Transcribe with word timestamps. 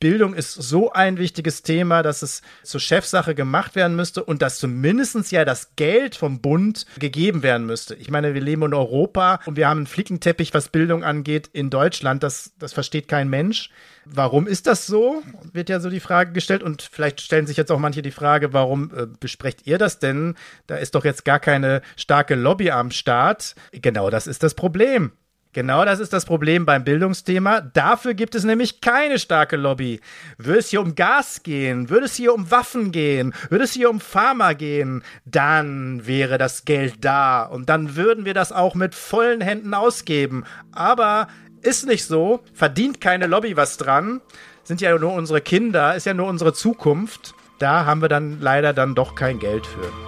Bildung 0.00 0.34
ist 0.34 0.52
so 0.52 0.92
ein 0.92 1.18
wichtiges 1.18 1.62
Thema, 1.62 2.02
dass 2.02 2.22
es 2.22 2.42
zur 2.62 2.80
Chefsache 2.80 3.34
gemacht 3.34 3.74
werden 3.74 3.96
müsste 3.96 4.22
und 4.22 4.42
dass 4.42 4.58
zumindest 4.58 5.32
ja 5.32 5.44
das 5.44 5.74
Geld 5.74 6.14
vom 6.14 6.40
Bund 6.40 6.86
gegeben 6.98 7.42
werden 7.42 7.66
müsste. 7.66 7.94
Ich 7.96 8.10
meine, 8.10 8.34
wir 8.34 8.40
leben 8.40 8.62
in 8.62 8.74
Europa 8.74 9.40
und 9.46 9.56
wir 9.56 9.68
haben 9.68 9.78
einen 9.78 9.86
Flickenteppich, 9.86 10.54
was 10.54 10.68
Bildung 10.68 11.02
angeht, 11.02 11.48
in 11.52 11.70
Deutschland. 11.70 12.22
Das, 12.22 12.52
das 12.58 12.72
versteht 12.72 13.08
kein 13.08 13.28
Mensch. 13.28 13.70
Warum 14.04 14.46
ist 14.46 14.66
das 14.66 14.86
so? 14.86 15.22
Wird 15.52 15.68
ja 15.68 15.80
so 15.80 15.90
die 15.90 16.00
Frage 16.00 16.32
gestellt. 16.32 16.62
Und 16.62 16.82
vielleicht 16.82 17.20
stellen 17.20 17.46
sich 17.46 17.56
jetzt 17.56 17.72
auch 17.72 17.78
manche 17.78 18.02
die 18.02 18.10
Frage, 18.10 18.52
warum 18.52 18.92
äh, 18.94 19.06
besprecht 19.06 19.66
ihr 19.66 19.78
das 19.78 19.98
denn? 19.98 20.36
Da 20.66 20.76
ist 20.76 20.94
doch 20.94 21.04
jetzt 21.04 21.24
gar 21.24 21.40
keine 21.40 21.82
starke 21.96 22.34
Lobby 22.34 22.70
am 22.70 22.90
Start. 22.90 23.54
Genau 23.72 24.10
das 24.10 24.26
ist 24.26 24.42
das 24.42 24.54
Problem. 24.54 25.12
Genau 25.58 25.84
das 25.84 25.98
ist 25.98 26.12
das 26.12 26.24
Problem 26.24 26.66
beim 26.66 26.84
Bildungsthema. 26.84 27.60
Dafür 27.60 28.14
gibt 28.14 28.36
es 28.36 28.44
nämlich 28.44 28.80
keine 28.80 29.18
starke 29.18 29.56
Lobby. 29.56 30.00
Würde 30.36 30.60
es 30.60 30.68
hier 30.68 30.80
um 30.80 30.94
Gas 30.94 31.42
gehen, 31.42 31.90
würde 31.90 32.06
es 32.06 32.14
hier 32.14 32.32
um 32.32 32.52
Waffen 32.52 32.92
gehen, 32.92 33.34
würde 33.50 33.64
es 33.64 33.72
hier 33.72 33.90
um 33.90 33.98
Pharma 33.98 34.52
gehen, 34.52 35.02
dann 35.24 36.06
wäre 36.06 36.38
das 36.38 36.64
Geld 36.64 37.04
da 37.04 37.42
und 37.42 37.68
dann 37.68 37.96
würden 37.96 38.24
wir 38.24 38.34
das 38.34 38.52
auch 38.52 38.76
mit 38.76 38.94
vollen 38.94 39.40
Händen 39.40 39.74
ausgeben. 39.74 40.44
Aber 40.70 41.26
ist 41.60 41.88
nicht 41.88 42.04
so, 42.04 42.38
verdient 42.54 43.00
keine 43.00 43.26
Lobby 43.26 43.56
was 43.56 43.78
dran, 43.78 44.20
sind 44.62 44.80
ja 44.80 44.96
nur 44.96 45.12
unsere 45.12 45.40
Kinder, 45.40 45.96
ist 45.96 46.06
ja 46.06 46.14
nur 46.14 46.28
unsere 46.28 46.52
Zukunft. 46.52 47.34
Da 47.58 47.84
haben 47.84 48.00
wir 48.00 48.08
dann 48.08 48.40
leider 48.40 48.72
dann 48.72 48.94
doch 48.94 49.16
kein 49.16 49.40
Geld 49.40 49.66
für. 49.66 50.07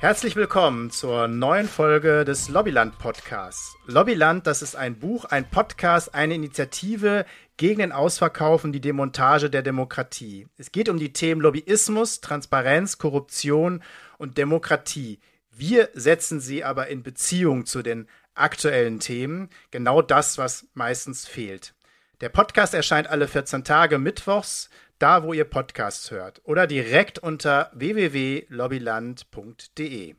Herzlich 0.00 0.36
willkommen 0.36 0.92
zur 0.92 1.26
neuen 1.26 1.66
Folge 1.66 2.24
des 2.24 2.48
Lobbyland 2.48 3.00
Podcasts. 3.00 3.74
Lobbyland, 3.86 4.46
das 4.46 4.62
ist 4.62 4.76
ein 4.76 4.96
Buch, 5.00 5.24
ein 5.24 5.50
Podcast, 5.50 6.14
eine 6.14 6.36
Initiative 6.36 7.26
gegen 7.56 7.80
den 7.80 7.90
Ausverkauf 7.90 8.62
und 8.62 8.70
die 8.70 8.80
Demontage 8.80 9.50
der 9.50 9.62
Demokratie. 9.62 10.46
Es 10.56 10.70
geht 10.70 10.88
um 10.88 11.00
die 11.00 11.12
Themen 11.12 11.40
Lobbyismus, 11.40 12.20
Transparenz, 12.20 12.98
Korruption 12.98 13.82
und 14.18 14.38
Demokratie. 14.38 15.18
Wir 15.50 15.88
setzen 15.94 16.38
sie 16.38 16.62
aber 16.62 16.86
in 16.86 17.02
Beziehung 17.02 17.66
zu 17.66 17.82
den 17.82 18.06
aktuellen 18.36 19.00
Themen, 19.00 19.50
genau 19.72 20.00
das, 20.00 20.38
was 20.38 20.68
meistens 20.74 21.26
fehlt. 21.26 21.74
Der 22.20 22.28
Podcast 22.28 22.72
erscheint 22.72 23.08
alle 23.08 23.26
14 23.26 23.64
Tage 23.64 23.98
mittwochs 23.98 24.70
da 24.98 25.22
wo 25.22 25.32
ihr 25.32 25.44
Podcasts 25.44 26.10
hört 26.10 26.42
oder 26.44 26.66
direkt 26.66 27.18
unter 27.18 27.70
www.lobbyland.de. 27.74 30.16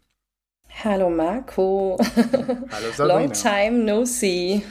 Hallo 0.84 1.10
Marco. 1.10 1.98
Hallo 2.72 2.92
Sabrina. 2.96 3.20
Long 3.20 3.34
time 3.34 3.84
no 3.84 4.06
see. 4.06 4.62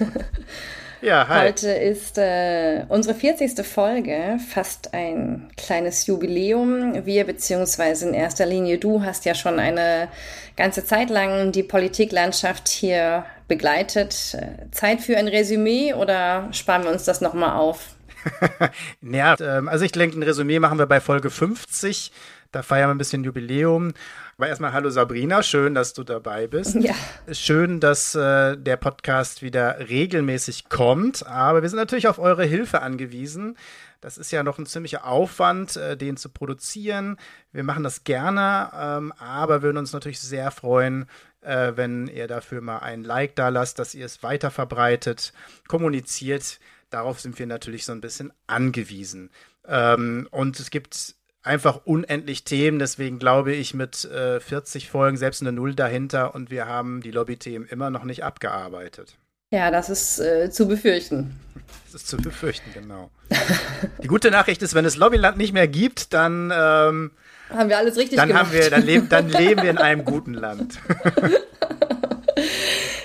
Ja, 1.00 1.28
hi. 1.28 1.46
Heute 1.46 1.70
ist 1.70 2.18
äh, 2.18 2.84
unsere 2.88 3.14
40. 3.14 3.64
Folge, 3.64 4.38
fast 4.48 4.94
ein 4.94 5.48
kleines 5.56 6.08
Jubiläum. 6.08 7.06
Wir, 7.06 7.24
beziehungsweise 7.24 8.08
in 8.08 8.14
erster 8.14 8.46
Linie 8.46 8.78
du, 8.78 9.04
hast 9.04 9.24
ja 9.24 9.36
schon 9.36 9.60
eine 9.60 10.08
ganze 10.56 10.84
Zeit 10.84 11.10
lang 11.10 11.52
die 11.52 11.62
Politiklandschaft 11.62 12.66
hier 12.66 13.24
begleitet. 13.46 14.36
Zeit 14.72 15.00
für 15.00 15.16
ein 15.16 15.28
Resümee 15.28 15.94
oder 15.94 16.48
sparen 16.50 16.82
wir 16.82 16.90
uns 16.90 17.04
das 17.04 17.20
nochmal 17.20 17.56
auf? 17.56 17.94
ja, 19.00 19.36
ähm, 19.40 19.68
also 19.68 19.84
ich 19.84 19.92
denke, 19.92 20.18
ein 20.18 20.22
Resümee 20.22 20.58
machen 20.58 20.78
wir 20.78 20.86
bei 20.86 21.00
Folge 21.00 21.30
50. 21.30 22.12
Da 22.50 22.62
feiern 22.62 22.88
wir 22.88 22.94
ein 22.94 22.98
bisschen 22.98 23.24
Jubiläum. 23.24 23.92
Aber 24.38 24.48
erstmal 24.48 24.72
hallo 24.72 24.88
Sabrina, 24.88 25.42
schön, 25.42 25.74
dass 25.74 25.92
du 25.92 26.02
dabei 26.02 26.46
bist. 26.46 26.76
Ja. 26.76 26.94
Schön, 27.30 27.80
dass 27.80 28.14
äh, 28.14 28.56
der 28.56 28.76
Podcast 28.76 29.42
wieder 29.42 29.88
regelmäßig 29.88 30.68
kommt. 30.68 31.26
Aber 31.26 31.60
wir 31.60 31.68
sind 31.68 31.78
natürlich 31.78 32.08
auf 32.08 32.18
eure 32.18 32.44
Hilfe 32.44 32.80
angewiesen. 32.80 33.56
Das 34.00 34.16
ist 34.16 34.30
ja 34.30 34.42
noch 34.42 34.58
ein 34.58 34.66
ziemlicher 34.66 35.06
Aufwand, 35.06 35.76
äh, 35.76 35.96
den 35.96 36.16
zu 36.16 36.28
produzieren. 36.28 37.18
Wir 37.52 37.64
machen 37.64 37.82
das 37.82 38.04
gerne, 38.04 38.70
ähm, 38.74 39.12
aber 39.18 39.62
würden 39.62 39.76
uns 39.76 39.92
natürlich 39.92 40.20
sehr 40.20 40.50
freuen, 40.50 41.06
äh, 41.42 41.72
wenn 41.74 42.06
ihr 42.06 42.28
dafür 42.28 42.60
mal 42.60 42.78
ein 42.78 43.02
Like 43.02 43.34
da 43.34 43.48
lasst, 43.48 43.78
dass 43.78 43.94
ihr 43.94 44.06
es 44.06 44.22
weiter 44.22 44.50
verbreitet, 44.50 45.32
kommuniziert 45.66 46.60
darauf 46.90 47.20
sind 47.20 47.38
wir 47.38 47.46
natürlich 47.46 47.84
so 47.84 47.92
ein 47.92 48.00
bisschen 48.00 48.32
angewiesen. 48.46 49.30
Ähm, 49.66 50.28
und 50.30 50.58
es 50.60 50.70
gibt 50.70 51.14
einfach 51.42 51.80
unendlich 51.84 52.44
Themen, 52.44 52.78
deswegen 52.78 53.18
glaube 53.18 53.54
ich 53.54 53.74
mit 53.74 54.04
äh, 54.04 54.40
40 54.40 54.90
Folgen 54.90 55.16
selbst 55.16 55.40
eine 55.40 55.52
Null 55.52 55.74
dahinter 55.74 56.34
und 56.34 56.50
wir 56.50 56.66
haben 56.66 57.00
die 57.00 57.10
Lobby-Themen 57.10 57.66
immer 57.66 57.90
noch 57.90 58.04
nicht 58.04 58.24
abgearbeitet. 58.24 59.16
Ja, 59.50 59.70
das 59.70 59.88
ist 59.88 60.18
äh, 60.18 60.50
zu 60.50 60.68
befürchten. 60.68 61.40
Das 61.86 62.02
ist 62.02 62.08
zu 62.08 62.18
befürchten, 62.18 62.70
genau. 62.74 63.10
die 64.02 64.08
gute 64.08 64.30
Nachricht 64.30 64.62
ist, 64.62 64.74
wenn 64.74 64.84
es 64.84 64.96
Lobbyland 64.96 65.38
nicht 65.38 65.54
mehr 65.54 65.68
gibt, 65.68 66.12
dann 66.12 66.52
ähm, 66.54 67.12
haben 67.50 67.68
wir 67.70 67.78
alles 67.78 67.96
richtig 67.96 68.16
dann 68.16 68.28
gemacht. 68.28 68.46
Haben 68.46 68.52
wir, 68.52 68.70
dann, 68.70 68.82
leben, 68.82 69.08
dann 69.08 69.28
leben 69.28 69.62
wir 69.62 69.70
in 69.70 69.78
einem 69.78 70.04
guten 70.04 70.34
Land. 70.34 70.78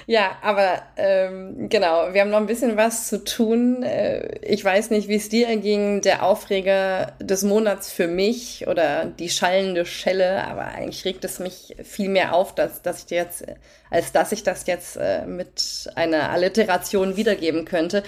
Ja, 0.05 0.37
aber 0.41 0.81
ähm, 0.97 1.69
genau, 1.69 2.13
wir 2.13 2.21
haben 2.21 2.29
noch 2.29 2.37
ein 2.37 2.45
bisschen 2.45 2.75
was 2.75 3.07
zu 3.07 3.23
tun. 3.23 3.83
Äh, 3.83 4.39
ich 4.41 4.63
weiß 4.63 4.89
nicht, 4.89 5.07
wie 5.07 5.15
es 5.15 5.29
dir 5.29 5.55
ging, 5.57 6.01
der 6.01 6.23
Aufreger 6.23 7.13
des 7.19 7.43
Monats 7.43 7.91
für 7.91 8.07
mich 8.07 8.67
oder 8.67 9.05
die 9.05 9.29
schallende 9.29 9.85
Schelle, 9.85 10.43
aber 10.45 10.65
eigentlich 10.65 11.05
regt 11.05 11.23
es 11.23 11.39
mich 11.39 11.75
viel 11.83 12.09
mehr 12.09 12.33
auf, 12.33 12.53
dass, 12.53 12.81
dass 12.81 13.05
ich 13.05 13.11
jetzt, 13.11 13.45
als 13.89 14.11
dass 14.11 14.31
ich 14.33 14.43
das 14.43 14.67
jetzt 14.67 14.97
äh, 14.97 15.25
mit 15.25 15.89
einer 15.95 16.31
Alliteration 16.31 17.15
wiedergeben 17.15 17.63
könnte 17.63 18.03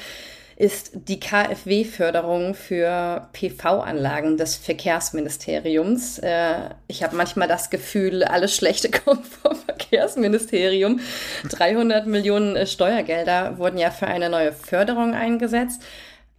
ist 0.57 0.91
die 0.93 1.19
KfW-Förderung 1.19 2.55
für 2.55 3.27
PV-Anlagen 3.33 4.37
des 4.37 4.55
Verkehrsministeriums. 4.55 6.19
Äh, 6.19 6.69
ich 6.87 7.03
habe 7.03 7.15
manchmal 7.17 7.49
das 7.49 7.69
Gefühl, 7.69 8.23
alles 8.23 8.55
Schlechte 8.55 8.89
kommt 9.05 9.25
vom 9.27 9.55
Verkehrsministerium. 9.55 11.01
300 11.49 12.07
Millionen 12.07 12.55
äh, 12.55 12.67
Steuergelder 12.67 13.57
wurden 13.57 13.77
ja 13.77 13.91
für 13.91 14.07
eine 14.07 14.29
neue 14.29 14.53
Förderung 14.53 15.13
eingesetzt. 15.13 15.81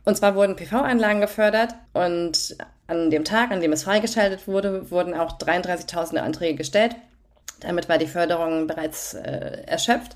Und 0.04 0.16
zwar 0.16 0.34
wurden 0.34 0.56
PV-Anlagen 0.56 1.20
gefördert 1.20 1.74
und 1.92 2.56
an 2.86 3.10
dem 3.10 3.24
Tag, 3.24 3.50
an 3.50 3.60
dem 3.60 3.72
es 3.72 3.82
freigeschaltet 3.82 4.46
wurde, 4.46 4.90
wurden 4.90 5.12
auch 5.14 5.38
33.000 5.38 6.18
Anträge 6.18 6.56
gestellt. 6.56 6.94
Damit 7.60 7.88
war 7.88 7.98
die 7.98 8.06
Förderung 8.06 8.66
bereits 8.66 9.14
äh, 9.14 9.62
erschöpft. 9.66 10.12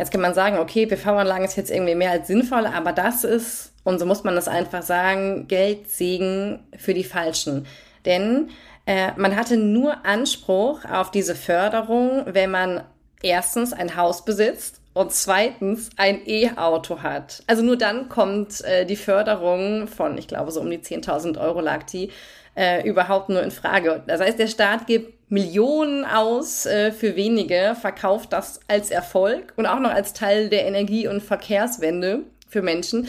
Jetzt 0.00 0.12
kann 0.12 0.22
man 0.22 0.32
sagen, 0.32 0.56
okay, 0.56 0.86
PV-Anlagen 0.86 1.44
ist 1.44 1.58
jetzt 1.58 1.70
irgendwie 1.70 1.94
mehr 1.94 2.10
als 2.10 2.26
sinnvoll, 2.26 2.64
aber 2.64 2.92
das 2.94 3.22
ist, 3.22 3.74
und 3.84 3.98
so 3.98 4.06
muss 4.06 4.24
man 4.24 4.34
das 4.34 4.48
einfach 4.48 4.80
sagen, 4.80 5.46
Geldsegen 5.46 6.60
für 6.78 6.94
die 6.94 7.04
Falschen. 7.04 7.66
Denn 8.06 8.48
äh, 8.86 9.10
man 9.18 9.36
hatte 9.36 9.58
nur 9.58 10.06
Anspruch 10.06 10.86
auf 10.86 11.10
diese 11.10 11.34
Förderung, 11.34 12.22
wenn 12.24 12.50
man 12.50 12.82
erstens 13.22 13.74
ein 13.74 13.94
Haus 13.94 14.24
besitzt 14.24 14.80
und 14.94 15.12
zweitens 15.12 15.90
ein 15.98 16.26
E-Auto 16.26 17.02
hat. 17.02 17.42
Also 17.46 17.62
nur 17.62 17.76
dann 17.76 18.08
kommt 18.08 18.64
äh, 18.64 18.86
die 18.86 18.96
Förderung 18.96 19.86
von, 19.86 20.16
ich 20.16 20.28
glaube, 20.28 20.50
so 20.50 20.62
um 20.62 20.70
die 20.70 20.78
10.000 20.78 21.38
Euro 21.38 21.60
lag 21.60 21.82
die, 21.82 22.10
äh, 22.54 22.86
überhaupt 22.88 23.28
nur 23.28 23.42
in 23.42 23.50
Frage. 23.50 24.02
Das 24.06 24.20
heißt, 24.20 24.38
der 24.38 24.46
Staat 24.46 24.86
gibt 24.86 25.30
Millionen 25.30 26.04
aus 26.04 26.66
äh, 26.66 26.90
für 26.92 27.16
wenige, 27.16 27.76
verkauft 27.80 28.32
das 28.32 28.60
als 28.66 28.90
Erfolg 28.90 29.52
und 29.56 29.66
auch 29.66 29.78
noch 29.78 29.92
als 29.92 30.12
Teil 30.12 30.48
der 30.48 30.66
Energie- 30.66 31.06
und 31.06 31.22
Verkehrswende 31.22 32.24
für 32.48 32.62
Menschen. 32.62 33.08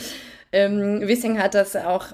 Ähm, 0.51 1.01
Wissing 1.01 1.41
hat 1.41 1.55
das 1.55 1.75
auch 1.75 2.13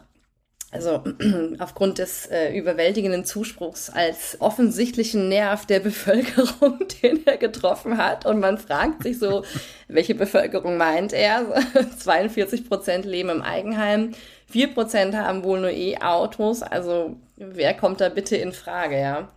also 0.72 1.04
aufgrund 1.60 1.98
des 1.98 2.26
äh, 2.26 2.54
überwältigenden 2.58 3.26
Zuspruchs 3.26 3.90
als 3.90 4.38
offensichtlichen 4.40 5.30
Nerv 5.30 5.66
der 5.66 5.80
Bevölkerung, 5.82 6.80
den 7.02 7.26
er 7.26 7.38
getroffen 7.38 7.98
hat. 7.98 8.26
Und 8.26 8.40
man 8.40 8.58
fragt 8.58 9.04
sich 9.04 9.20
so, 9.20 9.44
welche 9.88 10.16
Bevölkerung 10.16 10.78
meint 10.78 11.14
er? 11.14 11.46
42 11.98 12.68
Prozent 12.68 13.06
leben 13.06 13.30
im 13.30 13.42
Eigenheim, 13.42 14.12
4 14.48 14.74
Prozent 14.74 15.16
haben 15.16 15.44
wohl 15.44 15.60
nur 15.60 15.72
E-Autos. 15.72 16.64
Also 16.64 17.18
wer 17.36 17.74
kommt 17.74 18.02
da 18.02 18.10
bitte 18.10 18.36
in 18.38 18.54
Frage, 18.54 19.00
ja? 19.00 19.30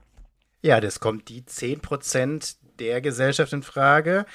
Ja, 0.63 0.81
das 0.81 1.01
kommt 1.01 1.29
die 1.29 1.45
10 1.45 1.81
Prozent 1.81 2.57
der 2.79 3.01
Gesellschaft 3.01 3.53
in 3.53 3.63
Frage, 3.63 4.27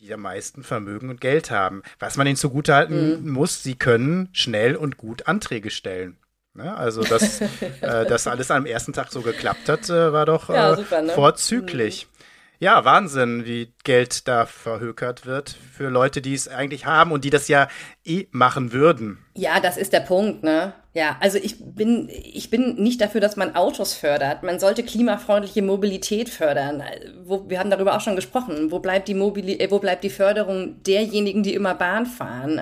die 0.00 0.12
am 0.12 0.20
meisten 0.20 0.62
Vermögen 0.62 1.10
und 1.10 1.20
Geld 1.20 1.50
haben. 1.50 1.82
Was 1.98 2.16
man 2.16 2.26
ihnen 2.26 2.36
zugutehalten 2.36 3.24
mhm. 3.24 3.30
muss, 3.30 3.62
sie 3.62 3.74
können 3.74 4.28
schnell 4.32 4.76
und 4.76 4.96
gut 4.96 5.26
Anträge 5.26 5.70
stellen. 5.70 6.18
Ne? 6.54 6.76
Also, 6.76 7.02
dass 7.02 7.40
äh, 7.80 8.06
das 8.06 8.26
alles 8.26 8.50
am 8.50 8.66
ersten 8.66 8.92
Tag 8.92 9.10
so 9.12 9.22
geklappt 9.22 9.68
hat, 9.68 9.88
äh, 9.88 10.12
war 10.12 10.26
doch 10.26 10.48
ja, 10.48 10.72
äh, 10.72 10.76
super, 10.76 11.02
ne? 11.02 11.12
vorzüglich. 11.12 12.06
Mhm. 12.06 12.17
Ja, 12.60 12.84
Wahnsinn, 12.84 13.46
wie 13.46 13.72
Geld 13.84 14.26
da 14.26 14.44
verhökert 14.44 15.26
wird 15.26 15.56
für 15.72 15.90
Leute, 15.90 16.20
die 16.20 16.34
es 16.34 16.48
eigentlich 16.48 16.86
haben 16.86 17.12
und 17.12 17.24
die 17.24 17.30
das 17.30 17.46
ja 17.46 17.68
eh 18.04 18.26
machen 18.32 18.72
würden. 18.72 19.24
Ja, 19.36 19.60
das 19.60 19.76
ist 19.76 19.92
der 19.92 20.00
Punkt, 20.00 20.42
ne? 20.42 20.72
Ja, 20.92 21.16
also 21.20 21.38
ich 21.38 21.54
bin, 21.60 22.08
ich 22.10 22.50
bin 22.50 22.74
nicht 22.74 23.00
dafür, 23.00 23.20
dass 23.20 23.36
man 23.36 23.54
Autos 23.54 23.94
fördert. 23.94 24.42
Man 24.42 24.58
sollte 24.58 24.82
klimafreundliche 24.82 25.62
Mobilität 25.62 26.28
fördern. 26.28 26.82
Wo, 27.22 27.48
wir 27.48 27.60
haben 27.60 27.70
darüber 27.70 27.94
auch 27.94 28.00
schon 28.00 28.16
gesprochen. 28.16 28.72
Wo 28.72 28.80
bleibt 28.80 29.06
die 29.06 29.14
Mobili 29.14 29.60
äh, 29.60 29.70
wo 29.70 29.78
bleibt 29.78 30.02
die 30.02 30.10
Förderung 30.10 30.82
derjenigen, 30.82 31.44
die 31.44 31.54
immer 31.54 31.76
Bahn 31.76 32.06
fahren? 32.06 32.60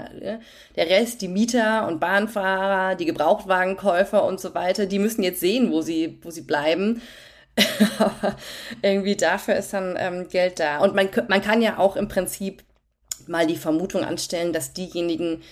Der 0.76 0.90
Rest, 0.90 1.22
die 1.22 1.28
Mieter 1.28 1.88
und 1.88 2.00
Bahnfahrer, 2.00 2.96
die 2.96 3.06
Gebrauchtwagenkäufer 3.06 4.22
und 4.22 4.40
so 4.40 4.54
weiter, 4.54 4.84
die 4.84 4.98
müssen 4.98 5.22
jetzt 5.22 5.40
sehen, 5.40 5.70
wo 5.70 5.80
sie, 5.80 6.18
wo 6.20 6.30
sie 6.30 6.42
bleiben. 6.42 7.00
Aber 7.98 8.36
irgendwie 8.82 9.16
dafür 9.16 9.56
ist 9.56 9.72
dann 9.72 9.96
ähm, 9.98 10.28
Geld 10.28 10.60
da. 10.60 10.78
Und 10.78 10.94
man, 10.94 11.08
man 11.28 11.42
kann 11.42 11.62
ja 11.62 11.78
auch 11.78 11.96
im 11.96 12.08
Prinzip 12.08 12.64
mal 13.26 13.46
die 13.46 13.56
Vermutung 13.56 14.04
anstellen, 14.04 14.52
dass 14.52 14.72
diejenigen, 14.72 15.42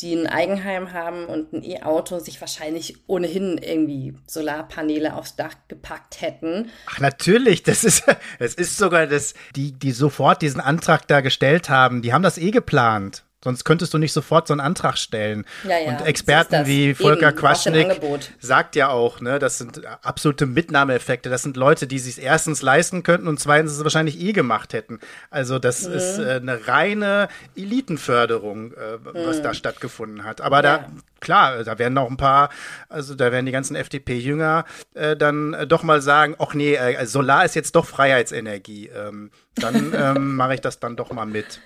die 0.00 0.14
ein 0.14 0.26
Eigenheim 0.26 0.92
haben 0.92 1.26
und 1.26 1.52
ein 1.52 1.62
E-Auto, 1.62 2.18
sich 2.18 2.40
wahrscheinlich 2.40 2.96
ohnehin 3.06 3.58
irgendwie 3.58 4.14
Solarpaneele 4.26 5.14
aufs 5.14 5.36
Dach 5.36 5.54
gepackt 5.68 6.20
hätten. 6.20 6.70
Ach, 6.86 6.98
natürlich, 6.98 7.62
das 7.62 7.84
ist, 7.84 8.04
es 8.38 8.54
ist 8.54 8.76
sogar 8.76 9.06
das, 9.06 9.34
die, 9.54 9.72
die 9.72 9.92
sofort 9.92 10.42
diesen 10.42 10.60
Antrag 10.60 11.06
da 11.06 11.20
gestellt 11.20 11.68
haben, 11.68 12.02
die 12.02 12.12
haben 12.12 12.22
das 12.22 12.38
eh 12.38 12.50
geplant. 12.50 13.24
Sonst 13.42 13.64
könntest 13.64 13.92
du 13.92 13.98
nicht 13.98 14.12
sofort 14.12 14.46
so 14.46 14.54
einen 14.54 14.60
Antrag 14.60 14.98
stellen. 14.98 15.44
Ja, 15.64 15.78
ja. 15.78 15.90
Und 15.90 16.06
Experten 16.06 16.66
wie 16.66 16.94
Volker 16.94 17.30
Eben, 17.30 17.38
Quaschnik 17.38 18.00
sagt 18.38 18.76
ja 18.76 18.88
auch, 18.88 19.20
ne, 19.20 19.38
das 19.38 19.58
sind 19.58 19.82
absolute 20.02 20.46
Mitnahmeeffekte. 20.46 21.28
Das 21.28 21.42
sind 21.42 21.56
Leute, 21.56 21.86
die 21.86 21.98
sich 21.98 22.22
erstens 22.22 22.62
leisten 22.62 23.02
könnten 23.02 23.26
und 23.26 23.40
zweitens 23.40 23.72
es 23.72 23.82
wahrscheinlich 23.82 24.20
eh 24.20 24.32
gemacht 24.32 24.72
hätten. 24.72 25.00
Also 25.30 25.58
das 25.58 25.88
mhm. 25.88 25.94
ist 25.94 26.18
äh, 26.18 26.40
eine 26.40 26.68
reine 26.68 27.28
Elitenförderung, 27.56 28.72
äh, 28.74 28.98
was 29.02 29.38
mhm. 29.38 29.42
da 29.42 29.54
stattgefunden 29.54 30.24
hat. 30.24 30.40
Aber 30.40 30.62
ja. 30.62 30.78
da 30.78 30.86
klar, 31.22 31.64
da 31.64 31.78
werden 31.78 31.96
auch 31.98 32.10
ein 32.10 32.16
paar, 32.18 32.50
also 32.88 33.14
da 33.14 33.32
werden 33.32 33.46
die 33.46 33.52
ganzen 33.52 33.74
FDP-Jünger 33.74 34.64
äh, 34.94 35.16
dann 35.16 35.54
äh, 35.54 35.66
doch 35.66 35.82
mal 35.82 36.02
sagen, 36.02 36.36
ach 36.38 36.54
nee, 36.54 36.74
äh, 36.74 37.06
Solar 37.06 37.44
ist 37.44 37.54
jetzt 37.54 37.74
doch 37.74 37.86
Freiheitsenergie. 37.86 38.88
Ähm, 38.88 39.30
dann 39.56 39.94
ähm, 39.96 40.36
mache 40.36 40.54
ich 40.54 40.60
das 40.60 40.78
dann 40.78 40.96
doch 40.96 41.12
mal 41.12 41.26
mit. 41.26 41.60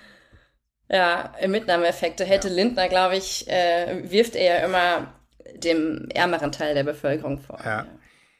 Ja, 0.89 1.33
Mitnahmeeffekte 1.45 2.23
hätte 2.23 2.47
ja. 2.47 2.53
Lindner, 2.53 2.87
glaube 2.87 3.17
ich, 3.17 3.47
äh, 3.47 4.09
wirft 4.09 4.35
er 4.35 4.59
ja 4.59 4.65
immer 4.65 5.13
dem 5.55 6.07
ärmeren 6.13 6.51
Teil 6.51 6.75
der 6.75 6.83
Bevölkerung 6.83 7.39
vor. 7.39 7.59
Ja. 7.63 7.85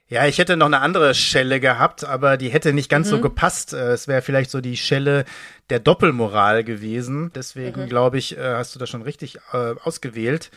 Ja, 0.09 0.25
ich 0.25 0.38
hätte 0.38 0.55
noch 0.55 0.67
eine 0.67 0.79
andere 0.79 1.13
Schelle 1.13 1.59
gehabt, 1.59 2.05
aber 2.05 2.38
die 2.38 2.47
hätte 2.47 2.71
nicht 2.71 2.89
ganz 2.89 3.07
mhm. 3.07 3.11
so 3.11 3.21
gepasst. 3.21 3.73
Äh, 3.73 3.91
es 3.91 4.07
wäre 4.07 4.21
vielleicht 4.21 4.51
so 4.51 4.61
die 4.61 4.77
Schelle 4.77 5.25
der 5.69 5.79
Doppelmoral 5.79 6.63
gewesen. 6.63 7.31
Deswegen 7.35 7.81
mhm. 7.81 7.89
glaube 7.89 8.17
ich, 8.17 8.38
äh, 8.38 8.53
hast 8.55 8.73
du 8.73 8.79
das 8.79 8.89
schon 8.89 9.01
richtig 9.01 9.38
äh, 9.51 9.75
ausgewählt. 9.83 10.49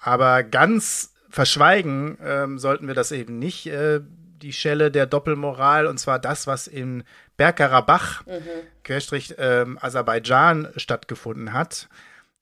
Aber 0.00 0.44
ganz 0.44 1.14
verschweigen 1.28 2.16
ähm, 2.24 2.58
sollten 2.60 2.86
wir 2.86 2.94
das 2.94 3.10
eben 3.10 3.40
nicht. 3.40 3.66
Äh, 3.66 4.00
die 4.42 4.52
Schelle 4.52 4.90
der 4.90 5.06
Doppelmoral, 5.06 5.86
und 5.86 5.98
zwar 5.98 6.18
das, 6.18 6.46
was 6.46 6.66
in 6.66 7.04
Bergkarabach, 7.36 8.26
mhm. 8.26 8.42
Querstrich 8.84 9.34
ähm, 9.38 9.78
Aserbaidschan 9.80 10.68
stattgefunden 10.76 11.52
hat. 11.52 11.88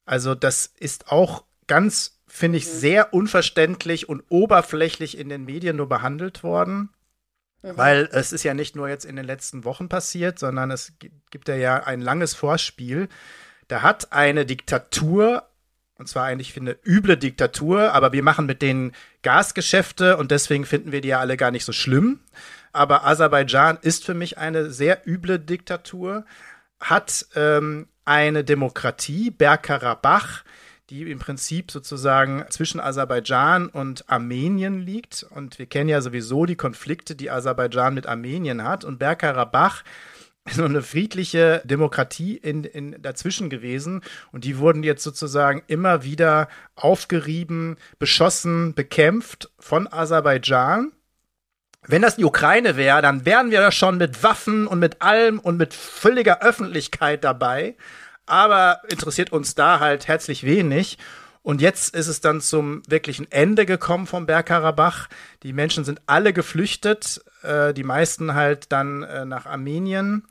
Also 0.06 0.35
das 0.35 0.73
ist 0.79 1.12
auch 1.12 1.44
ganz, 1.67 2.19
finde 2.26 2.58
ich, 2.58 2.67
mhm. 2.67 2.70
sehr 2.70 3.14
unverständlich 3.14 4.08
und 4.08 4.23
oberflächlich 4.29 5.19
in 5.19 5.29
den 5.29 5.44
Medien 5.44 5.76
nur 5.76 5.88
behandelt 5.88 6.43
worden. 6.43 6.91
Mhm. 7.62 7.76
Weil 7.76 8.08
es 8.12 8.32
ist 8.32 8.43
ja 8.43 8.55
nicht 8.55 8.75
nur 8.75 8.88
jetzt 8.88 9.05
in 9.05 9.17
den 9.17 9.26
letzten 9.26 9.64
Wochen 9.64 9.88
passiert, 9.88 10.38
sondern 10.38 10.70
es 10.70 10.93
gibt 11.31 11.49
ja 11.49 11.85
ein 11.85 12.00
langes 12.00 12.35
Vorspiel. 12.35 13.08
Da 13.69 13.82
hat 13.82 14.12
eine 14.12 14.47
Diktatur 14.47 15.50
und 16.00 16.08
zwar 16.08 16.25
eigentlich 16.25 16.55
für 16.55 16.61
eine 16.61 16.79
üble 16.85 17.19
Diktatur, 17.19 17.93
aber 17.93 18.12
wir 18.12 18.23
machen 18.23 18.47
mit 18.47 18.62
denen 18.62 18.93
Gasgeschäfte 19.23 20.17
und 20.17 20.31
deswegen 20.31 20.64
finden 20.64 20.93
wir 20.93 21.02
die 21.02 21.08
ja 21.08 21.20
alle 21.20 21.37
gar 21.37 21.50
nicht 21.50 21.67
so 21.67 21.73
schlimm. 21.73 22.20
Aber 22.73 23.06
Aserbaidschan 23.06 23.79
ist 23.82 24.06
für 24.06 24.14
mich 24.14 24.38
eine 24.38 24.70
sehr 24.70 25.06
üble 25.06 25.38
Diktatur, 25.38 26.25
hat 26.81 27.26
ähm, 27.35 27.87
eine 28.06 28.44
Demokratie, 28.44 29.31
Bergkarabach, 29.31 30.43
die 30.88 31.02
im 31.02 31.19
Prinzip 31.19 31.70
sozusagen 31.70 32.47
zwischen 32.49 32.81
Aserbaidschan 32.81 33.69
und 33.69 34.08
Armenien 34.08 34.81
liegt. 34.81 35.26
Und 35.29 35.58
wir 35.58 35.67
kennen 35.67 35.91
ja 35.91 36.00
sowieso 36.00 36.47
die 36.47 36.56
Konflikte, 36.56 37.14
die 37.14 37.31
Aserbaidschan 37.31 37.93
mit 37.93 38.06
Armenien 38.06 38.64
hat. 38.64 38.85
Und 38.85 38.99
Bergkarabach 38.99 39.85
so 40.48 40.64
eine 40.64 40.82
friedliche 40.82 41.62
Demokratie 41.64 42.37
in, 42.37 42.64
in 42.64 43.00
dazwischen 43.02 43.50
gewesen 43.50 44.02
und 44.32 44.44
die 44.44 44.58
wurden 44.58 44.82
jetzt 44.82 45.02
sozusagen 45.02 45.62
immer 45.66 46.02
wieder 46.02 46.48
aufgerieben, 46.76 47.76
beschossen, 47.98 48.75
bekämpft 48.75 49.50
von 49.58 49.87
Aserbaidschan. 49.92 50.92
Wenn 51.87 52.02
das 52.02 52.16
die 52.16 52.25
Ukraine 52.25 52.76
wäre, 52.76 53.00
dann 53.02 53.25
wären 53.25 53.50
wir 53.50 53.70
schon 53.70 53.98
mit 53.98 54.22
Waffen 54.22 54.66
und 54.66 54.78
mit 54.78 55.02
allem 55.02 55.38
und 55.38 55.56
mit 55.56 55.72
völliger 55.75 56.42
Öffentlichkeit 56.42 57.25
dabei. 57.25 57.76
Aber 58.26 58.81
interessiert 58.88 59.32
uns 59.32 59.54
da 59.54 59.81
halt 59.81 60.06
herzlich 60.06 60.44
wenig. 60.44 60.98
Und 61.42 61.62
jetzt 61.62 61.94
ist 61.94 62.06
es 62.06 62.20
dann 62.20 62.40
zum 62.40 62.82
wirklichen 62.87 63.31
Ende 63.31 63.64
gekommen 63.64 64.06
vom 64.06 64.26
Bergkarabach. 64.26 65.08
Die 65.42 65.52
Menschen 65.52 65.84
sind 65.84 66.02
alle 66.06 66.32
geflüchtet, 66.32 67.22
äh, 67.42 67.72
die 67.72 67.84
meisten 67.84 68.34
halt 68.34 68.72
dann 68.72 69.02
äh, 69.02 69.25
nach 69.25 69.46
Armenien. 69.46 70.25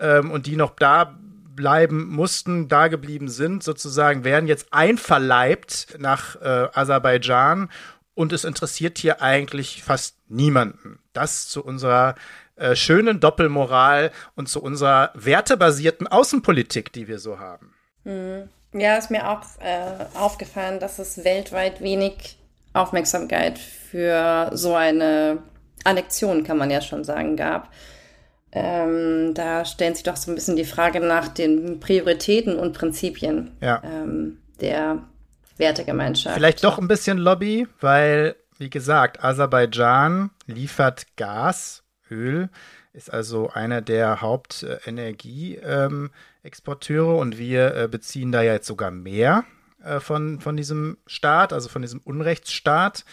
Ähm, 0.00 0.30
und 0.30 0.46
die 0.46 0.56
noch 0.56 0.74
da 0.76 1.16
bleiben 1.54 2.08
mussten, 2.08 2.68
da 2.68 2.88
geblieben 2.88 3.28
sind, 3.28 3.62
sozusagen, 3.62 4.24
werden 4.24 4.48
jetzt 4.48 4.72
einverleibt 4.72 5.96
nach 5.98 6.36
äh, 6.36 6.68
Aserbaidschan. 6.72 7.68
Und 8.14 8.32
es 8.32 8.44
interessiert 8.44 8.98
hier 8.98 9.22
eigentlich 9.22 9.82
fast 9.84 10.16
niemanden. 10.28 10.98
Das 11.12 11.48
zu 11.48 11.64
unserer 11.64 12.16
äh, 12.56 12.74
schönen 12.74 13.20
Doppelmoral 13.20 14.10
und 14.34 14.48
zu 14.48 14.60
unserer 14.60 15.12
wertebasierten 15.14 16.08
Außenpolitik, 16.08 16.92
die 16.92 17.06
wir 17.06 17.20
so 17.20 17.38
haben. 17.38 17.74
Mhm. 18.02 18.48
Ja, 18.80 18.96
ist 18.96 19.10
mir 19.10 19.28
auch 19.28 19.42
äh, 19.60 20.04
aufgefallen, 20.18 20.80
dass 20.80 20.98
es 20.98 21.24
weltweit 21.24 21.80
wenig 21.80 22.38
Aufmerksamkeit 22.72 23.58
für 23.58 24.50
so 24.52 24.74
eine 24.74 25.38
Annexion, 25.84 26.44
kann 26.44 26.58
man 26.58 26.70
ja 26.70 26.80
schon 26.80 27.04
sagen, 27.04 27.36
gab. 27.36 27.70
Ähm, 28.50 29.34
da 29.34 29.64
stellen 29.64 29.94
sich 29.94 30.04
doch 30.04 30.16
so 30.16 30.30
ein 30.30 30.34
bisschen 30.34 30.56
die 30.56 30.64
Frage 30.64 31.00
nach 31.00 31.28
den 31.28 31.80
Prioritäten 31.80 32.58
und 32.58 32.72
Prinzipien 32.72 33.56
ja. 33.60 33.82
ähm, 33.84 34.38
der 34.60 35.02
Wertegemeinschaft. 35.58 36.36
Vielleicht 36.36 36.64
doch 36.64 36.78
ein 36.78 36.88
bisschen 36.88 37.18
Lobby, 37.18 37.66
weil, 37.80 38.36
wie 38.56 38.70
gesagt, 38.70 39.22
Aserbaidschan 39.22 40.30
liefert 40.46 41.06
Gas, 41.16 41.82
Öl, 42.10 42.48
ist 42.92 43.12
also 43.12 43.50
einer 43.50 43.80
der 43.80 44.20
Hauptenergieexporteure 44.20 47.16
und 47.16 47.38
wir 47.38 47.74
äh, 47.74 47.88
beziehen 47.88 48.32
da 48.32 48.42
ja 48.42 48.54
jetzt 48.54 48.66
sogar 48.66 48.90
mehr 48.90 49.44
äh, 49.82 50.00
von, 50.00 50.40
von 50.40 50.56
diesem 50.56 50.98
Staat, 51.06 51.52
also 51.52 51.68
von 51.68 51.82
diesem 51.82 52.00
Unrechtsstaat. 52.00 53.04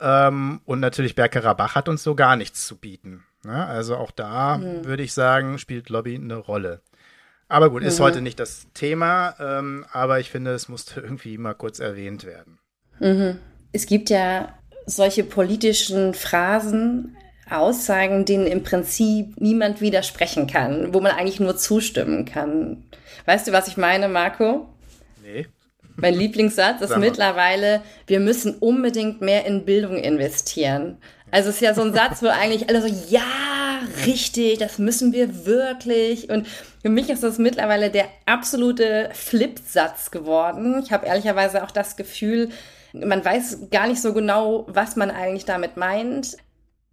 Ähm, 0.00 0.60
und 0.64 0.80
natürlich 0.80 1.14
Bergkarabach 1.14 1.74
hat 1.74 1.88
uns 1.88 2.02
so 2.02 2.14
gar 2.14 2.36
nichts 2.36 2.66
zu 2.66 2.76
bieten. 2.76 3.24
Ne? 3.44 3.66
Also 3.66 3.96
auch 3.96 4.10
da 4.10 4.58
mhm. 4.58 4.84
würde 4.84 5.02
ich 5.02 5.12
sagen, 5.12 5.58
spielt 5.58 5.88
Lobby 5.88 6.14
eine 6.14 6.36
Rolle. 6.36 6.82
Aber 7.48 7.70
gut, 7.70 7.82
ist 7.82 7.98
mhm. 7.98 8.04
heute 8.04 8.20
nicht 8.20 8.38
das 8.38 8.66
Thema, 8.74 9.34
ähm, 9.40 9.86
aber 9.92 10.20
ich 10.20 10.30
finde, 10.30 10.52
es 10.52 10.68
musste 10.68 11.00
irgendwie 11.00 11.38
mal 11.38 11.54
kurz 11.54 11.80
erwähnt 11.80 12.24
werden. 12.24 12.58
Mhm. 13.00 13.38
Es 13.72 13.86
gibt 13.86 14.10
ja 14.10 14.54
solche 14.86 15.24
politischen 15.24 16.14
Phrasen, 16.14 17.16
Aussagen, 17.50 18.24
denen 18.24 18.46
im 18.46 18.62
Prinzip 18.62 19.40
niemand 19.40 19.80
widersprechen 19.80 20.46
kann, 20.46 20.92
wo 20.94 21.00
man 21.00 21.12
eigentlich 21.12 21.40
nur 21.40 21.56
zustimmen 21.56 22.24
kann. 22.24 22.84
Weißt 23.26 23.48
du, 23.48 23.52
was 23.52 23.68
ich 23.68 23.76
meine, 23.76 24.08
Marco? 24.08 24.68
Nee. 25.22 25.46
Mein 25.96 26.14
Lieblingssatz 26.14 26.80
ist 26.80 26.96
mittlerweile, 26.96 27.82
wir 28.06 28.20
müssen 28.20 28.54
unbedingt 28.54 29.20
mehr 29.20 29.46
in 29.46 29.64
Bildung 29.64 29.96
investieren. 29.96 30.98
Also 31.30 31.50
es 31.50 31.56
ist 31.56 31.60
ja 31.60 31.74
so 31.74 31.82
ein 31.82 31.92
Satz, 31.92 32.22
wo 32.22 32.28
eigentlich 32.28 32.68
alle 32.68 32.80
so, 32.80 32.88
ja, 33.08 33.80
richtig, 34.06 34.58
das 34.58 34.78
müssen 34.78 35.12
wir 35.12 35.44
wirklich. 35.44 36.30
Und 36.30 36.46
für 36.82 36.88
mich 36.88 37.10
ist 37.10 37.22
das 37.22 37.38
mittlerweile 37.38 37.90
der 37.90 38.06
absolute 38.26 39.10
Flip-Satz 39.12 40.10
geworden. 40.10 40.80
Ich 40.84 40.92
habe 40.92 41.06
ehrlicherweise 41.06 41.64
auch 41.64 41.72
das 41.72 41.96
Gefühl, 41.96 42.50
man 42.92 43.24
weiß 43.24 43.68
gar 43.70 43.86
nicht 43.88 44.00
so 44.00 44.12
genau, 44.12 44.66
was 44.68 44.96
man 44.96 45.10
eigentlich 45.10 45.44
damit 45.44 45.76
meint. 45.76 46.36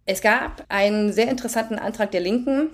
Es 0.06 0.20
gab 0.20 0.64
einen 0.68 1.12
sehr 1.12 1.28
interessanten 1.28 1.80
Antrag 1.80 2.12
der 2.12 2.20
Linken 2.20 2.70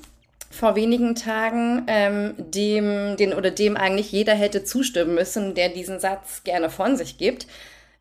vor 0.50 0.76
wenigen 0.76 1.14
Tagen, 1.14 1.84
ähm, 1.86 2.34
dem, 2.36 3.16
den 3.16 3.32
oder 3.32 3.50
dem 3.50 3.74
eigentlich 3.74 4.12
jeder 4.12 4.34
hätte 4.34 4.64
zustimmen 4.64 5.14
müssen, 5.14 5.54
der 5.54 5.70
diesen 5.70 5.98
Satz 5.98 6.44
gerne 6.44 6.68
von 6.68 6.98
sich 6.98 7.16
gibt. 7.16 7.46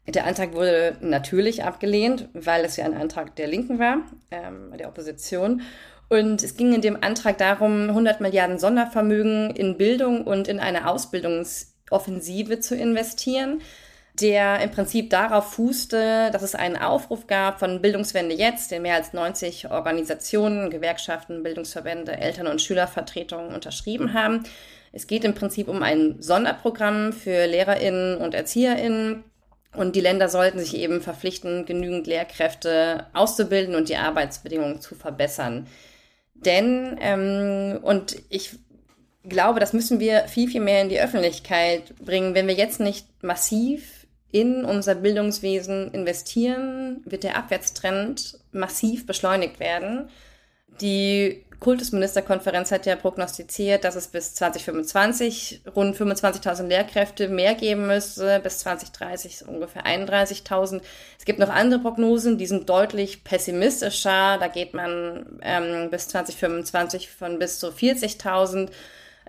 Der 0.05 0.25
Antrag 0.25 0.53
wurde 0.53 0.97
natürlich 1.00 1.63
abgelehnt, 1.63 2.27
weil 2.33 2.65
es 2.65 2.75
ja 2.75 2.83
ein 2.83 2.93
Antrag 2.93 3.38
der 3.38 3.47
Linken 3.47 3.79
war, 3.79 4.00
ähm, 4.31 4.73
der 4.77 4.89
Opposition. 4.89 5.61
Und 6.09 6.43
es 6.43 6.57
ging 6.57 6.73
in 6.73 6.81
dem 6.81 7.01
Antrag 7.01 7.38
darum, 7.38 7.88
100 7.88 8.19
Milliarden 8.19 8.59
Sondervermögen 8.59 9.51
in 9.51 9.77
Bildung 9.77 10.27
und 10.27 10.50
in 10.50 10.59
eine 10.59 10.89
Ausbildungsoffensive 10.89 12.59
zu 12.59 12.75
investieren 12.75 13.61
der 14.20 14.60
im 14.62 14.72
Prinzip 14.72 15.10
darauf 15.10 15.53
fußte, 15.53 16.30
dass 16.32 16.41
es 16.41 16.56
einen 16.56 16.75
Aufruf 16.75 17.27
gab 17.27 17.60
von 17.60 17.82
Bildungswende 17.82 18.36
jetzt, 18.36 18.72
den 18.72 18.82
mehr 18.82 18.96
als 18.96 19.13
90 19.13 19.72
Organisationen, 19.72 20.70
Gewerkschaften, 20.70 21.44
Bildungsverbände, 21.44 22.18
Eltern- 22.18 22.48
und 22.48 22.62
Schülervertretungen 22.62 23.53
unterschrieben 23.53 24.13
haben. 24.13 24.44
Es 24.91 25.08
geht 25.08 25.24
im 25.24 25.34
Prinzip 25.34 25.70
um 25.70 25.82
ein 25.84 26.18
Sonderprogramm 26.20 27.13
für 27.13 27.46
Lehrerinnen 27.46 28.18
und 28.18 28.34
Erzieherinnen. 28.34 29.24
Und 29.74 29.96
die 29.96 30.01
Länder 30.01 30.27
sollten 30.27 30.60
sich 30.60 30.75
eben 30.75 31.01
verpflichten, 31.01 31.65
genügend 31.65 32.06
Lehrkräfte 32.06 33.08
auszubilden 33.13 33.75
und 33.75 33.88
die 33.88 33.96
Arbeitsbedingungen 33.96 34.82
zu 34.82 34.96
verbessern. 34.96 35.68
Denn, 36.34 36.98
ähm, 37.00 37.80
und 37.82 38.18
ich 38.30 38.58
glaube, 39.24 39.62
das 39.62 39.72
müssen 39.72 40.01
wir 40.01 40.27
viel, 40.27 40.50
viel 40.50 40.60
mehr 40.60 40.82
in 40.82 40.89
die 40.89 41.00
Öffentlichkeit 41.00 41.96
bringen. 42.03 42.36
Wenn 42.36 42.48
wir 42.48 42.56
jetzt 42.56 42.82
nicht 42.82 43.08
massiv 43.24 44.00
in 44.31 44.65
unser 44.65 44.95
Bildungswesen 44.95 45.91
investieren, 45.91 47.01
wird 47.05 47.23
der 47.23 47.38
Abwärtstrend 47.38 48.39
massiv 48.51 49.05
beschleunigt 49.05 49.59
werden. 49.59 50.09
Die 50.79 51.43
Kultusministerkonferenz 51.61 52.71
hat 52.71 52.88
ja 52.88 52.95
prognostiziert, 52.95 53.83
dass 53.83 53.95
es 53.95 54.07
bis 54.07 54.33
2025 54.33 55.61
rund 55.75 55.95
25.000 55.95 56.65
Lehrkräfte 56.65 57.27
mehr 57.27 57.53
geben 57.53 57.85
müsste, 57.85 58.39
bis 58.39 58.59
2030 58.59 59.47
ungefähr 59.47 59.85
31.000. 59.85 60.81
Es 61.19 61.25
gibt 61.25 61.38
noch 61.38 61.50
andere 61.50 61.79
Prognosen, 61.79 62.39
die 62.39 62.47
sind 62.47 62.67
deutlich 62.67 63.23
pessimistischer. 63.23 64.39
Da 64.39 64.47
geht 64.47 64.73
man 64.73 65.39
ähm, 65.43 65.91
bis 65.91 66.07
2025 66.07 67.11
von 67.11 67.38
bis 67.38 67.59
zu 67.59 67.67
40.000 67.67 68.69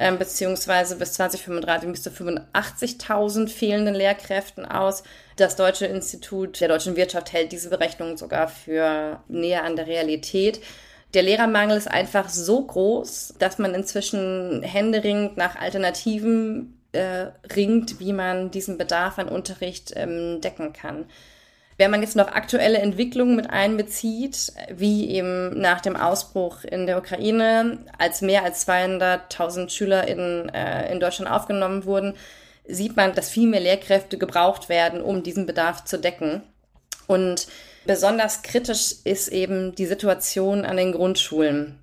ähm, 0.02 0.18
beziehungsweise 0.18 0.97
bis 0.97 1.12
2035 1.12 1.88
müsste 1.88 2.11
85.000 2.11 3.49
fehlenden 3.49 3.94
Lehrkräften 3.94 4.66
aus. 4.66 5.04
Das 5.37 5.54
Deutsche 5.54 5.87
Institut 5.87 6.61
der 6.61 6.68
deutschen 6.68 6.97
Wirtschaft 6.97 7.32
hält 7.32 7.52
diese 7.52 7.71
Berechnung 7.71 8.16
sogar 8.16 8.49
für 8.49 9.21
näher 9.28 9.62
an 9.62 9.76
der 9.76 9.87
Realität. 9.87 10.61
Der 11.14 11.23
Lehrermangel 11.23 11.76
ist 11.76 11.88
einfach 11.88 12.28
so 12.28 12.66
groß, 12.66 13.35
dass 13.38 13.59
man 13.59 13.75
inzwischen 13.75 14.64
händeringend 14.64 15.37
nach 15.37 15.54
Alternativen 15.54 16.80
äh, 16.90 17.26
ringt, 17.54 18.00
wie 18.00 18.12
man 18.12 18.50
diesen 18.50 18.78
Bedarf 18.78 19.21
an 19.21 19.28
Unterricht 19.28 19.92
ähm, 19.94 20.40
decken 20.40 20.73
kann. 20.73 21.06
Wenn 21.79 21.91
man 21.91 22.02
jetzt 22.02 22.17
noch 22.17 22.29
aktuelle 22.29 22.79
Entwicklungen 22.79 23.35
mit 23.35 23.50
einbezieht, 23.50 24.52
wie 24.71 25.09
eben 25.11 25.59
nach 25.59 25.81
dem 25.81 25.97
Ausbruch 25.97 26.64
in 26.64 26.87
der 26.87 26.99
Ukraine, 26.99 27.79
als 27.99 28.21
mehr 28.21 28.45
als 28.45 28.67
200.000 28.69 29.71
Schüler 29.71 30.07
in, 30.07 30.49
äh, 30.50 30.93
in 30.93 31.00
Deutschland 31.00 31.31
aufgenommen 31.31 31.85
wurden, 31.85 32.14
sieht 32.67 32.97
man, 32.97 33.14
dass 33.14 33.31
viel 33.31 33.49
mehr 33.49 33.61
Lehrkräfte 33.61 34.19
gebraucht 34.19 34.69
werden, 34.69 35.00
um 35.00 35.23
diesen 35.23 35.47
Bedarf 35.47 35.85
zu 35.85 35.99
decken. 35.99 36.43
Und 37.07 37.49
besonders 37.85 38.43
kritisch 38.43 38.95
ist 39.05 39.29
eben 39.29 39.75
die 39.75 39.87
Situation 39.87 40.64
an 40.64 40.76
den 40.76 40.93
Grundschulen. 40.93 41.79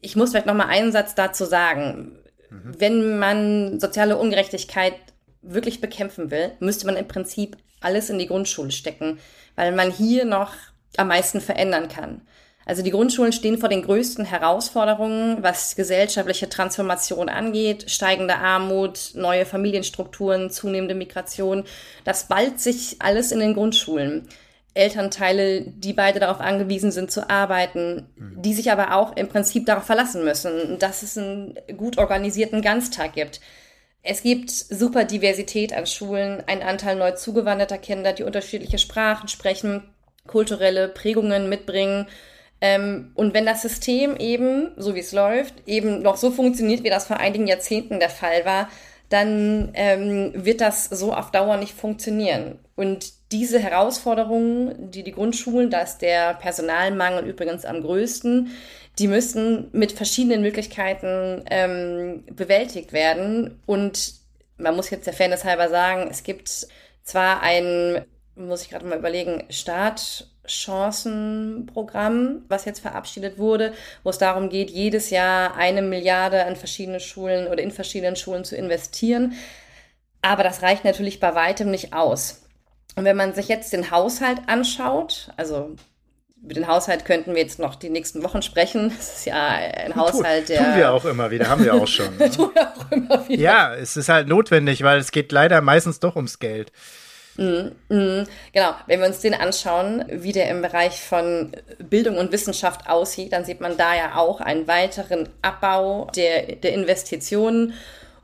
Ich 0.00 0.16
muss 0.16 0.30
vielleicht 0.30 0.46
noch 0.46 0.54
mal 0.54 0.68
einen 0.68 0.92
Satz 0.92 1.14
dazu 1.14 1.44
sagen. 1.44 2.18
Mhm. 2.50 2.74
Wenn 2.78 3.18
man 3.18 3.80
soziale 3.80 4.16
Ungerechtigkeit 4.16 4.94
wirklich 5.52 5.80
bekämpfen 5.80 6.30
will, 6.30 6.52
müsste 6.60 6.86
man 6.86 6.96
im 6.96 7.08
Prinzip 7.08 7.56
alles 7.80 8.10
in 8.10 8.18
die 8.18 8.26
Grundschule 8.26 8.70
stecken, 8.70 9.18
weil 9.56 9.72
man 9.72 9.90
hier 9.90 10.24
noch 10.24 10.52
am 10.96 11.08
meisten 11.08 11.40
verändern 11.40 11.88
kann. 11.88 12.22
Also 12.68 12.82
die 12.82 12.90
Grundschulen 12.90 13.32
stehen 13.32 13.56
vor 13.56 13.70
den 13.70 13.82
größten 13.82 14.26
Herausforderungen, 14.26 15.42
was 15.42 15.74
gesellschaftliche 15.74 16.50
Transformation 16.50 17.30
angeht, 17.30 17.90
steigende 17.90 18.36
Armut, 18.36 19.12
neue 19.14 19.46
Familienstrukturen, 19.46 20.50
zunehmende 20.50 20.94
Migration. 20.94 21.64
Das 22.04 22.28
ballt 22.28 22.60
sich 22.60 22.96
alles 22.98 23.32
in 23.32 23.40
den 23.40 23.54
Grundschulen. 23.54 24.28
Elternteile, 24.74 25.62
die 25.62 25.94
beide 25.94 26.20
darauf 26.20 26.40
angewiesen 26.40 26.92
sind 26.92 27.10
zu 27.10 27.30
arbeiten, 27.30 28.06
mhm. 28.16 28.42
die 28.42 28.52
sich 28.52 28.70
aber 28.70 28.94
auch 28.94 29.16
im 29.16 29.28
Prinzip 29.28 29.64
darauf 29.64 29.84
verlassen 29.84 30.22
müssen, 30.22 30.78
dass 30.78 31.02
es 31.02 31.16
einen 31.16 31.58
gut 31.78 31.96
organisierten 31.96 32.60
Ganztag 32.60 33.14
gibt. 33.14 33.40
Es 34.10 34.22
gibt 34.22 34.48
super 34.50 35.04
Diversität 35.04 35.74
an 35.74 35.84
Schulen, 35.86 36.42
einen 36.46 36.62
Anteil 36.62 36.96
neu 36.96 37.10
zugewanderter 37.12 37.76
Kinder, 37.76 38.14
die 38.14 38.22
unterschiedliche 38.22 38.78
Sprachen 38.78 39.28
sprechen, 39.28 39.82
kulturelle 40.26 40.88
Prägungen 40.88 41.50
mitbringen. 41.50 42.06
Ähm, 42.62 43.12
und 43.16 43.34
wenn 43.34 43.44
das 43.44 43.60
System 43.60 44.16
eben, 44.16 44.70
so 44.78 44.94
wie 44.94 45.00
es 45.00 45.12
läuft, 45.12 45.56
eben 45.66 46.00
noch 46.00 46.16
so 46.16 46.30
funktioniert, 46.30 46.84
wie 46.84 46.88
das 46.88 47.06
vor 47.06 47.18
einigen 47.18 47.46
Jahrzehnten 47.46 48.00
der 48.00 48.08
Fall 48.08 48.46
war, 48.46 48.70
dann 49.10 49.72
ähm, 49.74 50.32
wird 50.34 50.62
das 50.62 50.86
so 50.86 51.12
auf 51.12 51.30
Dauer 51.30 51.58
nicht 51.58 51.74
funktionieren. 51.74 52.58
Und 52.76 53.12
diese 53.30 53.58
Herausforderungen, 53.58 54.90
die 54.90 55.02
die 55.02 55.12
Grundschulen, 55.12 55.68
da 55.68 55.80
ist 55.80 55.98
der 55.98 56.32
Personalmangel 56.32 57.26
übrigens 57.26 57.66
am 57.66 57.82
größten, 57.82 58.52
die 58.98 59.06
müssen 59.06 59.68
mit 59.72 59.92
verschiedenen 59.92 60.42
Möglichkeiten 60.42 61.44
ähm, 61.50 62.24
bewältigt 62.30 62.92
werden. 62.92 63.62
Und 63.66 64.14
man 64.56 64.74
muss 64.74 64.90
jetzt 64.90 65.06
der 65.06 65.14
Fairness 65.14 65.44
halber 65.44 65.68
sagen, 65.68 66.08
es 66.10 66.24
gibt 66.24 66.66
zwar 67.04 67.40
ein, 67.42 68.04
muss 68.34 68.62
ich 68.62 68.70
gerade 68.70 68.86
mal 68.86 68.98
überlegen, 68.98 69.44
Startchancenprogramm, 69.50 72.46
was 72.48 72.64
jetzt 72.64 72.80
verabschiedet 72.80 73.38
wurde, 73.38 73.72
wo 74.02 74.10
es 74.10 74.18
darum 74.18 74.48
geht, 74.48 74.70
jedes 74.70 75.10
Jahr 75.10 75.54
eine 75.56 75.82
Milliarde 75.82 76.44
an 76.44 76.56
verschiedene 76.56 76.98
Schulen 76.98 77.46
oder 77.46 77.62
in 77.62 77.70
verschiedenen 77.70 78.16
Schulen 78.16 78.44
zu 78.44 78.56
investieren. 78.56 79.34
Aber 80.22 80.42
das 80.42 80.62
reicht 80.62 80.84
natürlich 80.84 81.20
bei 81.20 81.36
weitem 81.36 81.70
nicht 81.70 81.92
aus. 81.92 82.42
Und 82.96 83.04
wenn 83.04 83.16
man 83.16 83.32
sich 83.32 83.46
jetzt 83.46 83.72
den 83.72 83.92
Haushalt 83.92 84.40
anschaut, 84.48 85.30
also 85.36 85.76
über 86.42 86.54
den 86.54 86.66
Haushalt 86.66 87.04
könnten 87.04 87.34
wir 87.34 87.42
jetzt 87.42 87.58
noch 87.58 87.74
die 87.74 87.90
nächsten 87.90 88.22
Wochen 88.22 88.42
sprechen. 88.42 88.92
Das 88.96 89.18
ist 89.18 89.26
ja 89.26 89.46
ein 89.46 89.94
Haushalt, 89.94 90.48
der. 90.48 90.64
Tun 90.64 90.76
wir 90.76 90.92
auch 90.92 91.04
immer 91.04 91.30
wieder, 91.30 91.48
haben 91.48 91.64
wir 91.64 91.74
auch 91.74 91.86
schon. 91.86 92.08
Ne? 92.18 92.30
tun 92.30 92.50
wir 92.54 92.68
auch 92.68 92.90
immer 92.90 93.28
wieder. 93.28 93.42
Ja, 93.42 93.74
es 93.74 93.96
ist 93.96 94.08
halt 94.08 94.28
notwendig, 94.28 94.82
weil 94.82 94.98
es 94.98 95.10
geht 95.10 95.32
leider 95.32 95.60
meistens 95.60 96.00
doch 96.00 96.16
ums 96.16 96.38
Geld. 96.38 96.72
Mm, 97.36 97.70
mm, 97.88 98.26
genau, 98.52 98.74
wenn 98.86 99.00
wir 99.00 99.06
uns 99.06 99.20
den 99.20 99.34
anschauen, 99.34 100.04
wie 100.10 100.32
der 100.32 100.48
im 100.48 100.60
Bereich 100.60 101.00
von 101.00 101.52
Bildung 101.78 102.16
und 102.16 102.32
Wissenschaft 102.32 102.88
aussieht, 102.88 103.32
dann 103.32 103.44
sieht 103.44 103.60
man 103.60 103.76
da 103.76 103.94
ja 103.94 104.16
auch 104.16 104.40
einen 104.40 104.66
weiteren 104.66 105.28
Abbau 105.40 106.10
der, 106.16 106.56
der 106.56 106.72
Investitionen. 106.74 107.74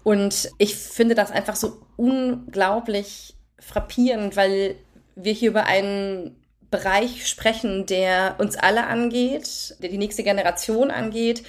Und 0.02 0.50
ich 0.58 0.74
finde 0.74 1.14
das 1.14 1.30
einfach 1.30 1.54
so 1.54 1.80
unglaublich 1.96 3.34
frappierend, 3.60 4.36
weil 4.36 4.74
wir 5.14 5.32
hier 5.32 5.50
über 5.50 5.66
einen 5.66 6.36
Bereich 6.74 7.28
sprechen, 7.28 7.86
der 7.86 8.34
uns 8.38 8.56
alle 8.56 8.88
angeht, 8.88 9.76
der 9.78 9.90
die 9.90 9.98
nächste 9.98 10.24
Generation 10.24 10.90
angeht. 10.90 11.44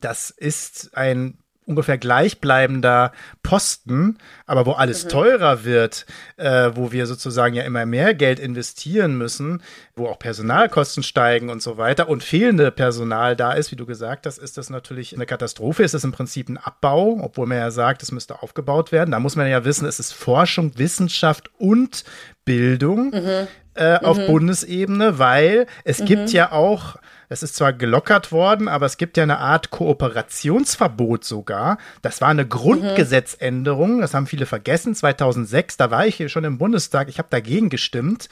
das 0.00 0.30
ist 0.30 0.96
ein 0.96 1.38
ungefähr 1.66 1.98
gleichbleibender 1.98 3.12
Posten, 3.42 4.18
aber 4.46 4.66
wo 4.66 4.72
alles 4.72 5.04
mhm. 5.04 5.08
teurer 5.08 5.64
wird, 5.64 6.06
äh, 6.36 6.70
wo 6.74 6.92
wir 6.92 7.06
sozusagen 7.06 7.54
ja 7.54 7.62
immer 7.62 7.86
mehr 7.86 8.14
Geld 8.14 8.38
investieren 8.38 9.16
müssen, 9.16 9.62
wo 9.96 10.06
auch 10.06 10.18
Personalkosten 10.18 11.02
steigen 11.02 11.50
und 11.50 11.62
so 11.62 11.78
weiter 11.78 12.08
und 12.08 12.22
fehlende 12.22 12.70
Personal 12.70 13.36
da 13.36 13.52
ist, 13.52 13.70
wie 13.70 13.76
du 13.76 13.86
gesagt 13.86 14.26
hast, 14.26 14.38
ist 14.38 14.58
das 14.58 14.70
natürlich 14.70 15.14
eine 15.14 15.26
Katastrophe. 15.26 15.82
Ist 15.82 15.94
es 15.94 16.04
im 16.04 16.12
Prinzip 16.12 16.48
ein 16.48 16.58
Abbau, 16.58 17.20
obwohl 17.22 17.46
man 17.46 17.58
ja 17.58 17.70
sagt, 17.70 18.02
es 18.02 18.12
müsste 18.12 18.42
aufgebaut 18.42 18.92
werden. 18.92 19.12
Da 19.12 19.20
muss 19.20 19.36
man 19.36 19.48
ja 19.48 19.64
wissen, 19.64 19.86
es 19.86 20.00
ist 20.00 20.12
Forschung, 20.12 20.72
Wissenschaft 20.76 21.50
und 21.58 22.04
Bildung 22.44 23.10
mhm. 23.10 23.48
Äh, 23.76 23.98
auf 23.98 24.18
mhm. 24.18 24.26
Bundesebene, 24.28 25.18
weil 25.18 25.66
es 25.82 25.98
mhm. 25.98 26.04
gibt 26.04 26.30
ja 26.30 26.52
auch 26.52 26.94
es 27.28 27.42
ist 27.42 27.56
zwar 27.56 27.72
gelockert 27.72 28.32
worden, 28.32 28.68
aber 28.68 28.86
es 28.86 28.96
gibt 28.96 29.16
ja 29.16 29.22
eine 29.22 29.38
Art 29.38 29.70
Kooperationsverbot 29.70 31.24
sogar. 31.24 31.78
Das 32.02 32.20
war 32.20 32.28
eine 32.28 32.46
Grundgesetzänderung, 32.46 34.00
das 34.00 34.14
haben 34.14 34.26
viele 34.26 34.46
vergessen, 34.46 34.94
2006, 34.94 35.76
da 35.76 35.90
war 35.90 36.06
ich 36.06 36.16
hier 36.16 36.28
schon 36.28 36.44
im 36.44 36.58
Bundestag, 36.58 37.08
ich 37.08 37.18
habe 37.18 37.28
dagegen 37.30 37.70
gestimmt, 37.70 38.28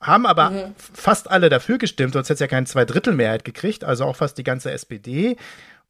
haben 0.00 0.26
aber 0.26 0.50
mhm. 0.50 0.74
fast 0.76 1.30
alle 1.30 1.48
dafür 1.48 1.78
gestimmt, 1.78 2.14
sonst 2.14 2.28
hätte 2.28 2.34
es 2.34 2.40
ja 2.40 2.46
keine 2.46 2.66
Zweidrittelmehrheit 2.66 3.44
gekriegt, 3.44 3.84
also 3.84 4.04
auch 4.04 4.16
fast 4.16 4.38
die 4.38 4.44
ganze 4.44 4.70
SPD. 4.70 5.36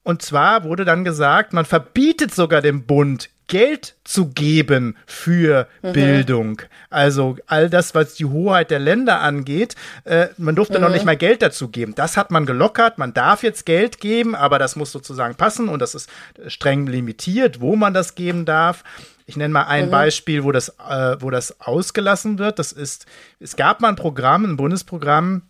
Und 0.02 0.20
zwar 0.22 0.64
wurde 0.64 0.84
dann 0.84 1.02
gesagt, 1.02 1.54
man 1.54 1.64
verbietet 1.64 2.34
sogar 2.34 2.60
dem 2.60 2.84
Bund 2.84 3.30
Geld 3.46 3.96
zu 4.04 4.28
geben 4.28 4.96
für 5.06 5.68
mhm. 5.82 5.92
Bildung. 5.92 6.62
Also 6.90 7.36
all 7.46 7.68
das, 7.68 7.94
was 7.94 8.14
die 8.14 8.24
Hoheit 8.24 8.70
der 8.70 8.78
Länder 8.78 9.20
angeht, 9.20 9.74
äh, 10.04 10.28
man 10.38 10.54
durfte 10.54 10.78
mhm. 10.78 10.84
noch 10.84 10.90
nicht 10.90 11.04
mal 11.04 11.16
Geld 11.16 11.42
dazu 11.42 11.68
geben. 11.68 11.94
Das 11.94 12.16
hat 12.16 12.30
man 12.30 12.46
gelockert. 12.46 12.98
Man 12.98 13.12
darf 13.12 13.42
jetzt 13.42 13.66
Geld 13.66 14.00
geben, 14.00 14.34
aber 14.34 14.58
das 14.58 14.76
muss 14.76 14.92
sozusagen 14.92 15.34
passen 15.34 15.68
und 15.68 15.80
das 15.80 15.94
ist 15.94 16.08
streng 16.46 16.86
limitiert, 16.86 17.60
wo 17.60 17.76
man 17.76 17.92
das 17.92 18.14
geben 18.14 18.44
darf. 18.44 18.82
Ich 19.26 19.36
nenne 19.36 19.52
mal 19.52 19.64
ein 19.64 19.86
mhm. 19.86 19.90
Beispiel, 19.90 20.44
wo 20.44 20.52
das, 20.52 20.68
äh, 20.68 21.16
wo 21.20 21.30
das 21.30 21.60
ausgelassen 21.60 22.38
wird. 22.38 22.58
Das 22.58 22.72
ist, 22.72 23.06
es 23.40 23.56
gab 23.56 23.80
mal 23.80 23.88
ein 23.88 23.96
Programm, 23.96 24.44
ein 24.44 24.56
Bundesprogramm, 24.56 25.42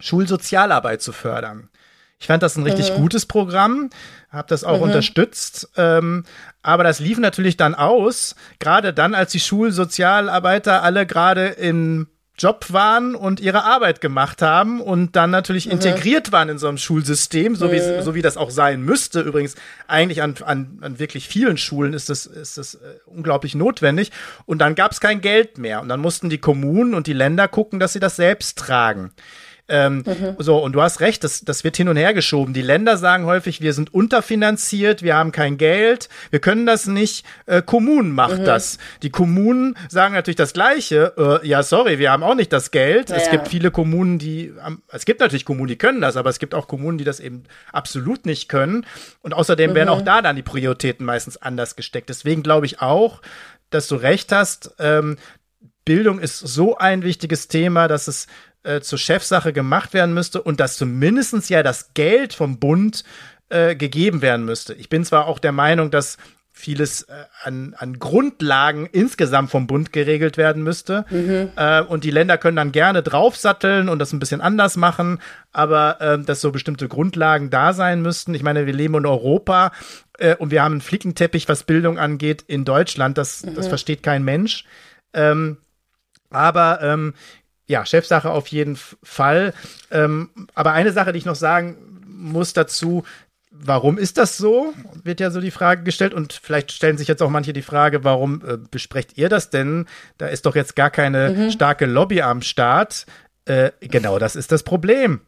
Schulsozialarbeit 0.00 1.02
zu 1.02 1.12
fördern. 1.12 1.68
Ich 2.20 2.26
fand 2.26 2.42
das 2.42 2.56
ein 2.56 2.62
richtig 2.64 2.92
mhm. 2.92 2.96
gutes 2.96 3.24
Programm, 3.24 3.88
habe 4.30 4.46
das 4.48 4.62
auch 4.62 4.76
mhm. 4.76 4.84
unterstützt. 4.84 5.70
Ähm, 5.76 6.24
aber 6.62 6.84
das 6.84 7.00
lief 7.00 7.18
natürlich 7.18 7.56
dann 7.56 7.74
aus, 7.74 8.36
gerade 8.58 8.92
dann, 8.92 9.14
als 9.14 9.32
die 9.32 9.40
Schulsozialarbeiter 9.40 10.82
alle 10.82 11.06
gerade 11.06 11.46
in 11.46 12.06
Job 12.40 12.66
waren 12.68 13.14
und 13.14 13.40
ihre 13.40 13.64
Arbeit 13.64 14.00
gemacht 14.00 14.40
haben 14.40 14.80
und 14.80 15.14
dann 15.14 15.30
natürlich 15.30 15.66
mhm. 15.66 15.72
integriert 15.72 16.32
waren 16.32 16.48
in 16.50 16.58
so 16.58 16.68
einem 16.68 16.78
Schulsystem, 16.78 17.54
so, 17.56 17.72
wie, 17.72 17.80
mhm. 17.80 18.02
so 18.02 18.14
wie 18.14 18.22
das 18.22 18.36
auch 18.36 18.50
sein 18.50 18.82
müsste. 18.82 19.20
Übrigens, 19.20 19.56
eigentlich 19.88 20.22
an, 20.22 20.34
an, 20.44 20.78
an 20.82 20.98
wirklich 20.98 21.28
vielen 21.28 21.56
Schulen 21.56 21.94
ist 21.94 22.08
das, 22.08 22.26
ist 22.26 22.56
das 22.56 22.74
äh, 22.74 22.78
unglaublich 23.06 23.54
notwendig. 23.54 24.10
Und 24.44 24.58
dann 24.58 24.74
gab 24.74 24.92
es 24.92 25.00
kein 25.00 25.20
Geld 25.22 25.58
mehr. 25.58 25.82
Und 25.82 25.88
dann 25.88 26.00
mussten 26.00 26.30
die 26.30 26.38
Kommunen 26.38 26.94
und 26.94 27.06
die 27.06 27.12
Länder 27.14 27.48
gucken, 27.48 27.78
dass 27.78 27.92
sie 27.92 28.00
das 28.00 28.16
selbst 28.16 28.58
tragen. 28.58 29.12
Ähm, 29.70 30.02
mhm. 30.04 30.34
So, 30.38 30.58
und 30.58 30.72
du 30.72 30.82
hast 30.82 31.00
recht, 31.00 31.22
das, 31.22 31.42
das 31.44 31.62
wird 31.62 31.76
hin 31.76 31.88
und 31.88 31.96
her 31.96 32.12
geschoben. 32.12 32.52
Die 32.52 32.62
Länder 32.62 32.96
sagen 32.96 33.24
häufig, 33.24 33.60
wir 33.60 33.72
sind 33.72 33.94
unterfinanziert, 33.94 35.02
wir 35.02 35.14
haben 35.14 35.30
kein 35.30 35.56
Geld, 35.56 36.08
wir 36.30 36.40
können 36.40 36.66
das 36.66 36.86
nicht. 36.86 37.24
Äh, 37.46 37.62
Kommunen 37.62 38.10
macht 38.10 38.40
mhm. 38.40 38.44
das. 38.44 38.78
Die 39.02 39.10
Kommunen 39.10 39.76
sagen 39.88 40.14
natürlich 40.14 40.36
das 40.36 40.52
Gleiche. 40.52 41.40
Äh, 41.42 41.46
ja, 41.46 41.62
sorry, 41.62 41.98
wir 42.00 42.10
haben 42.10 42.24
auch 42.24 42.34
nicht 42.34 42.52
das 42.52 42.72
Geld. 42.72 43.10
Ja, 43.10 43.16
es 43.16 43.30
gibt 43.30 43.48
viele 43.48 43.70
Kommunen, 43.70 44.18
die, 44.18 44.52
es 44.88 45.04
gibt 45.04 45.20
natürlich 45.20 45.44
Kommunen, 45.44 45.68
die 45.68 45.78
können 45.78 46.00
das, 46.00 46.16
aber 46.16 46.30
es 46.30 46.40
gibt 46.40 46.54
auch 46.54 46.66
Kommunen, 46.66 46.98
die 46.98 47.04
das 47.04 47.20
eben 47.20 47.44
absolut 47.72 48.26
nicht 48.26 48.48
können. 48.48 48.84
Und 49.22 49.34
außerdem 49.34 49.70
mhm. 49.70 49.74
werden 49.76 49.88
auch 49.88 50.02
da 50.02 50.20
dann 50.20 50.34
die 50.34 50.42
Prioritäten 50.42 51.06
meistens 51.06 51.36
anders 51.36 51.76
gesteckt. 51.76 52.08
Deswegen 52.08 52.42
glaube 52.42 52.66
ich 52.66 52.82
auch, 52.82 53.22
dass 53.70 53.86
du 53.86 53.94
recht 53.94 54.32
hast. 54.32 54.74
Ähm, 54.80 55.16
Bildung 55.84 56.20
ist 56.20 56.38
so 56.38 56.76
ein 56.76 57.02
wichtiges 57.02 57.48
Thema, 57.48 57.88
dass 57.88 58.06
es 58.06 58.26
äh, 58.62 58.80
zur 58.80 58.98
Chefsache 58.98 59.52
gemacht 59.52 59.94
werden 59.94 60.14
müsste 60.14 60.42
und 60.42 60.60
dass 60.60 60.76
zumindest 60.76 61.50
ja 61.50 61.62
das 61.62 61.94
Geld 61.94 62.34
vom 62.34 62.58
Bund 62.58 63.04
äh, 63.48 63.74
gegeben 63.74 64.22
werden 64.22 64.44
müsste. 64.44 64.74
Ich 64.74 64.88
bin 64.88 65.04
zwar 65.04 65.26
auch 65.26 65.38
der 65.38 65.52
Meinung, 65.52 65.90
dass 65.90 66.18
vieles 66.52 67.02
äh, 67.02 67.12
an, 67.42 67.74
an 67.78 67.98
Grundlagen 67.98 68.86
insgesamt 68.86 69.50
vom 69.50 69.66
Bund 69.66 69.92
geregelt 69.92 70.36
werden 70.36 70.62
müsste. 70.62 71.04
Mhm. 71.10 71.50
Äh, 71.56 71.82
und 71.82 72.04
die 72.04 72.10
Länder 72.10 72.38
können 72.38 72.56
dann 72.56 72.72
gerne 72.72 73.02
draufsatteln 73.02 73.88
und 73.88 73.98
das 73.98 74.12
ein 74.12 74.18
bisschen 74.18 74.40
anders 74.40 74.76
machen, 74.76 75.20
aber 75.52 76.00
äh, 76.00 76.18
dass 76.18 76.40
so 76.40 76.52
bestimmte 76.52 76.88
Grundlagen 76.88 77.50
da 77.50 77.72
sein 77.72 78.02
müssten. 78.02 78.34
Ich 78.34 78.42
meine, 78.42 78.66
wir 78.66 78.74
leben 78.74 78.94
in 78.94 79.06
Europa 79.06 79.72
äh, 80.18 80.36
und 80.36 80.50
wir 80.50 80.62
haben 80.62 80.72
einen 80.72 80.80
Flickenteppich, 80.80 81.48
was 81.48 81.64
Bildung 81.64 81.98
angeht, 81.98 82.44
in 82.46 82.64
Deutschland. 82.64 83.16
Das, 83.16 83.44
mhm. 83.44 83.54
das 83.54 83.68
versteht 83.68 84.02
kein 84.02 84.24
Mensch. 84.24 84.64
Ähm, 85.12 85.56
aber 86.30 86.80
ähm, 86.82 87.14
ja, 87.70 87.86
Chefsache 87.86 88.30
auf 88.30 88.48
jeden 88.48 88.76
Fall. 88.76 89.54
Ähm, 89.92 90.30
aber 90.54 90.72
eine 90.72 90.90
Sache, 90.90 91.12
die 91.12 91.18
ich 91.18 91.24
noch 91.24 91.36
sagen 91.36 91.76
muss 92.04 92.52
dazu, 92.52 93.04
warum 93.52 93.96
ist 93.96 94.18
das 94.18 94.36
so? 94.36 94.74
Wird 95.04 95.20
ja 95.20 95.30
so 95.30 95.40
die 95.40 95.52
Frage 95.52 95.84
gestellt. 95.84 96.12
Und 96.12 96.32
vielleicht 96.32 96.72
stellen 96.72 96.98
sich 96.98 97.06
jetzt 97.06 97.22
auch 97.22 97.30
manche 97.30 97.52
die 97.52 97.62
Frage, 97.62 98.02
warum 98.02 98.42
äh, 98.44 98.56
besprecht 98.56 99.16
ihr 99.16 99.28
das 99.28 99.50
denn? 99.50 99.86
Da 100.18 100.26
ist 100.26 100.46
doch 100.46 100.56
jetzt 100.56 100.74
gar 100.74 100.90
keine 100.90 101.30
mhm. 101.30 101.50
starke 101.52 101.86
Lobby 101.86 102.22
am 102.22 102.42
Start. 102.42 103.06
Äh, 103.44 103.70
genau, 103.80 104.18
das 104.18 104.34
ist 104.34 104.50
das 104.50 104.64
Problem. 104.64 105.20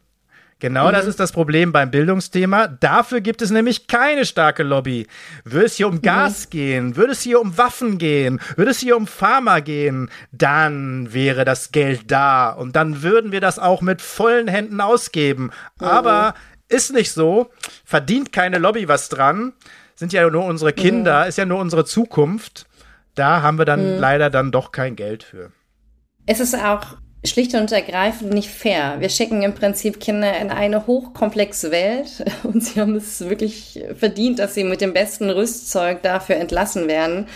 Genau 0.59 0.87
mhm. 0.87 0.93
das 0.93 1.05
ist 1.05 1.19
das 1.19 1.31
Problem 1.31 1.71
beim 1.71 1.91
Bildungsthema. 1.91 2.67
Dafür 2.67 3.21
gibt 3.21 3.41
es 3.41 3.51
nämlich 3.51 3.87
keine 3.87 4.25
starke 4.25 4.63
Lobby. 4.63 5.07
Würde 5.43 5.65
es 5.65 5.75
hier 5.75 5.87
um 5.87 5.95
mhm. 5.95 6.01
Gas 6.01 6.49
gehen, 6.49 6.95
würde 6.95 7.11
es 7.11 7.21
hier 7.21 7.41
um 7.41 7.57
Waffen 7.57 7.97
gehen, 7.97 8.39
würde 8.55 8.71
es 8.71 8.79
hier 8.79 8.95
um 8.95 9.07
Pharma 9.07 9.59
gehen, 9.59 10.09
dann 10.31 11.13
wäre 11.13 11.45
das 11.45 11.71
Geld 11.71 12.11
da 12.11 12.49
und 12.49 12.75
dann 12.75 13.03
würden 13.03 13.31
wir 13.31 13.41
das 13.41 13.59
auch 13.59 13.81
mit 13.81 14.01
vollen 14.01 14.47
Händen 14.47 14.81
ausgeben. 14.81 15.51
Mhm. 15.79 15.87
Aber 15.87 16.33
ist 16.69 16.93
nicht 16.93 17.11
so, 17.11 17.49
verdient 17.85 18.31
keine 18.31 18.57
Lobby 18.57 18.87
was 18.87 19.09
dran, 19.09 19.53
sind 19.95 20.13
ja 20.13 20.29
nur 20.29 20.45
unsere 20.45 20.73
Kinder, 20.73 21.23
mhm. 21.23 21.29
ist 21.29 21.37
ja 21.37 21.45
nur 21.45 21.59
unsere 21.59 21.85
Zukunft. 21.85 22.65
Da 23.15 23.41
haben 23.41 23.57
wir 23.57 23.65
dann 23.65 23.95
mhm. 23.95 23.99
leider 23.99 24.29
dann 24.29 24.51
doch 24.51 24.71
kein 24.71 24.95
Geld 24.95 25.23
für. 25.23 25.51
Es 26.25 26.39
ist 26.39 26.55
auch 26.55 26.97
schlicht 27.25 27.53
und 27.55 27.71
ergreifend 27.71 28.33
nicht 28.33 28.49
fair. 28.49 28.95
Wir 28.99 29.09
schicken 29.09 29.43
im 29.43 29.53
Prinzip 29.53 29.99
Kinder 29.99 30.37
in 30.37 30.49
eine 30.49 30.87
hochkomplexe 30.87 31.71
Welt 31.71 32.23
und 32.43 32.63
sie 32.63 32.79
haben 32.79 32.95
es 32.95 33.21
wirklich 33.21 33.83
verdient, 33.97 34.39
dass 34.39 34.53
sie 34.53 34.63
mit 34.63 34.81
dem 34.81 34.93
besten 34.93 35.29
Rüstzeug 35.29 36.01
dafür 36.01 36.35
entlassen 36.35 36.87
werden. 36.87 37.27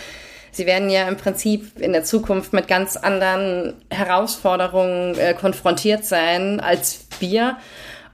Sie 0.50 0.66
werden 0.66 0.90
ja 0.90 1.06
im 1.06 1.16
Prinzip 1.16 1.78
in 1.78 1.92
der 1.92 2.04
Zukunft 2.04 2.52
mit 2.52 2.68
ganz 2.68 2.96
anderen 2.96 3.74
Herausforderungen 3.90 5.16
äh, 5.16 5.34
konfrontiert 5.34 6.04
sein 6.04 6.60
als 6.60 7.06
wir. 7.20 7.56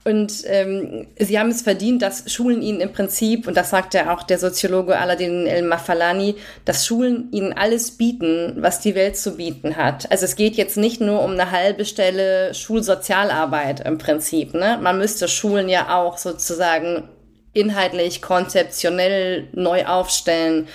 Und 0.07 0.43
ähm, 0.45 1.07
sie 1.17 1.39
haben 1.39 1.49
es 1.49 1.63
verdient, 1.63 2.03
dass 2.03 2.31
Schulen 2.31 2.61
ihnen 2.61 2.79
im 2.79 2.93
Prinzip, 2.93 3.47
und 3.47 3.57
das 3.57 3.71
sagt 3.71 3.95
ja 3.95 4.13
auch 4.13 4.21
der 4.21 4.37
Soziologe 4.37 4.99
Aladin 4.99 5.47
El-Mafalani, 5.47 6.35
dass 6.63 6.85
Schulen 6.85 7.29
ihnen 7.31 7.53
alles 7.53 7.89
bieten, 7.89 8.53
was 8.59 8.79
die 8.79 8.93
Welt 8.93 9.17
zu 9.17 9.37
bieten 9.37 9.77
hat. 9.77 10.11
Also 10.11 10.25
es 10.25 10.35
geht 10.35 10.57
jetzt 10.57 10.77
nicht 10.77 11.01
nur 11.01 11.23
um 11.23 11.31
eine 11.31 11.49
halbe 11.49 11.85
Stelle 11.85 12.53
Schulsozialarbeit 12.53 13.79
im 13.79 13.97
Prinzip. 13.97 14.53
Ne? 14.53 14.77
Man 14.79 14.99
müsste 14.99 15.27
Schulen 15.27 15.69
ja 15.69 15.97
auch 15.97 16.19
sozusagen 16.19 17.09
inhaltlich, 17.53 18.21
konzeptionell 18.21 19.47
neu 19.53 19.87
aufstellen. 19.87 20.67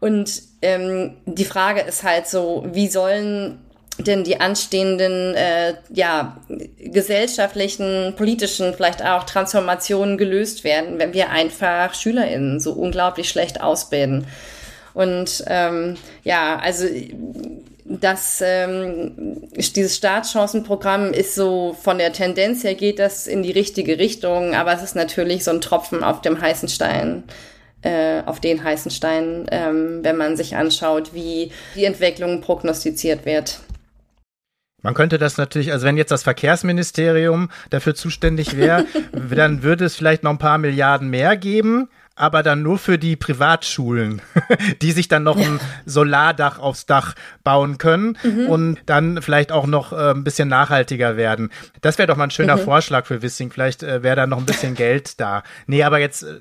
Und 0.00 0.42
ähm, 0.62 1.18
die 1.26 1.44
Frage 1.44 1.82
ist 1.82 2.02
halt 2.02 2.26
so, 2.26 2.64
wie 2.72 2.88
sollen 2.88 3.63
denn 3.98 4.24
die 4.24 4.40
anstehenden 4.40 5.34
äh, 5.34 5.74
ja, 5.90 6.36
gesellschaftlichen, 6.78 8.14
politischen, 8.16 8.74
vielleicht 8.74 9.04
auch 9.04 9.24
Transformationen 9.24 10.18
gelöst 10.18 10.64
werden, 10.64 10.98
wenn 10.98 11.12
wir 11.12 11.30
einfach 11.30 11.94
SchülerInnen 11.94 12.60
so 12.60 12.72
unglaublich 12.72 13.28
schlecht 13.28 13.60
ausbilden. 13.60 14.26
Und 14.94 15.44
ähm, 15.46 15.96
ja, 16.22 16.58
also 16.58 16.86
das 17.84 18.42
ähm, 18.44 19.42
dieses 19.52 19.96
Startchancenprogramm 19.96 21.12
ist 21.12 21.34
so 21.34 21.76
von 21.80 21.98
der 21.98 22.12
Tendenz 22.12 22.64
her 22.64 22.74
geht 22.74 22.98
das 22.98 23.26
in 23.26 23.42
die 23.42 23.50
richtige 23.50 23.98
Richtung, 23.98 24.54
aber 24.54 24.72
es 24.72 24.82
ist 24.82 24.96
natürlich 24.96 25.44
so 25.44 25.50
ein 25.50 25.60
Tropfen 25.60 26.02
auf 26.02 26.20
dem 26.22 26.40
heißen 26.40 26.68
Stein 26.68 27.24
äh, 27.84 28.22
auf 28.24 28.40
den 28.40 28.64
heißen 28.64 28.90
Stein, 28.90 29.46
ähm, 29.50 30.00
wenn 30.02 30.16
man 30.16 30.36
sich 30.36 30.56
anschaut, 30.56 31.12
wie 31.12 31.52
die 31.76 31.84
Entwicklung 31.84 32.40
prognostiziert 32.40 33.26
wird. 33.26 33.60
Man 34.84 34.92
könnte 34.92 35.16
das 35.16 35.38
natürlich, 35.38 35.72
also 35.72 35.86
wenn 35.86 35.96
jetzt 35.96 36.10
das 36.10 36.22
Verkehrsministerium 36.22 37.48
dafür 37.70 37.94
zuständig 37.94 38.54
wäre, 38.56 38.84
dann 39.30 39.62
würde 39.62 39.86
es 39.86 39.96
vielleicht 39.96 40.22
noch 40.22 40.30
ein 40.30 40.38
paar 40.38 40.58
Milliarden 40.58 41.08
mehr 41.08 41.38
geben, 41.38 41.88
aber 42.16 42.42
dann 42.42 42.62
nur 42.62 42.76
für 42.76 42.98
die 42.98 43.16
Privatschulen, 43.16 44.20
die 44.82 44.92
sich 44.92 45.08
dann 45.08 45.22
noch 45.22 45.38
ein 45.38 45.58
Solardach 45.86 46.58
aufs 46.58 46.84
Dach 46.84 47.14
bauen 47.42 47.78
können 47.78 48.18
mhm. 48.22 48.46
und 48.46 48.78
dann 48.84 49.22
vielleicht 49.22 49.52
auch 49.52 49.66
noch 49.66 49.94
äh, 49.94 50.10
ein 50.10 50.22
bisschen 50.22 50.48
nachhaltiger 50.48 51.16
werden. 51.16 51.50
Das 51.80 51.96
wäre 51.96 52.06
doch 52.06 52.16
mal 52.16 52.24
ein 52.24 52.30
schöner 52.30 52.56
mhm. 52.56 52.64
Vorschlag 52.64 53.06
für 53.06 53.22
Wissing. 53.22 53.50
Vielleicht 53.50 53.82
äh, 53.82 54.02
wäre 54.02 54.16
da 54.16 54.26
noch 54.26 54.38
ein 54.38 54.46
bisschen 54.46 54.74
Geld 54.74 55.18
da. 55.18 55.44
Nee, 55.66 55.82
aber 55.82 55.98
jetzt 55.98 56.24
äh, 56.24 56.40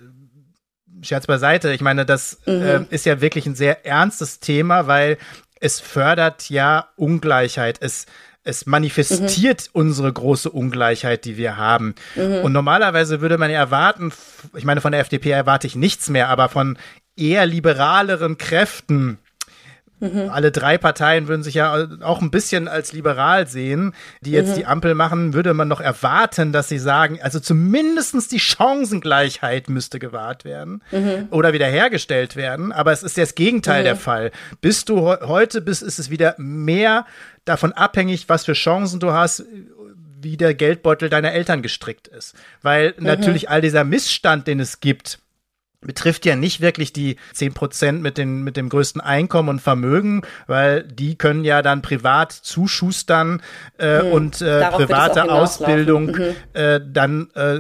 Scherz 1.02 1.28
beiseite. 1.28 1.72
Ich 1.72 1.82
meine, 1.82 2.06
das 2.06 2.40
mhm. 2.46 2.62
äh, 2.62 2.82
ist 2.90 3.06
ja 3.06 3.22
wirklich 3.22 3.46
ein 3.46 3.56
sehr 3.56 3.86
ernstes 3.86 4.42
Thema, 4.42 4.88
weil 4.88 5.18
es 5.64 5.80
fördert 5.80 6.50
ja 6.50 6.90
Ungleichheit. 6.98 7.78
Es 7.80 8.06
es 8.44 8.66
manifestiert 8.66 9.70
mhm. 9.74 9.82
unsere 9.82 10.12
große 10.12 10.50
Ungleichheit, 10.50 11.26
die 11.26 11.38
wir 11.38 11.58
haben. 11.58 11.96
Mhm. 12.16 12.42
Und 12.44 12.52
normalerweise 12.52 13.22
würde 13.22 13.38
man 13.38 13.50
ja 13.50 13.60
erwarten, 13.60 14.12
ich 14.56 14.66
meine, 14.66 14.82
von 14.82 14.92
der 14.92 15.02
FDP 15.02 15.32
erwarte 15.32 15.68
ich 15.68 15.76
nichts 15.76 16.10
mehr, 16.10 16.30
aber 16.30 16.50
von 16.50 16.78
eher 17.16 17.46
liberaleren 17.46 18.38
Kräften 18.38 19.18
Mhm. 20.04 20.30
Alle 20.30 20.52
drei 20.52 20.78
Parteien 20.78 21.28
würden 21.30 21.44
sich 21.44 21.56
ja 21.56 21.88
auch 22.02 22.22
ein 22.22 22.30
bisschen 22.30 22.68
als 22.68 22.92
liberal 22.92 23.48
sehen, 23.48 23.94
die 24.22 24.32
jetzt 24.32 24.52
mhm. 24.52 24.56
die 24.56 24.66
Ampel 24.66 24.96
machen, 24.96 25.34
würde 25.34 25.54
man 25.54 25.70
noch 25.70 25.80
erwarten, 25.80 26.52
dass 26.52 26.68
sie 26.68 26.78
sagen, 26.78 27.20
also 27.22 27.40
zumindestens 27.40 28.28
die 28.28 28.40
Chancengleichheit 28.40 29.70
müsste 29.70 30.00
gewahrt 30.00 30.44
werden 30.44 30.84
mhm. 30.92 31.28
oder 31.32 31.54
wiederhergestellt 31.54 32.36
werden. 32.36 32.74
Aber 32.74 32.92
es 32.92 33.02
ist 33.02 33.18
das 33.18 33.36
Gegenteil 33.36 33.82
mhm. 33.82 33.86
der 33.86 33.96
Fall. 33.96 34.32
Bist 34.60 34.90
du 34.90 35.08
heute, 35.08 35.62
bist, 35.62 35.82
ist 35.82 36.00
es 36.00 36.10
wieder 36.10 36.36
mehr 36.38 37.06
davon 37.46 37.74
abhängig, 37.74 38.30
was 38.30 38.46
für 38.46 38.54
Chancen 38.54 39.00
du 39.00 39.12
hast, 39.12 39.44
wie 40.22 40.38
der 40.38 40.54
Geldbeutel 40.54 41.10
deiner 41.10 41.34
Eltern 41.34 41.62
gestrickt 41.62 42.08
ist. 42.08 42.36
Weil 42.62 42.94
mhm. 42.98 43.06
natürlich 43.06 43.50
all 43.50 43.62
dieser 43.62 43.84
Missstand, 43.84 44.48
den 44.48 44.60
es 44.60 44.80
gibt, 44.80 45.20
betrifft 45.82 46.26
ja 46.26 46.36
nicht 46.36 46.62
wirklich 46.62 46.94
die 46.94 47.18
zehn 47.34 47.54
Prozent 47.54 48.02
mit, 48.02 48.18
den, 48.18 48.44
mit 48.44 48.58
dem 48.58 48.70
größten 48.70 49.02
Einkommen 49.02 49.50
und 49.50 49.62
Vermögen, 49.62 50.22
weil 50.48 50.84
die 50.84 51.16
können 51.18 51.44
ja 51.44 51.62
dann 51.62 51.82
privat 51.82 52.32
zuschustern 52.32 53.42
äh, 53.78 54.00
hm, 54.00 54.12
und 54.12 54.42
äh, 54.42 54.70
private 54.70 55.32
Ausbildung 55.32 56.08
mhm. 56.08 56.36
äh, 56.54 56.80
dann 56.86 57.30
äh, 57.36 57.60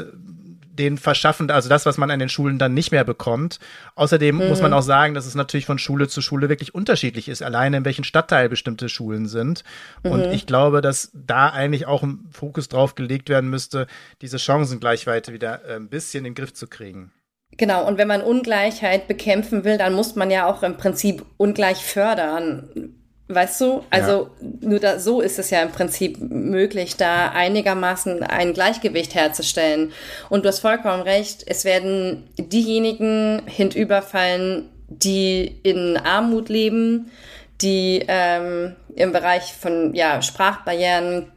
den 0.74 0.98
verschaffen, 0.98 1.50
also 1.52 1.70
das, 1.70 1.86
was 1.86 1.98
man 1.98 2.12
an 2.12 2.20
den 2.20 2.30
Schulen 2.30 2.58
dann 2.58 2.74
nicht 2.74 2.92
mehr 2.92 3.04
bekommt. 3.04 3.60
Außerdem 3.96 4.38
mhm. 4.38 4.48
muss 4.48 4.62
man 4.62 4.74
auch 4.74 4.82
sagen, 4.82 5.14
dass 5.14 5.26
es 5.26 5.36
natürlich 5.36 5.66
von 5.66 5.80
Schule 5.80 6.08
zu 6.08 6.22
Schule 6.22 6.50
wirklich 6.50 6.74
unterschiedlich 6.74 7.30
ist, 7.30 7.44
alleine 7.44 7.78
in 7.78 7.86
welchem 7.86 8.04
Stadtteil 8.04 8.50
bestimmte 8.50 8.90
Schulen 8.90 9.28
sind. 9.28 9.64
Mhm. 10.04 10.12
Und 10.12 10.32
ich 10.32 10.46
glaube, 10.46 10.82
dass 10.82 11.12
da 11.14 11.50
eigentlich 11.50 11.86
auch 11.86 12.04
ein 12.04 12.28
Fokus 12.32 12.70
drauf 12.70 12.96
gelegt 12.96 13.30
werden 13.30 13.50
müsste, 13.50 13.88
diese 14.22 14.40
Chancengleichweite 14.40 15.32
wieder 15.32 15.64
äh, 15.66 15.76
ein 15.76 15.90
bisschen 15.90 16.26
in 16.26 16.32
den 16.32 16.36
Griff 16.36 16.54
zu 16.54 16.68
kriegen. 16.68 17.12
Genau, 17.58 17.88
und 17.88 18.00
wenn 18.00 18.08
man 18.08 18.22
Ungleichheit 18.22 19.08
bekämpfen 19.08 19.64
will, 19.64 19.78
dann 19.78 19.94
muss 19.94 20.16
man 20.16 20.32
ja 20.32 20.48
auch 20.48 20.64
im 20.64 20.78
Prinzip 20.78 21.24
ungleich 21.38 21.86
fördern. 21.86 22.96
Weißt 23.30 23.62
du? 23.62 23.84
Also 23.90 24.30
ja. 24.42 24.48
nur 24.62 24.80
da, 24.80 25.00
so 25.00 25.22
ist 25.22 25.40
es 25.40 25.50
ja 25.50 25.62
im 25.62 25.72
Prinzip 25.72 26.18
möglich, 26.20 26.98
da 26.98 27.30
einigermaßen 27.30 28.22
ein 28.22 28.54
Gleichgewicht 28.54 29.16
herzustellen. 29.16 29.94
Und 30.30 30.44
du 30.44 30.50
hast 30.50 30.60
vollkommen 30.60 31.02
recht, 31.04 31.44
es 31.48 31.64
werden 31.64 32.28
diejenigen 32.38 33.42
hinüberfallen, 33.46 34.70
die 34.90 35.60
in 35.64 35.98
Armut 35.98 36.50
leben, 36.50 37.12
die 37.62 38.04
ähm, 38.08 38.76
im 38.96 39.14
Bereich 39.14 39.54
von 39.54 39.94
ja, 39.94 40.22
Sprachbarrieren, 40.22 41.28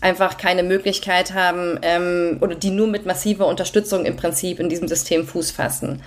einfach 0.00 0.38
keine 0.38 0.62
Möglichkeit 0.62 1.34
haben 1.34 1.78
ähm, 1.82 2.38
oder 2.40 2.54
die 2.54 2.70
nur 2.70 2.86
mit 2.86 3.06
massiver 3.06 3.46
Unterstützung 3.46 4.06
im 4.06 4.16
Prinzip 4.16 4.58
in 4.60 4.68
diesem 4.68 4.88
System 4.88 5.26
Fuß 5.26 5.50
fassen. 5.50 6.02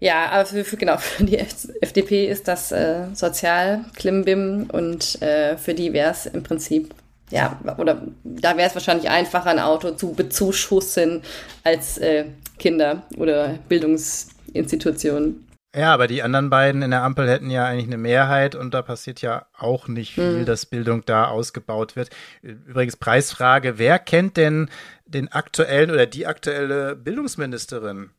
Ja, 0.00 0.30
aber 0.30 0.46
für, 0.46 0.64
für 0.64 0.76
genau, 0.76 0.96
für 0.98 1.24
die 1.24 1.38
FDP 1.38 2.26
ist 2.26 2.48
das 2.48 2.72
äh, 2.72 3.06
sozial 3.14 3.84
Klimbim 3.96 4.68
und 4.70 5.20
äh, 5.22 5.56
für 5.56 5.74
die 5.74 5.92
wäre 5.92 6.12
es 6.12 6.26
im 6.26 6.42
Prinzip, 6.42 6.94
ja, 7.30 7.58
oder 7.76 8.02
da 8.24 8.56
wäre 8.56 8.68
es 8.68 8.74
wahrscheinlich 8.74 9.10
einfacher, 9.10 9.50
ein 9.50 9.58
Auto 9.58 9.90
zu 9.90 10.12
bezuschussen 10.12 11.22
als 11.64 11.98
äh, 11.98 12.26
Kinder 12.58 13.02
oder 13.16 13.58
Bildungsinstitutionen. 13.68 15.44
Ja, 15.76 15.92
aber 15.92 16.06
die 16.06 16.22
anderen 16.22 16.48
beiden 16.48 16.80
in 16.80 16.90
der 16.90 17.02
Ampel 17.02 17.28
hätten 17.28 17.50
ja 17.50 17.66
eigentlich 17.66 17.86
eine 17.86 17.98
Mehrheit 17.98 18.54
und 18.54 18.72
da 18.72 18.80
passiert 18.80 19.20
ja 19.20 19.46
auch 19.56 19.86
nicht 19.86 20.14
viel, 20.14 20.38
mhm. 20.38 20.44
dass 20.46 20.64
Bildung 20.64 21.04
da 21.04 21.28
ausgebaut 21.28 21.94
wird. 21.94 22.08
Übrigens 22.40 22.96
Preisfrage, 22.96 23.78
wer 23.78 23.98
kennt 23.98 24.38
denn 24.38 24.70
den 25.04 25.30
aktuellen 25.30 25.90
oder 25.90 26.06
die 26.06 26.26
aktuelle 26.26 26.96
Bildungsministerin? 26.96 28.10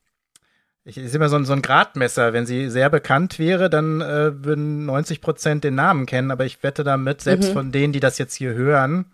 Ich 0.85 0.95
sehe 0.95 1.09
immer 1.09 1.29
so 1.29 1.35
ein, 1.35 1.45
so 1.45 1.53
ein 1.53 1.61
Gradmesser. 1.61 2.33
Wenn 2.33 2.45
sie 2.45 2.69
sehr 2.69 2.89
bekannt 2.89 3.37
wäre, 3.37 3.69
dann 3.69 4.01
äh, 4.01 4.43
würden 4.43 4.85
90 4.85 5.21
Prozent 5.21 5.63
den 5.63 5.75
Namen 5.75 6.05
kennen, 6.05 6.31
aber 6.31 6.45
ich 6.45 6.63
wette 6.63 6.83
damit, 6.83 7.21
selbst 7.21 7.49
mhm. 7.49 7.53
von 7.53 7.71
denen, 7.71 7.93
die 7.93 7.99
das 7.99 8.17
jetzt 8.17 8.35
hier 8.35 8.53
hören, 8.53 9.05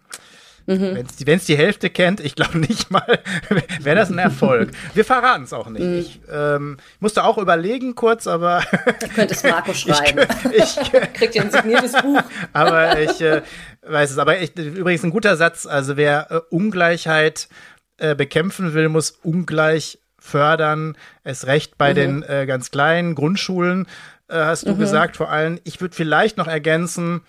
Mhm. 0.68 1.06
Wenn 1.26 1.38
es 1.38 1.46
die, 1.46 1.58
Hälfte 1.58 1.90
kennt, 1.92 2.20
ich 2.20 2.36
glaube 2.36 2.58
nicht 2.58 2.90
mal, 2.90 3.20
wäre 3.82 3.96
das 3.96 4.10
ein 4.10 4.18
Erfolg. 4.18 4.72
Wir 4.96 5.06
verraten 5.06 5.44
es 5.44 5.54
auch 5.54 5.68
nicht. 5.70 5.86
Mhm. 5.86 5.98
Ich 6.00 6.20
ähm, 6.32 6.78
musste 7.00 7.24
auch 7.24 7.38
überlegen 7.38 7.94
kurz, 7.94 8.26
aber. 8.26 8.64
Du 9.00 9.08
könntest 9.10 9.44
Marco 9.44 9.74
schreiben. 9.76 10.26
ich, 10.52 10.78
ich 10.78 10.92
Kriegt 11.14 11.36
ihr 11.36 11.44
ein 11.44 11.52
signiertes 11.52 11.94
Buch. 11.94 12.22
aber 12.54 13.00
ich 13.00 13.22
äh, 13.22 13.44
weiß 13.84 14.12
es. 14.12 14.18
Aber 14.18 14.40
ich, 14.40 14.56
übrigens 14.58 15.04
ein 15.04 15.12
guter 15.12 15.38
Satz. 15.38 15.68
Also 15.68 15.98
wer 15.98 16.32
äh, 16.32 16.42
Ungleichheit 16.50 17.48
äh, 17.98 18.16
bekämpfen 18.16 18.74
will, 18.74 18.90
muss 18.90 19.12
ungleich 19.12 20.00
fördern. 20.26 20.98
Es 21.24 21.48
recht 21.48 21.78
bei 21.78 21.92
mhm. 21.92 21.96
den 21.96 22.24
äh, 22.24 22.46
ganz 22.46 22.72
kleinen 22.72 23.16
Grundschulen, 23.16 23.88
äh, 24.28 24.36
hast 24.36 24.68
du 24.68 24.74
mhm. 24.74 24.80
gesagt, 24.80 25.18
vor 25.18 25.30
allem. 25.30 25.60
Ich 25.64 25.82
würde 25.82 25.96
vielleicht 25.96 26.38
noch 26.38 26.48
ergänzen, 26.48 27.22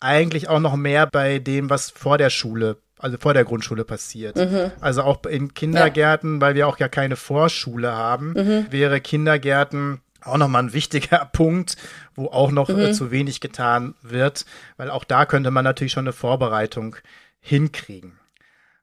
eigentlich 0.00 0.48
auch 0.48 0.60
noch 0.60 0.76
mehr 0.76 1.06
bei 1.06 1.38
dem, 1.38 1.70
was 1.70 1.90
vor 1.90 2.18
der 2.18 2.30
Schule, 2.30 2.78
also 2.98 3.16
vor 3.18 3.34
der 3.34 3.44
Grundschule 3.44 3.84
passiert. 3.84 4.36
Mhm. 4.36 4.72
Also 4.80 5.02
auch 5.02 5.24
in 5.24 5.54
Kindergärten, 5.54 6.34
ja. 6.34 6.40
weil 6.40 6.54
wir 6.54 6.66
auch 6.66 6.78
ja 6.78 6.88
keine 6.88 7.16
Vorschule 7.16 7.92
haben, 7.92 8.32
mhm. 8.32 8.66
wäre 8.70 9.00
Kindergärten 9.00 10.00
auch 10.24 10.36
nochmal 10.36 10.64
ein 10.64 10.72
wichtiger 10.72 11.24
Punkt, 11.32 11.76
wo 12.14 12.26
auch 12.26 12.50
noch 12.50 12.68
äh, 12.68 12.88
mhm. 12.88 12.92
zu 12.92 13.10
wenig 13.10 13.40
getan 13.40 13.94
wird, 14.02 14.44
weil 14.76 14.90
auch 14.90 15.04
da 15.04 15.26
könnte 15.26 15.50
man 15.50 15.64
natürlich 15.64 15.92
schon 15.92 16.04
eine 16.04 16.12
Vorbereitung 16.12 16.96
hinkriegen. 17.40 18.18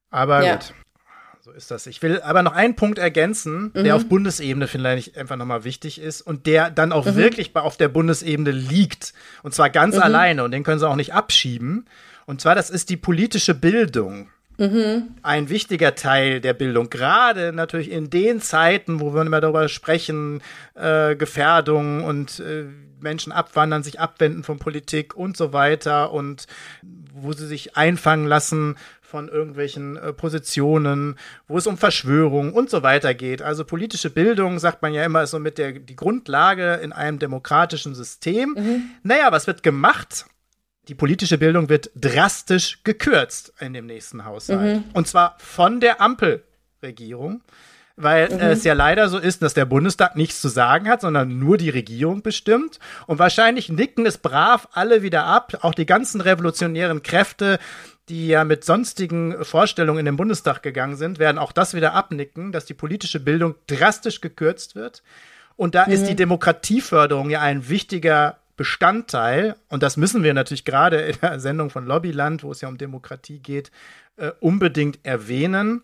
Aber 0.09 0.43
ja. 0.43 0.55
gut, 0.55 0.73
so 1.49 1.55
ist 1.55 1.71
das. 1.71 1.87
Ich 1.87 2.01
will 2.01 2.21
aber 2.21 2.43
noch 2.43 2.53
einen 2.53 2.75
Punkt 2.75 2.99
ergänzen, 2.99 3.71
mhm. 3.73 3.83
der 3.83 3.95
auf 3.95 4.07
Bundesebene 4.07 4.67
vielleicht 4.67 5.17
einfach 5.17 5.35
nochmal 5.35 5.63
wichtig 5.63 5.99
ist 5.99 6.21
und 6.21 6.45
der 6.45 6.69
dann 6.69 6.91
auch 6.91 7.05
mhm. 7.05 7.15
wirklich 7.15 7.55
auf 7.55 7.77
der 7.77 7.87
Bundesebene 7.87 8.51
liegt. 8.51 9.13
Und 9.43 9.53
zwar 9.53 9.69
ganz 9.69 9.95
mhm. 9.95 10.03
alleine 10.03 10.43
und 10.43 10.51
den 10.51 10.63
können 10.63 10.79
sie 10.79 10.87
auch 10.87 10.95
nicht 10.95 11.13
abschieben. 11.13 11.85
Und 12.25 12.41
zwar, 12.41 12.55
das 12.55 12.69
ist 12.69 12.89
die 12.89 12.97
politische 12.97 13.55
Bildung. 13.55 14.29
Mhm. 14.57 15.15
Ein 15.23 15.49
wichtiger 15.49 15.95
Teil 15.95 16.41
der 16.41 16.53
Bildung, 16.53 16.89
gerade 16.89 17.53
natürlich 17.53 17.89
in 17.89 18.09
den 18.09 18.41
Zeiten, 18.41 18.99
wo 18.99 19.13
wir 19.13 19.21
immer 19.21 19.41
darüber 19.41 19.69
sprechen, 19.69 20.41
äh, 20.75 21.15
Gefährdung 21.15 22.03
und 22.03 22.41
äh, 22.41 22.65
Menschen 22.99 23.31
abwandern, 23.31 23.83
sich 23.83 23.99
abwenden 23.99 24.43
von 24.43 24.59
Politik 24.59 25.15
und 25.15 25.37
so 25.37 25.53
weiter 25.53 26.11
und 26.11 26.47
wo 27.13 27.33
sie 27.33 27.47
sich 27.47 27.77
einfangen 27.77 28.27
lassen 28.27 28.75
von 29.09 29.27
irgendwelchen 29.27 29.97
äh, 29.97 30.13
Positionen, 30.13 31.15
wo 31.47 31.57
es 31.57 31.65
um 31.65 31.77
Verschwörung 31.77 32.53
und 32.53 32.69
so 32.69 32.83
weiter 32.83 33.15
geht. 33.15 33.41
Also 33.41 33.65
politische 33.65 34.11
Bildung, 34.11 34.59
sagt 34.59 34.83
man 34.83 34.93
ja 34.93 35.03
immer, 35.03 35.23
ist 35.23 35.31
so 35.31 35.39
mit 35.39 35.57
der 35.57 35.73
die 35.73 35.95
Grundlage 35.95 36.75
in 36.75 36.93
einem 36.93 37.17
demokratischen 37.17 37.95
System. 37.95 38.55
Mhm. 38.55 38.83
Naja, 39.01 39.31
was 39.31 39.47
wird 39.47 39.63
gemacht? 39.63 40.25
Die 40.87 40.95
politische 40.95 41.37
Bildung 41.37 41.69
wird 41.69 41.89
drastisch 41.95 42.83
gekürzt 42.83 43.53
in 43.59 43.73
dem 43.73 43.87
nächsten 43.87 44.25
Haushalt. 44.25 44.77
Mhm. 44.77 44.83
Und 44.93 45.07
zwar 45.07 45.35
von 45.39 45.79
der 45.79 46.01
Ampelregierung 46.01 47.41
weil 48.01 48.29
mhm. 48.29 48.39
es 48.39 48.63
ja 48.63 48.73
leider 48.73 49.09
so 49.09 49.17
ist, 49.17 49.41
dass 49.41 49.53
der 49.53 49.65
Bundestag 49.65 50.15
nichts 50.15 50.39
zu 50.39 50.47
sagen 50.47 50.87
hat, 50.87 51.01
sondern 51.01 51.37
nur 51.37 51.57
die 51.57 51.69
Regierung 51.69 52.21
bestimmt. 52.21 52.79
Und 53.07 53.19
wahrscheinlich 53.19 53.67
nicken 53.67 54.05
es 54.05 54.17
brav 54.17 54.69
alle 54.71 55.03
wieder 55.03 55.25
ab, 55.25 55.57
auch 55.61 55.73
die 55.73 55.85
ganzen 55.85 56.21
revolutionären 56.21 57.03
Kräfte, 57.03 57.59
die 58.09 58.27
ja 58.27 58.43
mit 58.43 58.65
sonstigen 58.65 59.43
Vorstellungen 59.45 59.99
in 59.99 60.05
den 60.05 60.17
Bundestag 60.17 60.63
gegangen 60.63 60.97
sind, 60.97 61.19
werden 61.19 61.37
auch 61.37 61.51
das 61.51 61.73
wieder 61.73 61.93
abnicken, 61.93 62.51
dass 62.51 62.65
die 62.65 62.73
politische 62.73 63.19
Bildung 63.19 63.55
drastisch 63.67 64.19
gekürzt 64.19 64.75
wird. 64.75 65.03
Und 65.55 65.75
da 65.75 65.85
mhm. 65.85 65.93
ist 65.93 66.07
die 66.07 66.15
Demokratieförderung 66.15 67.29
ja 67.29 67.41
ein 67.41 67.69
wichtiger 67.69 68.37
Bestandteil, 68.57 69.55
und 69.69 69.83
das 69.83 69.95
müssen 69.95 70.21
wir 70.21 70.33
natürlich 70.33 70.65
gerade 70.65 70.97
in 70.97 71.17
der 71.21 71.39
Sendung 71.39 71.69
von 71.69 71.85
Lobbyland, 71.85 72.43
wo 72.43 72.51
es 72.51 72.59
ja 72.59 72.67
um 72.67 72.77
Demokratie 72.77 73.39
geht, 73.39 73.71
äh, 74.17 74.31
unbedingt 74.41 74.99
erwähnen. 75.03 75.83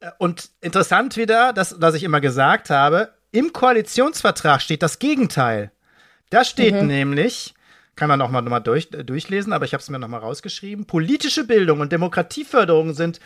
Äh, 0.00 0.10
und 0.18 0.50
interessant 0.60 1.16
wieder, 1.16 1.52
dass, 1.52 1.78
dass 1.78 1.94
ich 1.94 2.02
immer 2.02 2.20
gesagt 2.20 2.70
habe, 2.70 3.12
im 3.30 3.52
Koalitionsvertrag 3.52 4.60
steht 4.62 4.82
das 4.82 4.98
Gegenteil. 4.98 5.70
Da 6.30 6.44
steht 6.44 6.74
mhm. 6.74 6.88
nämlich, 6.88 7.54
kann 7.98 8.08
man 8.08 8.22
auch 8.22 8.30
mal 8.30 8.42
nochmal 8.42 8.62
durch, 8.62 8.88
äh, 8.92 9.04
durchlesen, 9.04 9.52
aber 9.52 9.64
ich 9.64 9.74
habe 9.74 9.82
es 9.82 9.90
mir 9.90 9.98
nochmal 9.98 10.20
rausgeschrieben. 10.20 10.86
Politische 10.86 11.44
Bildung 11.44 11.80
und 11.80 11.90
Demokratieförderung 11.90 12.94
sind 12.94 13.18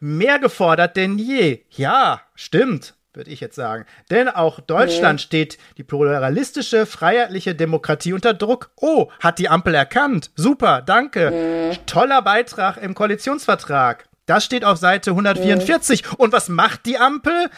mehr 0.00 0.38
gefordert 0.38 0.96
denn 0.96 1.18
je. 1.18 1.62
Ja, 1.70 2.20
stimmt, 2.34 2.94
würde 3.14 3.30
ich 3.30 3.40
jetzt 3.40 3.56
sagen. 3.56 3.86
Denn 4.10 4.28
auch 4.28 4.60
Deutschland 4.60 5.20
nee. 5.20 5.24
steht 5.24 5.58
die 5.78 5.82
pluralistische, 5.82 6.84
freiheitliche 6.84 7.54
Demokratie 7.54 8.12
unter 8.12 8.34
Druck. 8.34 8.70
Oh, 8.76 9.08
hat 9.18 9.38
die 9.38 9.48
Ampel 9.48 9.74
erkannt. 9.74 10.30
Super, 10.36 10.82
danke. 10.82 11.30
Nee. 11.30 11.78
Toller 11.86 12.20
Beitrag 12.20 12.76
im 12.76 12.94
Koalitionsvertrag. 12.94 14.04
Das 14.26 14.44
steht 14.44 14.62
auf 14.62 14.76
Seite 14.76 15.12
144. 15.12 16.02
Nee. 16.02 16.08
Und 16.18 16.32
was 16.32 16.50
macht 16.50 16.84
die 16.84 16.98
Ampel? 16.98 17.48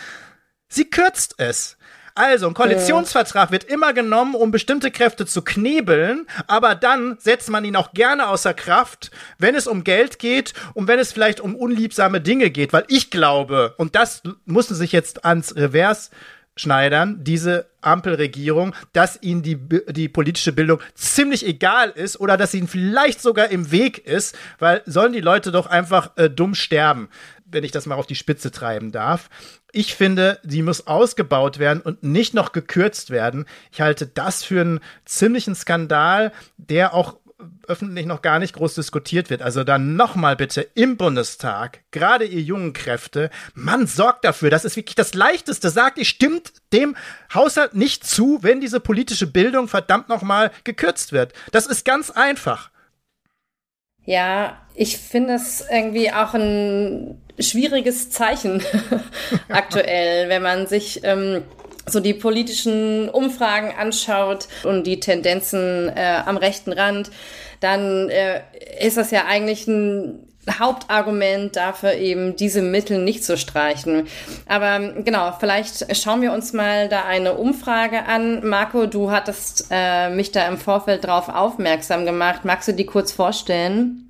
Sie 0.68 0.88
kürzt 0.88 1.34
es. 1.38 1.76
Also, 2.14 2.46
ein 2.46 2.54
Koalitionsvertrag 2.54 3.50
wird 3.50 3.64
immer 3.64 3.92
genommen, 3.92 4.34
um 4.34 4.50
bestimmte 4.50 4.90
Kräfte 4.90 5.26
zu 5.26 5.42
knebeln, 5.42 6.26
aber 6.46 6.74
dann 6.74 7.16
setzt 7.20 7.50
man 7.50 7.64
ihn 7.64 7.76
auch 7.76 7.92
gerne 7.92 8.28
außer 8.28 8.54
Kraft, 8.54 9.10
wenn 9.38 9.54
es 9.54 9.66
um 9.66 9.84
Geld 9.84 10.18
geht 10.18 10.54
und 10.74 10.88
wenn 10.88 10.98
es 10.98 11.12
vielleicht 11.12 11.40
um 11.40 11.54
unliebsame 11.54 12.20
Dinge 12.20 12.50
geht, 12.50 12.72
weil 12.72 12.84
ich 12.88 13.10
glaube, 13.10 13.74
und 13.76 13.94
das 13.94 14.22
muss 14.44 14.68
sich 14.68 14.92
jetzt 14.92 15.24
ans 15.24 15.56
Revers 15.56 16.10
Schneidern, 16.56 17.24
diese 17.24 17.70
Ampelregierung, 17.80 18.74
dass 18.92 19.22
ihnen 19.22 19.42
die, 19.42 19.56
die 19.88 20.08
politische 20.08 20.52
Bildung 20.52 20.80
ziemlich 20.94 21.46
egal 21.46 21.90
ist 21.90 22.20
oder 22.20 22.36
dass 22.36 22.52
ihnen 22.54 22.68
vielleicht 22.68 23.22
sogar 23.22 23.48
im 23.48 23.70
Weg 23.70 24.06
ist, 24.06 24.36
weil 24.58 24.82
sollen 24.84 25.12
die 25.12 25.20
Leute 25.20 25.52
doch 25.52 25.66
einfach 25.66 26.16
äh, 26.16 26.28
dumm 26.28 26.54
sterben, 26.54 27.08
wenn 27.46 27.64
ich 27.64 27.72
das 27.72 27.86
mal 27.86 27.94
auf 27.94 28.06
die 28.06 28.14
Spitze 28.14 28.50
treiben 28.50 28.92
darf. 28.92 29.30
Ich 29.72 29.94
finde, 29.94 30.38
sie 30.42 30.62
muss 30.62 30.86
ausgebaut 30.86 31.58
werden 31.58 31.80
und 31.80 32.02
nicht 32.02 32.34
noch 32.34 32.52
gekürzt 32.52 33.10
werden. 33.10 33.46
Ich 33.72 33.80
halte 33.80 34.06
das 34.06 34.42
für 34.42 34.60
einen 34.60 34.80
ziemlichen 35.04 35.54
Skandal, 35.54 36.32
der 36.56 36.94
auch 36.94 37.16
öffentlich 37.66 38.06
noch 38.06 38.22
gar 38.22 38.38
nicht 38.38 38.54
groß 38.54 38.74
diskutiert 38.74 39.30
wird. 39.30 39.42
Also 39.42 39.64
dann 39.64 39.96
nochmal 39.96 40.36
bitte 40.36 40.62
im 40.74 40.96
Bundestag, 40.96 41.80
gerade 41.90 42.24
ihr 42.24 42.42
jungen 42.42 42.72
Kräfte, 42.72 43.30
man 43.54 43.86
sorgt 43.86 44.24
dafür, 44.24 44.50
das 44.50 44.64
ist 44.64 44.76
wirklich 44.76 44.96
das 44.96 45.14
Leichteste. 45.14 45.70
Sagt 45.70 45.98
ihr, 45.98 46.04
stimmt 46.04 46.52
dem 46.72 46.96
Haushalt 47.32 47.74
nicht 47.74 48.06
zu, 48.06 48.38
wenn 48.42 48.60
diese 48.60 48.80
politische 48.80 49.26
Bildung 49.26 49.68
verdammt 49.68 50.08
nochmal 50.08 50.50
gekürzt 50.64 51.12
wird. 51.12 51.32
Das 51.52 51.66
ist 51.66 51.84
ganz 51.84 52.10
einfach. 52.10 52.70
Ja, 54.04 54.60
ich 54.74 54.98
finde 54.98 55.34
es 55.34 55.64
irgendwie 55.70 56.10
auch 56.12 56.34
ein 56.34 57.20
schwieriges 57.42 58.10
Zeichen 58.10 58.62
aktuell, 59.48 60.28
wenn 60.28 60.42
man 60.42 60.66
sich 60.66 61.00
ähm, 61.04 61.42
so 61.86 62.00
die 62.00 62.14
politischen 62.14 63.08
Umfragen 63.08 63.72
anschaut 63.76 64.48
und 64.64 64.86
die 64.86 65.00
Tendenzen 65.00 65.88
äh, 65.88 66.22
am 66.24 66.36
rechten 66.36 66.72
Rand, 66.72 67.10
dann 67.60 68.08
äh, 68.08 68.42
ist 68.80 68.96
das 68.96 69.10
ja 69.10 69.24
eigentlich 69.26 69.66
ein 69.66 70.26
Hauptargument 70.58 71.54
dafür, 71.54 71.94
eben 71.94 72.34
diese 72.34 72.62
Mittel 72.62 72.98
nicht 72.98 73.24
zu 73.24 73.36
streichen. 73.36 74.08
Aber 74.46 74.94
genau, 75.02 75.34
vielleicht 75.38 75.94
schauen 75.96 76.22
wir 76.22 76.32
uns 76.32 76.52
mal 76.52 76.88
da 76.88 77.04
eine 77.04 77.34
Umfrage 77.34 78.06
an. 78.06 78.46
Marco, 78.48 78.86
du 78.86 79.10
hattest 79.10 79.66
äh, 79.70 80.08
mich 80.10 80.32
da 80.32 80.48
im 80.48 80.56
Vorfeld 80.56 81.04
drauf 81.04 81.28
aufmerksam 81.28 82.06
gemacht. 82.06 82.44
Magst 82.44 82.68
du 82.68 82.72
die 82.72 82.86
kurz 82.86 83.12
vorstellen? 83.12 84.09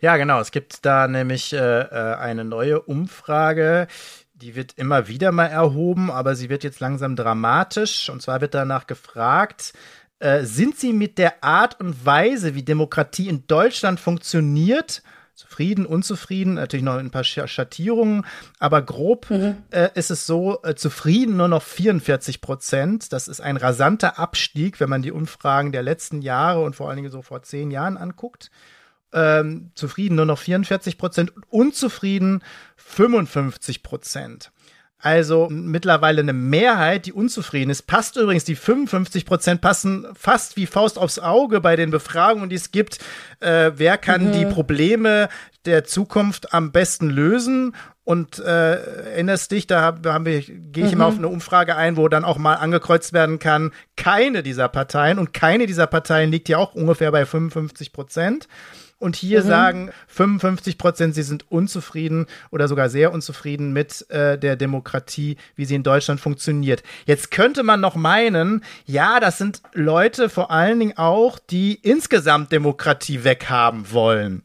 Ja, 0.00 0.16
genau. 0.16 0.40
Es 0.40 0.50
gibt 0.50 0.84
da 0.84 1.08
nämlich 1.08 1.52
äh, 1.52 1.58
äh 1.58 2.14
eine 2.16 2.44
neue 2.44 2.80
Umfrage, 2.80 3.88
die 4.34 4.54
wird 4.54 4.74
immer 4.76 5.08
wieder 5.08 5.32
mal 5.32 5.46
erhoben, 5.46 6.10
aber 6.10 6.36
sie 6.36 6.48
wird 6.48 6.62
jetzt 6.62 6.80
langsam 6.80 7.16
dramatisch. 7.16 8.08
Und 8.08 8.22
zwar 8.22 8.40
wird 8.40 8.54
danach 8.54 8.86
gefragt, 8.86 9.72
äh, 10.20 10.44
sind 10.44 10.78
Sie 10.78 10.92
mit 10.92 11.18
der 11.18 11.42
Art 11.42 11.80
und 11.80 12.04
Weise, 12.04 12.54
wie 12.54 12.62
Demokratie 12.62 13.28
in 13.28 13.46
Deutschland 13.46 14.00
funktioniert, 14.00 15.02
zufrieden, 15.34 15.86
unzufrieden, 15.86 16.54
natürlich 16.54 16.84
noch 16.84 16.96
ein 16.96 17.12
paar 17.12 17.22
Schattierungen, 17.22 18.26
aber 18.58 18.82
grob 18.82 19.30
mhm. 19.30 19.56
äh, 19.70 19.88
ist 19.94 20.10
es 20.10 20.26
so, 20.26 20.60
äh, 20.64 20.74
zufrieden 20.74 21.36
nur 21.36 21.46
noch 21.46 21.62
44 21.62 22.40
Prozent. 22.40 23.12
Das 23.12 23.28
ist 23.28 23.40
ein 23.40 23.56
rasanter 23.56 24.18
Abstieg, 24.18 24.80
wenn 24.80 24.88
man 24.88 25.02
die 25.02 25.12
Umfragen 25.12 25.70
der 25.70 25.84
letzten 25.84 26.22
Jahre 26.22 26.62
und 26.64 26.74
vor 26.74 26.88
allen 26.88 26.96
Dingen 26.96 27.12
so 27.12 27.22
vor 27.22 27.42
zehn 27.42 27.70
Jahren 27.70 27.96
anguckt 27.96 28.50
ähm, 29.12 29.70
zufrieden 29.74 30.16
nur 30.16 30.26
noch 30.26 30.38
44 30.38 30.98
Prozent 30.98 31.34
und 31.34 31.44
unzufrieden 31.50 32.42
55 32.76 33.82
Prozent. 33.82 34.50
Also 35.00 35.46
mittlerweile 35.48 36.22
eine 36.22 36.32
Mehrheit, 36.32 37.06
die 37.06 37.12
unzufrieden 37.12 37.70
ist. 37.70 37.82
Passt 37.82 38.16
übrigens, 38.16 38.42
die 38.42 38.56
55 38.56 39.26
Prozent 39.26 39.60
passen 39.60 40.08
fast 40.14 40.56
wie 40.56 40.66
Faust 40.66 40.98
aufs 40.98 41.20
Auge 41.20 41.60
bei 41.60 41.76
den 41.76 41.92
Befragungen, 41.92 42.48
die 42.48 42.56
es 42.56 42.72
gibt. 42.72 42.98
Äh, 43.38 43.72
wer 43.76 43.96
kann 43.96 44.28
mhm. 44.28 44.32
die 44.32 44.46
Probleme 44.46 45.28
der 45.66 45.84
Zukunft 45.84 46.52
am 46.52 46.72
besten 46.72 47.10
lösen? 47.10 47.76
Und 48.02 48.40
äh, 48.40 49.12
erinnerst 49.12 49.52
dich, 49.52 49.68
da 49.68 49.82
haben 49.82 50.24
wir, 50.26 50.40
gehe 50.40 50.84
ich 50.84 50.86
mhm. 50.86 50.92
immer 50.94 51.06
auf 51.06 51.18
eine 51.18 51.28
Umfrage 51.28 51.76
ein, 51.76 51.96
wo 51.96 52.08
dann 52.08 52.24
auch 52.24 52.38
mal 52.38 52.54
angekreuzt 52.54 53.12
werden 53.12 53.38
kann, 53.38 53.70
keine 53.96 54.42
dieser 54.42 54.68
Parteien. 54.68 55.20
Und 55.20 55.32
keine 55.32 55.66
dieser 55.66 55.86
Parteien 55.86 56.30
liegt 56.32 56.48
ja 56.48 56.58
auch 56.58 56.74
ungefähr 56.74 57.12
bei 57.12 57.24
55 57.24 57.92
Prozent. 57.92 58.48
Und 59.00 59.14
hier 59.14 59.44
mhm. 59.44 59.48
sagen 59.48 59.90
55 60.08 60.76
Prozent, 60.76 61.14
sie 61.14 61.22
sind 61.22 61.50
unzufrieden 61.50 62.26
oder 62.50 62.66
sogar 62.66 62.88
sehr 62.88 63.12
unzufrieden 63.12 63.72
mit 63.72 64.10
äh, 64.10 64.36
der 64.36 64.56
Demokratie, 64.56 65.36
wie 65.54 65.64
sie 65.66 65.76
in 65.76 65.84
Deutschland 65.84 66.20
funktioniert. 66.20 66.82
Jetzt 67.06 67.30
könnte 67.30 67.62
man 67.62 67.80
noch 67.80 67.94
meinen, 67.94 68.64
ja, 68.86 69.20
das 69.20 69.38
sind 69.38 69.62
Leute 69.72 70.28
vor 70.28 70.50
allen 70.50 70.80
Dingen 70.80 70.98
auch, 70.98 71.38
die 71.38 71.74
insgesamt 71.74 72.50
Demokratie 72.50 73.22
weghaben 73.22 73.92
wollen. 73.92 74.42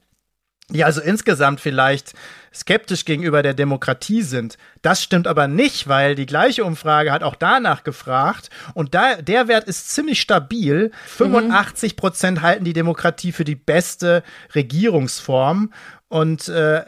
Die 0.70 0.84
also 0.84 1.02
insgesamt 1.02 1.60
vielleicht 1.60 2.14
skeptisch 2.54 3.06
gegenüber 3.06 3.44
der 3.44 3.54
Demokratie 3.54 4.22
sind. 4.22 4.58
Das 4.82 5.02
stimmt 5.02 5.28
aber 5.28 5.48
nicht, 5.48 5.88
weil 5.88 6.16
die 6.16 6.26
gleiche 6.26 6.64
Umfrage 6.64 7.12
hat 7.12 7.24
auch 7.24 7.36
danach 7.36 7.84
gefragt 7.84 8.50
und 8.74 8.94
da, 8.94 9.16
der 9.22 9.48
Wert 9.48 9.66
ist 9.66 9.90
ziemlich 9.90 10.22
stabil. 10.22 10.92
85 11.08 11.96
Prozent 11.96 12.42
halten 12.42 12.64
die 12.64 12.74
Demokratie 12.74 13.32
für 13.32 13.44
die 13.44 13.56
beste 13.56 14.24
Regierungsform 14.54 15.74
und 16.10 16.48
äh, 16.48 16.84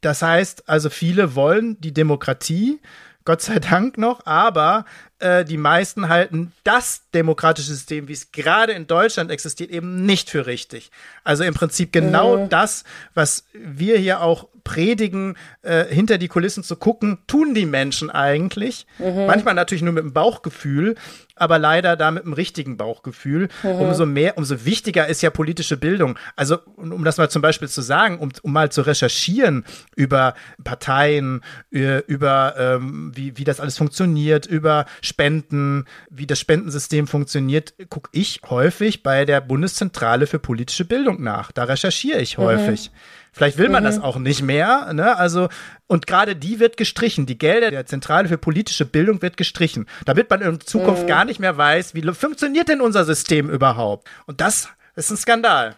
das 0.00 0.22
heißt 0.22 0.68
also 0.68 0.90
viele 0.90 1.34
wollen 1.34 1.80
die 1.80 1.92
Demokratie 1.92 2.80
Gott 3.24 3.40
sei 3.40 3.58
Dank 3.58 3.98
noch, 3.98 4.26
aber 4.26 4.84
äh, 5.20 5.44
die 5.44 5.56
meisten 5.56 6.08
halten 6.08 6.52
das 6.64 7.02
demokratische 7.14 7.68
System, 7.68 8.08
wie 8.08 8.12
es 8.12 8.32
gerade 8.32 8.72
in 8.72 8.86
Deutschland 8.86 9.30
existiert, 9.30 9.70
eben 9.70 10.04
nicht 10.04 10.28
für 10.28 10.46
richtig. 10.46 10.90
Also 11.22 11.44
im 11.44 11.54
Prinzip 11.54 11.92
genau 11.92 12.38
mhm. 12.38 12.48
das, 12.48 12.84
was 13.14 13.44
wir 13.52 13.96
hier 13.98 14.20
auch 14.20 14.48
predigen, 14.64 15.36
äh, 15.62 15.84
hinter 15.84 16.18
die 16.18 16.28
Kulissen 16.28 16.62
zu 16.62 16.76
gucken, 16.76 17.18
tun 17.26 17.54
die 17.54 17.66
Menschen 17.66 18.10
eigentlich. 18.10 18.86
Mhm. 18.98 19.26
Manchmal 19.26 19.54
natürlich 19.54 19.82
nur 19.82 19.92
mit 19.92 20.04
dem 20.04 20.12
Bauchgefühl, 20.12 20.94
aber 21.34 21.58
leider 21.58 21.96
da 21.96 22.10
mit 22.10 22.24
dem 22.24 22.32
richtigen 22.32 22.76
Bauchgefühl. 22.76 23.48
Mhm. 23.62 23.70
Umso 23.70 24.06
mehr, 24.06 24.38
umso 24.38 24.64
wichtiger 24.64 25.06
ist 25.06 25.22
ja 25.22 25.30
politische 25.30 25.76
Bildung. 25.76 26.18
Also, 26.36 26.58
um 26.76 27.04
das 27.04 27.16
mal 27.18 27.30
zum 27.30 27.42
Beispiel 27.42 27.68
zu 27.68 27.82
sagen, 27.82 28.18
um, 28.18 28.30
um 28.42 28.52
mal 28.52 28.70
zu 28.70 28.82
recherchieren 28.82 29.64
über 29.96 30.34
Parteien, 30.62 31.42
über 31.70 32.54
ähm, 32.58 33.12
wie, 33.14 33.36
wie 33.38 33.44
das 33.44 33.60
alles 33.60 33.76
funktioniert, 33.76 34.46
über 34.46 34.86
Spenden, 35.00 35.86
wie 36.10 36.26
das 36.26 36.38
Spendensystem 36.38 37.06
funktioniert, 37.06 37.74
gucke 37.88 38.10
ich 38.12 38.40
häufig 38.48 39.02
bei 39.02 39.24
der 39.24 39.40
Bundeszentrale 39.40 40.26
für 40.26 40.38
politische 40.38 40.84
Bildung 40.84 41.22
nach. 41.22 41.52
Da 41.52 41.64
recherchiere 41.64 42.20
ich 42.20 42.38
mhm. 42.38 42.42
häufig. 42.42 42.90
Mhm. 42.90 42.96
Vielleicht 43.32 43.56
will 43.56 43.70
man 43.70 43.82
mhm. 43.82 43.86
das 43.86 44.00
auch 44.00 44.18
nicht 44.18 44.42
mehr. 44.42 44.92
Ne? 44.92 45.16
Also, 45.16 45.48
und 45.86 46.06
gerade 46.06 46.36
die 46.36 46.60
wird 46.60 46.76
gestrichen. 46.76 47.24
Die 47.26 47.38
Gelder 47.38 47.70
der 47.70 47.86
Zentrale 47.86 48.28
für 48.28 48.38
politische 48.38 48.84
Bildung 48.84 49.22
wird 49.22 49.36
gestrichen, 49.36 49.86
damit 50.04 50.28
man 50.28 50.42
in 50.42 50.60
Zukunft 50.60 51.04
mhm. 51.04 51.08
gar 51.08 51.24
nicht 51.24 51.40
mehr 51.40 51.56
weiß, 51.56 51.94
wie 51.94 52.02
funktioniert 52.12 52.68
denn 52.68 52.82
unser 52.82 53.04
System 53.04 53.48
überhaupt. 53.48 54.08
Und 54.26 54.40
das 54.40 54.68
ist 54.96 55.10
ein 55.10 55.16
Skandal. 55.16 55.76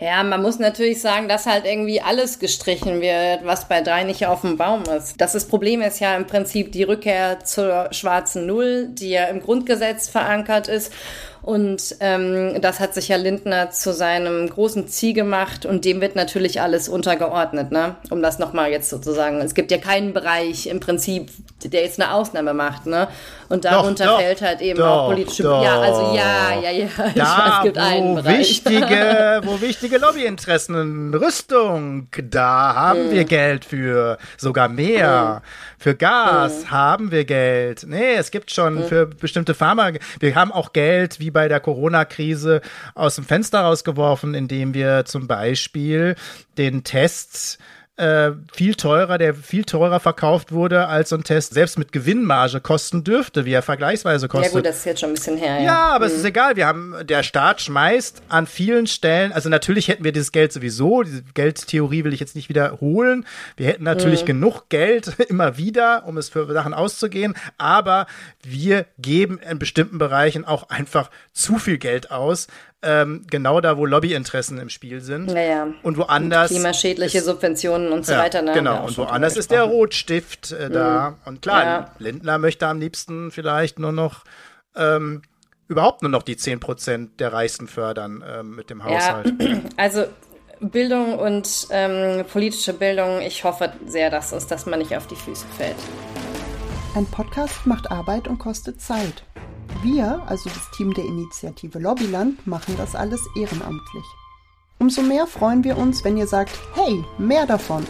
Ja, 0.00 0.22
man 0.22 0.42
muss 0.42 0.58
natürlich 0.58 1.00
sagen, 1.00 1.28
dass 1.28 1.46
halt 1.46 1.64
irgendwie 1.64 2.00
alles 2.00 2.38
gestrichen 2.38 3.00
wird, 3.00 3.44
was 3.44 3.68
bei 3.68 3.80
drei 3.80 4.04
nicht 4.04 4.26
auf 4.26 4.42
dem 4.42 4.56
Baum 4.56 4.82
ist. 4.82 5.20
Das, 5.20 5.32
das 5.32 5.46
Problem 5.46 5.82
ist 5.82 6.00
ja 6.00 6.16
im 6.16 6.26
Prinzip 6.26 6.72
die 6.72 6.84
Rückkehr 6.84 7.40
zur 7.44 7.88
schwarzen 7.92 8.46
Null, 8.46 8.88
die 8.90 9.10
ja 9.10 9.24
im 9.24 9.40
Grundgesetz 9.40 10.08
verankert 10.08 10.68
ist 10.68 10.92
und 11.42 11.96
ähm, 12.00 12.60
das 12.60 12.80
hat 12.80 12.94
sich 12.94 13.08
ja 13.08 13.16
Lindner 13.16 13.70
zu 13.70 13.92
seinem 13.92 14.48
großen 14.48 14.88
Ziel 14.88 15.14
gemacht 15.14 15.66
und 15.66 15.84
dem 15.84 16.00
wird 16.00 16.16
natürlich 16.16 16.60
alles 16.60 16.88
untergeordnet, 16.88 17.70
ne? 17.70 17.96
Um 18.10 18.22
das 18.22 18.38
nochmal 18.38 18.70
jetzt 18.70 18.90
sozusagen. 18.90 19.40
Es 19.40 19.54
gibt 19.54 19.70
ja 19.70 19.78
keinen 19.78 20.12
Bereich 20.12 20.66
im 20.66 20.80
Prinzip, 20.80 21.30
der 21.64 21.82
jetzt 21.82 22.00
eine 22.00 22.12
Ausnahme 22.12 22.54
macht, 22.54 22.86
ne? 22.86 23.08
Und 23.48 23.64
darunter 23.64 24.04
doch, 24.04 24.20
fällt 24.20 24.40
halt 24.40 24.60
eben 24.60 24.78
doch, 24.78 24.86
auch 24.86 25.08
politische. 25.08 25.42
Doch. 25.42 25.62
Ja, 25.64 25.80
also 25.80 26.14
ja, 26.14 26.60
ja, 26.60 26.70
ja. 26.70 26.88
Da, 27.14 27.58
es 27.58 27.64
gibt 27.64 27.76
wo 27.76 27.80
einen 27.80 28.14
Bereich. 28.14 28.38
Wichtige, 28.38 29.40
wo 29.44 29.60
wichtige 29.60 29.98
Lobbyinteressen, 29.98 31.14
Rüstung, 31.14 32.08
da 32.22 32.74
haben 32.74 33.04
hm. 33.04 33.10
wir 33.10 33.24
Geld 33.24 33.64
für, 33.64 34.18
sogar 34.36 34.68
mehr. 34.68 35.42
Hm. 35.42 35.50
Für 35.80 35.94
Gas 35.94 36.62
hm. 36.62 36.70
haben 36.70 37.10
wir 37.10 37.24
Geld. 37.24 37.84
Nee, 37.86 38.14
es 38.14 38.30
gibt 38.30 38.50
schon 38.50 38.78
hm. 38.78 38.84
für 38.84 39.06
bestimmte 39.06 39.54
Pharma. 39.54 39.90
Wir 40.20 40.34
haben 40.34 40.52
auch 40.52 40.72
Geld, 40.72 41.20
wie 41.20 41.30
bei 41.30 41.48
bei 41.48 41.48
der 41.48 41.60
Corona-Krise 41.60 42.60
aus 42.94 43.14
dem 43.14 43.24
Fenster 43.24 43.60
rausgeworfen, 43.60 44.34
indem 44.34 44.74
wir 44.74 45.06
zum 45.06 45.26
Beispiel 45.26 46.14
den 46.58 46.84
Test 46.84 47.58
äh, 47.98 48.30
viel 48.52 48.76
teurer, 48.76 49.18
der 49.18 49.34
viel 49.34 49.64
teurer 49.64 49.98
verkauft 49.98 50.52
wurde, 50.52 50.86
als 50.86 51.08
so 51.08 51.16
ein 51.16 51.24
Test 51.24 51.52
selbst 51.52 51.78
mit 51.78 51.90
Gewinnmarge 51.90 52.60
kosten 52.60 53.02
dürfte, 53.02 53.44
wie 53.44 53.52
er 53.52 53.62
vergleichsweise 53.62 54.28
kostet. 54.28 54.52
Ja 54.52 54.58
gut, 54.58 54.66
das 54.66 54.78
ist 54.78 54.84
jetzt 54.84 55.00
schon 55.00 55.10
ein 55.10 55.14
bisschen 55.14 55.36
her. 55.36 55.56
Ja, 55.56 55.64
ja 55.64 55.86
aber 55.88 56.06
mhm. 56.06 56.12
es 56.12 56.18
ist 56.18 56.24
egal. 56.24 56.54
Wir 56.54 56.66
haben, 56.68 56.94
der 57.02 57.24
Staat 57.24 57.60
schmeißt 57.60 58.22
an 58.28 58.46
vielen 58.46 58.86
Stellen, 58.86 59.32
also 59.32 59.48
natürlich 59.48 59.88
hätten 59.88 60.04
wir 60.04 60.12
dieses 60.12 60.30
Geld 60.30 60.52
sowieso, 60.52 61.02
diese 61.02 61.22
Geldtheorie 61.34 62.04
will 62.04 62.12
ich 62.12 62.20
jetzt 62.20 62.36
nicht 62.36 62.48
wiederholen. 62.48 63.26
Wir 63.56 63.66
hätten 63.66 63.84
natürlich 63.84 64.22
mhm. 64.22 64.26
genug 64.26 64.68
Geld 64.68 65.08
immer 65.28 65.58
wieder, 65.58 66.06
um 66.06 66.18
es 66.18 66.28
für 66.28 66.46
Sachen 66.52 66.74
auszugehen, 66.74 67.34
aber 67.58 68.06
wir 68.44 68.86
geben 68.98 69.38
in 69.38 69.58
bestimmten 69.58 69.98
Bereichen 69.98 70.44
auch 70.44 70.68
einfach 70.70 71.10
zu 71.32 71.58
viel 71.58 71.78
Geld 71.78 72.12
aus, 72.12 72.46
ähm, 72.80 73.26
genau 73.28 73.60
da, 73.60 73.76
wo 73.76 73.86
Lobbyinteressen 73.86 74.58
im 74.58 74.68
Spiel 74.68 75.00
sind. 75.00 75.26
Naja. 75.26 75.66
Und 75.82 75.96
woanders. 75.96 76.52
Und 76.52 76.58
klimaschädliche 76.58 77.22
Subventionen 77.22 77.88
Grünen 77.88 77.92
und 77.92 78.06
so 78.06 78.12
ja, 78.12 78.18
weiter. 78.18 78.42
Ne? 78.42 78.52
Genau, 78.52 78.86
und 78.86 78.96
woanders 78.98 79.36
ist 79.36 79.50
der 79.50 79.62
Rotstift 79.62 80.52
äh, 80.52 80.70
da. 80.70 81.10
Mhm. 81.10 81.16
Und 81.24 81.42
klar, 81.42 81.64
ja. 81.64 81.90
Lindner 81.98 82.38
möchte 82.38 82.66
am 82.66 82.80
liebsten 82.80 83.30
vielleicht 83.30 83.78
nur 83.78 83.92
noch 83.92 84.24
ähm, 84.76 85.22
überhaupt 85.68 86.02
nur 86.02 86.10
noch 86.10 86.22
die 86.22 86.36
10% 86.36 87.16
der 87.18 87.32
Reichsten 87.32 87.66
fördern 87.66 88.24
ähm, 88.26 88.54
mit 88.54 88.70
dem 88.70 88.84
Haushalt. 88.84 89.34
Ja, 89.40 89.60
also 89.76 90.04
Bildung 90.60 91.18
und 91.18 91.68
ähm, 91.70 92.24
politische 92.26 92.72
Bildung, 92.72 93.20
ich 93.20 93.44
hoffe 93.44 93.72
sehr, 93.86 94.10
dass 94.10 94.32
es, 94.32 94.46
dass 94.46 94.66
man 94.66 94.78
nicht 94.80 94.96
auf 94.96 95.06
die 95.06 95.16
Füße 95.16 95.46
fällt. 95.56 95.76
Ein 96.94 97.06
Podcast 97.06 97.66
macht 97.66 97.90
Arbeit 97.90 98.26
und 98.26 98.38
kostet 98.38 98.80
Zeit. 98.80 99.22
Wir, 99.82 100.22
also 100.26 100.48
das 100.48 100.70
Team 100.76 100.94
der 100.94 101.04
Initiative 101.04 101.78
Lobbyland, 101.78 102.46
machen 102.46 102.74
das 102.76 102.94
alles 102.94 103.20
ehrenamtlich. 103.36 104.04
Umso 104.78 105.02
mehr 105.02 105.26
freuen 105.26 105.64
wir 105.64 105.76
uns, 105.76 106.04
wenn 106.04 106.16
ihr 106.16 106.26
sagt, 106.26 106.58
hey, 106.74 107.04
mehr 107.18 107.46
davon. 107.46 107.84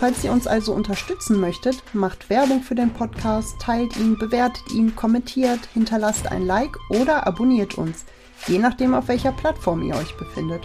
Falls 0.00 0.24
ihr 0.24 0.32
uns 0.32 0.46
also 0.46 0.72
unterstützen 0.72 1.40
möchtet, 1.40 1.82
macht 1.94 2.30
Werbung 2.30 2.62
für 2.62 2.74
den 2.74 2.90
Podcast, 2.90 3.60
teilt 3.60 3.96
ihn, 3.96 4.18
bewertet 4.18 4.72
ihn, 4.72 4.96
kommentiert, 4.96 5.60
hinterlasst 5.72 6.30
ein 6.30 6.46
Like 6.46 6.76
oder 6.90 7.26
abonniert 7.26 7.76
uns, 7.76 8.04
je 8.46 8.58
nachdem 8.58 8.94
auf 8.94 9.08
welcher 9.08 9.32
Plattform 9.32 9.82
ihr 9.82 9.96
euch 9.96 10.16
befindet. 10.16 10.62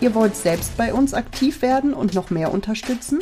Ihr 0.00 0.14
wollt 0.14 0.36
selbst 0.36 0.76
bei 0.76 0.92
uns 0.92 1.14
aktiv 1.14 1.62
werden 1.62 1.94
und 1.94 2.14
noch 2.14 2.30
mehr 2.30 2.52
unterstützen? 2.52 3.20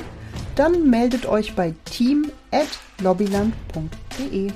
Dann 0.57 0.91
meldet 0.91 1.27
euch 1.27 1.55
bei 1.55 1.75
team@lobbyland.de. 1.85 4.53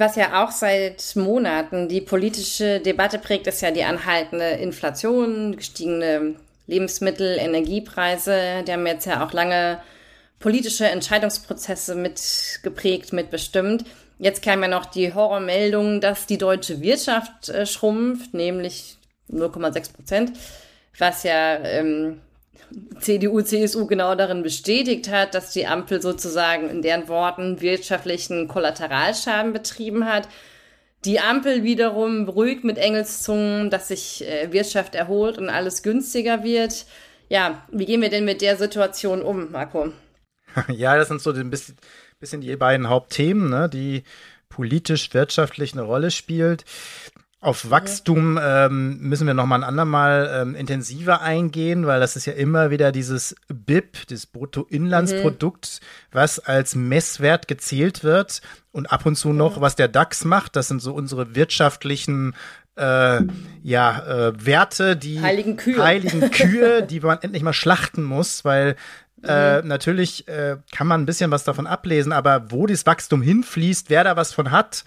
Was 0.00 0.16
ja 0.16 0.42
auch 0.42 0.50
seit 0.50 1.14
Monaten 1.14 1.86
die 1.86 2.00
politische 2.00 2.80
Debatte 2.80 3.18
prägt, 3.18 3.46
ist 3.46 3.60
ja 3.60 3.70
die 3.70 3.84
anhaltende 3.84 4.46
Inflation, 4.52 5.54
gestiegene 5.56 6.36
Lebensmittel, 6.66 7.36
Energiepreise. 7.38 8.64
Die 8.66 8.72
haben 8.72 8.86
jetzt 8.86 9.04
ja 9.04 9.22
auch 9.22 9.34
lange 9.34 9.78
politische 10.38 10.86
Entscheidungsprozesse 10.86 11.96
mitgeprägt, 11.96 13.12
mitbestimmt. 13.12 13.84
Jetzt 14.18 14.42
kam 14.42 14.62
ja 14.62 14.68
noch 14.68 14.86
die 14.86 15.12
Horrormeldung, 15.12 16.00
dass 16.00 16.24
die 16.24 16.38
deutsche 16.38 16.80
Wirtschaft 16.80 17.50
äh, 17.50 17.66
schrumpft, 17.66 18.32
nämlich 18.32 18.96
0,6 19.30 19.92
Prozent, 19.92 20.32
was 20.96 21.24
ja 21.24 21.56
ähm, 21.56 22.22
CDU, 23.00 23.40
CSU 23.42 23.86
genau 23.86 24.14
darin 24.14 24.42
bestätigt 24.42 25.10
hat, 25.10 25.34
dass 25.34 25.52
die 25.52 25.66
Ampel 25.66 26.02
sozusagen 26.02 26.68
in 26.68 26.82
deren 26.82 27.08
Worten 27.08 27.60
wirtschaftlichen 27.60 28.48
Kollateralschaden 28.48 29.52
betrieben 29.52 30.06
hat. 30.06 30.28
Die 31.04 31.18
Ampel 31.18 31.62
wiederum 31.62 32.26
beruhigt 32.26 32.62
mit 32.62 32.76
Engelszungen, 32.76 33.70
dass 33.70 33.88
sich 33.88 34.26
äh, 34.28 34.52
Wirtschaft 34.52 34.94
erholt 34.94 35.38
und 35.38 35.48
alles 35.48 35.82
günstiger 35.82 36.44
wird. 36.44 36.84
Ja, 37.28 37.62
wie 37.70 37.86
gehen 37.86 38.02
wir 38.02 38.10
denn 38.10 38.24
mit 38.24 38.42
der 38.42 38.56
Situation 38.56 39.22
um, 39.22 39.50
Marco? 39.50 39.92
Ja, 40.68 40.96
das 40.96 41.08
sind 41.08 41.22
so 41.22 41.30
ein 41.30 41.48
bisschen, 41.48 41.76
bisschen 42.18 42.40
die 42.40 42.56
beiden 42.56 42.88
Hauptthemen, 42.88 43.50
ne, 43.50 43.68
die 43.68 44.02
politisch-wirtschaftlich 44.48 45.72
eine 45.72 45.82
Rolle 45.82 46.10
spielt. 46.10 46.64
Auf 47.42 47.70
Wachstum 47.70 48.38
ähm, 48.42 48.98
müssen 49.00 49.26
wir 49.26 49.32
noch 49.32 49.46
mal 49.46 49.56
ein 49.56 49.64
andermal 49.64 50.30
ähm, 50.30 50.54
intensiver 50.54 51.22
eingehen, 51.22 51.86
weil 51.86 51.98
das 51.98 52.14
ist 52.14 52.26
ja 52.26 52.34
immer 52.34 52.70
wieder 52.70 52.92
dieses 52.92 53.34
BIP, 53.48 54.06
das 54.08 54.26
Bruttoinlandsprodukt, 54.26 55.80
mhm. 55.80 55.86
was 56.12 56.38
als 56.38 56.74
Messwert 56.74 57.48
gezählt 57.48 58.04
wird 58.04 58.42
und 58.72 58.92
ab 58.92 59.06
und 59.06 59.16
zu 59.16 59.32
noch, 59.32 59.56
mhm. 59.56 59.60
was 59.62 59.74
der 59.74 59.88
DAX 59.88 60.26
macht. 60.26 60.54
Das 60.54 60.68
sind 60.68 60.82
so 60.82 60.92
unsere 60.92 61.34
wirtschaftlichen 61.34 62.34
äh, 62.76 63.22
ja, 63.62 64.28
äh, 64.28 64.46
Werte, 64.46 64.96
die 64.96 65.22
heiligen 65.22 65.56
Kühe, 65.56 65.82
heiligen 65.82 66.20
Kühe 66.30 66.82
die 66.82 67.00
man 67.00 67.22
endlich 67.22 67.42
mal 67.42 67.54
schlachten 67.54 68.02
muss, 68.02 68.44
weil 68.44 68.76
äh, 69.22 69.62
mhm. 69.62 69.68
natürlich 69.68 70.28
äh, 70.28 70.58
kann 70.74 70.86
man 70.86 71.02
ein 71.02 71.06
bisschen 71.06 71.30
was 71.30 71.44
davon 71.44 71.66
ablesen, 71.66 72.12
aber 72.12 72.50
wo 72.50 72.66
das 72.66 72.84
Wachstum 72.84 73.22
hinfließt, 73.22 73.88
wer 73.88 74.04
da 74.04 74.16
was 74.16 74.34
von 74.34 74.50
hat 74.50 74.84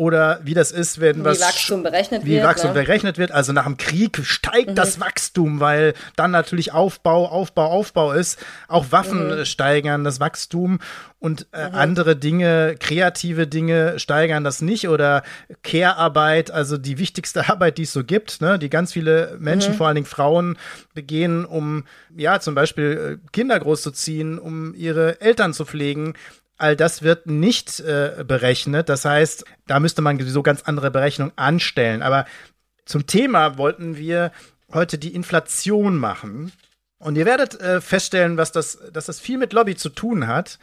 oder 0.00 0.40
wie 0.44 0.54
das 0.54 0.72
ist, 0.72 0.98
wenn 0.98 1.18
wie 1.20 1.24
was 1.24 1.42
Wachstum 1.42 1.82
berechnet 1.82 2.24
wie 2.24 2.36
wird, 2.36 2.44
Wachstum 2.44 2.70
ne? 2.70 2.74
berechnet 2.80 3.18
wird. 3.18 3.32
Also 3.32 3.52
nach 3.52 3.66
dem 3.66 3.76
Krieg 3.76 4.18
steigt 4.24 4.70
mhm. 4.70 4.74
das 4.74 4.98
Wachstum, 4.98 5.60
weil 5.60 5.92
dann 6.16 6.30
natürlich 6.30 6.72
Aufbau, 6.72 7.28
Aufbau, 7.28 7.66
Aufbau 7.66 8.12
ist. 8.12 8.38
Auch 8.66 8.92
Waffen 8.92 9.40
mhm. 9.40 9.44
steigern 9.44 10.02
das 10.02 10.18
Wachstum 10.18 10.78
und 11.18 11.48
äh, 11.52 11.68
mhm. 11.68 11.74
andere 11.74 12.16
Dinge, 12.16 12.76
kreative 12.80 13.46
Dinge 13.46 13.98
steigern 13.98 14.42
das 14.42 14.62
nicht 14.62 14.88
oder 14.88 15.22
Care-Arbeit, 15.62 16.50
also 16.50 16.78
die 16.78 16.96
wichtigste 16.96 17.46
Arbeit, 17.50 17.76
die 17.76 17.82
es 17.82 17.92
so 17.92 18.02
gibt, 18.02 18.40
ne, 18.40 18.58
die 18.58 18.70
ganz 18.70 18.94
viele 18.94 19.36
Menschen, 19.38 19.74
mhm. 19.74 19.76
vor 19.76 19.86
allen 19.86 19.96
Dingen 19.96 20.06
Frauen, 20.06 20.56
begehen, 20.94 21.44
um 21.44 21.84
ja 22.16 22.40
zum 22.40 22.54
Beispiel 22.54 23.20
äh, 23.22 23.28
Kinder 23.32 23.60
großzuziehen, 23.60 24.38
um 24.38 24.74
ihre 24.74 25.20
Eltern 25.20 25.52
zu 25.52 25.66
pflegen 25.66 26.14
All 26.60 26.76
das 26.76 27.02
wird 27.02 27.26
nicht 27.26 27.80
äh, 27.80 28.22
berechnet. 28.26 28.88
Das 28.88 29.04
heißt, 29.04 29.44
da 29.66 29.80
müsste 29.80 30.02
man 30.02 30.18
sowieso 30.18 30.42
ganz 30.42 30.62
andere 30.62 30.90
Berechnungen 30.90 31.32
anstellen. 31.36 32.02
Aber 32.02 32.26
zum 32.84 33.06
Thema 33.06 33.56
wollten 33.56 33.96
wir 33.96 34.30
heute 34.72 34.98
die 34.98 35.14
Inflation 35.14 35.96
machen. 35.96 36.52
Und 36.98 37.16
ihr 37.16 37.24
werdet 37.24 37.58
äh, 37.60 37.80
feststellen, 37.80 38.36
was 38.36 38.52
das, 38.52 38.78
dass 38.92 39.06
das 39.06 39.20
viel 39.20 39.38
mit 39.38 39.54
Lobby 39.54 39.74
zu 39.74 39.88
tun 39.88 40.26
hat, 40.26 40.58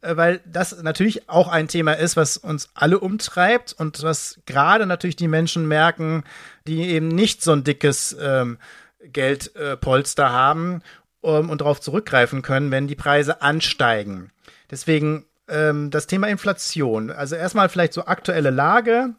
äh, 0.00 0.16
weil 0.16 0.40
das 0.46 0.82
natürlich 0.82 1.28
auch 1.28 1.48
ein 1.48 1.68
Thema 1.68 1.92
ist, 1.92 2.16
was 2.16 2.38
uns 2.38 2.70
alle 2.72 2.98
umtreibt 2.98 3.74
und 3.74 4.02
was 4.02 4.40
gerade 4.46 4.86
natürlich 4.86 5.16
die 5.16 5.28
Menschen 5.28 5.68
merken, 5.68 6.24
die 6.66 6.80
eben 6.88 7.08
nicht 7.08 7.42
so 7.42 7.52
ein 7.52 7.62
dickes 7.62 8.16
ähm, 8.18 8.56
Geldpolster 9.04 10.30
haben 10.30 10.80
um, 11.20 11.50
und 11.50 11.60
darauf 11.60 11.78
zurückgreifen 11.78 12.40
können, 12.40 12.70
wenn 12.70 12.86
die 12.86 12.94
Preise 12.94 13.42
ansteigen. 13.42 14.30
Deswegen 14.70 15.26
ähm, 15.48 15.90
das 15.90 16.06
Thema 16.06 16.28
Inflation. 16.28 17.10
Also 17.10 17.36
erstmal 17.36 17.68
vielleicht 17.68 17.92
so 17.92 18.04
aktuelle 18.04 18.50
Lage. 18.50 19.14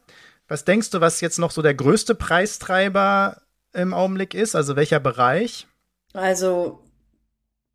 Was 0.48 0.66
denkst 0.66 0.90
du, 0.92 1.02
was 1.02 1.22
jetzt 1.22 1.40
noch 1.40 1.52
so 1.52 1.62
der 1.62 1.74
größte 1.74 2.16
Preistreiber 2.16 3.42
im 3.74 3.94
Augenblick 3.94 4.34
ist? 4.34 4.56
Also 4.56 4.76
welcher 4.76 5.00
Bereich? 5.00 5.68
Also, 6.14 6.80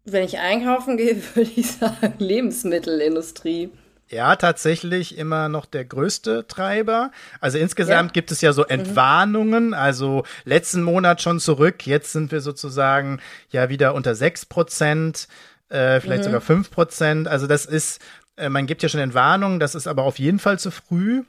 wenn 0.04 0.24
ich 0.24 0.38
einkaufen 0.38 0.96
gehe, 0.98 1.16
würde 1.34 1.50
ich 1.56 1.72
sagen 1.72 2.14
Lebensmittelindustrie. 2.18 3.70
Ja, 4.11 4.37
tatsächlich 4.37 5.18
immer 5.18 5.50
noch 5.50 5.66
der 5.66 5.84
größte 5.84 6.46
Treiber. 6.46 7.11
Also 7.40 7.58
insgesamt 7.58 8.11
ja. 8.11 8.12
gibt 8.12 8.30
es 8.30 8.40
ja 8.40 8.54
so 8.54 8.62
mhm. 8.62 8.70
Entwarnungen. 8.70 9.66
Mhm. 9.68 9.74
Also 9.74 10.24
letzten 10.44 10.82
Monat 10.82 11.20
schon 11.20 11.40
zurück. 11.40 11.87
Jetzt 11.87 12.12
sind 12.12 12.32
wir 12.32 12.40
sozusagen 12.40 13.20
ja 13.50 13.68
wieder 13.68 13.94
unter 13.94 14.14
sechs 14.14 14.46
Prozent, 14.46 15.28
äh, 15.68 16.00
vielleicht 16.00 16.20
mhm. 16.22 16.26
sogar 16.26 16.40
fünf 16.40 16.70
Prozent. 16.70 17.28
Also 17.28 17.46
das 17.46 17.66
ist 17.66 18.00
äh, 18.38 18.48
man 18.48 18.66
gibt 18.66 18.83
ja 18.83 18.88
schon 18.88 19.01
Entwarnung, 19.01 19.61
das 19.61 19.74
ist 19.74 19.87
aber 19.87 20.05
auf 20.05 20.18
jeden 20.18 20.38
Fall 20.38 20.59
zu 20.59 20.70
früh. 20.70 21.24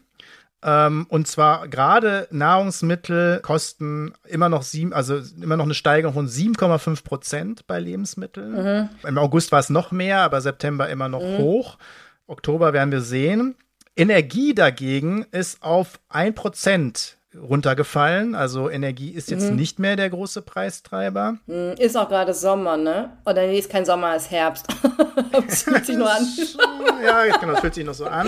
Ähm, 0.62 1.06
und 1.10 1.28
zwar 1.28 1.67
gerade 1.69 2.28
Nahrungsmittel 2.32 3.39
kosten 3.41 4.13
immer 4.26 4.50
noch 4.50 4.63
sieben, 4.63 4.91
also 4.93 5.22
immer 5.41 5.56
noch 5.56 5.63
eine 5.63 5.74
Steigerung 5.74 6.13
von 6.13 6.28
7,5 6.28 7.04
Prozent 7.04 7.67
bei 7.67 7.80
Lebensmitteln. 7.80 8.52
Mhm. 8.52 8.89
Im 9.08 9.17
August 9.17 9.52
war 9.52 9.60
es 9.60 9.69
noch 9.69 9.91
mehr, 9.91 10.19
aber 10.19 10.41
September 10.41 10.89
immer 10.89 11.08
noch 11.08 11.24
mhm. 11.24 11.38
hoch. 11.38 11.78
Oktober 12.28 12.74
werden 12.74 12.91
wir 12.91 13.02
sehen. 13.02 13.56
Energie 13.95 14.54
dagegen 14.54 15.26
ist 15.32 15.63
auf 15.63 16.00
ein 16.10 16.36
Prozent 16.36 17.17
runtergefallen. 17.35 18.35
Also 18.35 18.69
Energie 18.69 19.11
ist 19.11 19.29
jetzt 19.29 19.49
mhm. 19.49 19.55
nicht 19.55 19.79
mehr 19.79 19.95
der 19.95 20.09
große 20.09 20.41
Preistreiber. 20.41 21.37
Mhm. 21.45 21.75
Ist 21.77 21.95
auch 21.97 22.09
gerade 22.09 22.33
Sommer, 22.33 22.77
ne? 22.77 23.17
Oder 23.25 23.47
nee, 23.47 23.59
ist 23.59 23.69
kein 23.69 23.85
Sommer, 23.85 24.15
ist 24.15 24.31
Herbst. 24.31 24.65
das 25.31 25.63
fühlt 25.63 25.85
sich 25.85 25.95
nur 25.95 26.11
an. 26.11 26.27
ja, 27.03 27.37
genau, 27.37 27.53
das 27.53 27.61
fühlt 27.61 27.75
sich 27.75 27.85
noch 27.85 27.93
so 27.93 28.05
an. 28.05 28.27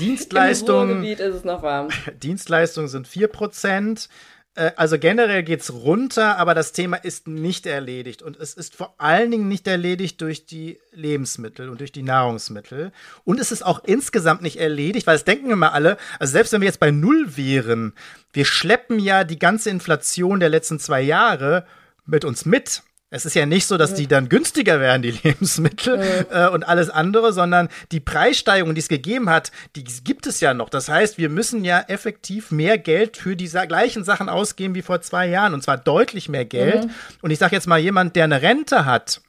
Dienstleistungen. 0.00 0.98
Im 1.04 1.12
ist 1.12 1.20
es 1.20 1.44
noch 1.44 1.62
warm. 1.62 1.88
Dienstleistungen 2.22 2.88
sind 2.88 3.06
4%. 3.06 4.08
Äh, 4.54 4.72
also 4.76 4.98
generell 4.98 5.42
geht's 5.42 5.72
runter, 5.72 6.38
aber 6.38 6.54
das 6.54 6.72
Thema 6.72 6.96
ist 6.96 7.26
nicht 7.26 7.66
erledigt. 7.66 8.22
Und 8.22 8.36
es 8.38 8.54
ist 8.54 8.76
vor 8.76 8.94
allen 8.98 9.30
Dingen 9.30 9.48
nicht 9.48 9.66
erledigt 9.66 10.20
durch 10.20 10.46
die 10.46 10.78
Lebensmittel 10.92 11.68
und 11.68 11.80
durch 11.80 11.92
die 11.92 12.02
Nahrungsmittel. 12.02 12.92
Und 13.24 13.40
es 13.40 13.52
ist 13.52 13.64
auch 13.64 13.82
insgesamt 13.84 14.42
nicht 14.42 14.58
erledigt, 14.58 15.06
weil 15.06 15.16
es 15.16 15.24
denken 15.24 15.50
immer 15.50 15.72
alle, 15.72 15.96
also 16.18 16.32
selbst 16.32 16.52
wenn 16.52 16.60
wir 16.60 16.68
jetzt 16.68 16.80
bei 16.80 16.90
Null 16.90 17.36
wären, 17.36 17.94
wir 18.32 18.44
schleppen 18.44 18.98
ja 18.98 19.24
die 19.24 19.38
ganze 19.38 19.70
Inflation 19.70 20.40
der 20.40 20.48
letzten 20.48 20.78
zwei 20.78 21.00
Jahre 21.02 21.66
mit 22.06 22.24
uns 22.24 22.44
mit. 22.44 22.82
Es 23.14 23.24
ist 23.24 23.34
ja 23.34 23.46
nicht 23.46 23.68
so, 23.68 23.76
dass 23.76 23.94
die 23.94 24.08
dann 24.08 24.28
günstiger 24.28 24.80
werden, 24.80 25.02
die 25.02 25.12
Lebensmittel 25.22 26.26
äh, 26.32 26.48
und 26.48 26.66
alles 26.66 26.90
andere, 26.90 27.32
sondern 27.32 27.68
die 27.92 28.00
Preissteigerung, 28.00 28.74
die 28.74 28.80
es 28.80 28.88
gegeben 28.88 29.30
hat, 29.30 29.52
die 29.76 29.84
gibt 29.84 30.26
es 30.26 30.40
ja 30.40 30.52
noch. 30.52 30.68
Das 30.68 30.88
heißt, 30.88 31.16
wir 31.16 31.28
müssen 31.28 31.64
ja 31.64 31.78
effektiv 31.86 32.50
mehr 32.50 32.76
Geld 32.76 33.16
für 33.16 33.36
die 33.36 33.48
gleichen 33.48 34.02
Sachen 34.02 34.28
ausgeben 34.28 34.74
wie 34.74 34.82
vor 34.82 35.00
zwei 35.00 35.28
Jahren 35.28 35.54
und 35.54 35.62
zwar 35.62 35.78
deutlich 35.78 36.28
mehr 36.28 36.44
Geld. 36.44 36.86
Mhm. 36.86 36.90
Und 37.22 37.30
ich 37.30 37.38
sage 37.38 37.54
jetzt 37.54 37.68
mal, 37.68 37.78
jemand, 37.78 38.16
der 38.16 38.24
eine 38.24 38.42
Rente 38.42 38.84
hat, 38.84 39.20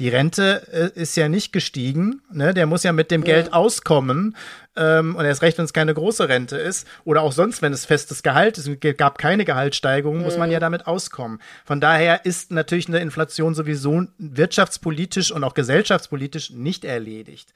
Die 0.00 0.08
Rente 0.08 0.66
äh, 0.72 0.98
ist 0.98 1.14
ja 1.16 1.28
nicht 1.28 1.52
gestiegen, 1.52 2.22
ne? 2.32 2.54
Der 2.54 2.64
muss 2.64 2.84
ja 2.84 2.92
mit 2.92 3.10
dem 3.10 3.20
ja. 3.20 3.34
Geld 3.34 3.52
auskommen. 3.52 4.34
Ähm, 4.74 5.14
und 5.14 5.26
erst 5.26 5.42
recht, 5.42 5.58
wenn 5.58 5.66
es 5.66 5.74
keine 5.74 5.92
große 5.92 6.26
Rente 6.26 6.56
ist. 6.56 6.88
Oder 7.04 7.20
auch 7.20 7.32
sonst, 7.32 7.60
wenn 7.60 7.74
es 7.74 7.84
festes 7.84 8.22
Gehalt 8.22 8.56
ist, 8.56 8.66
und 8.66 8.80
gab 8.80 9.18
keine 9.18 9.44
Gehaltssteigerung, 9.44 10.22
muss 10.22 10.38
man 10.38 10.50
ja 10.50 10.58
damit 10.58 10.86
auskommen. 10.86 11.38
Von 11.66 11.82
daher 11.82 12.24
ist 12.24 12.50
natürlich 12.50 12.88
eine 12.88 13.00
Inflation 13.00 13.54
sowieso 13.54 14.06
wirtschaftspolitisch 14.16 15.32
und 15.32 15.44
auch 15.44 15.52
gesellschaftspolitisch 15.52 16.48
nicht 16.48 16.86
erledigt. 16.86 17.52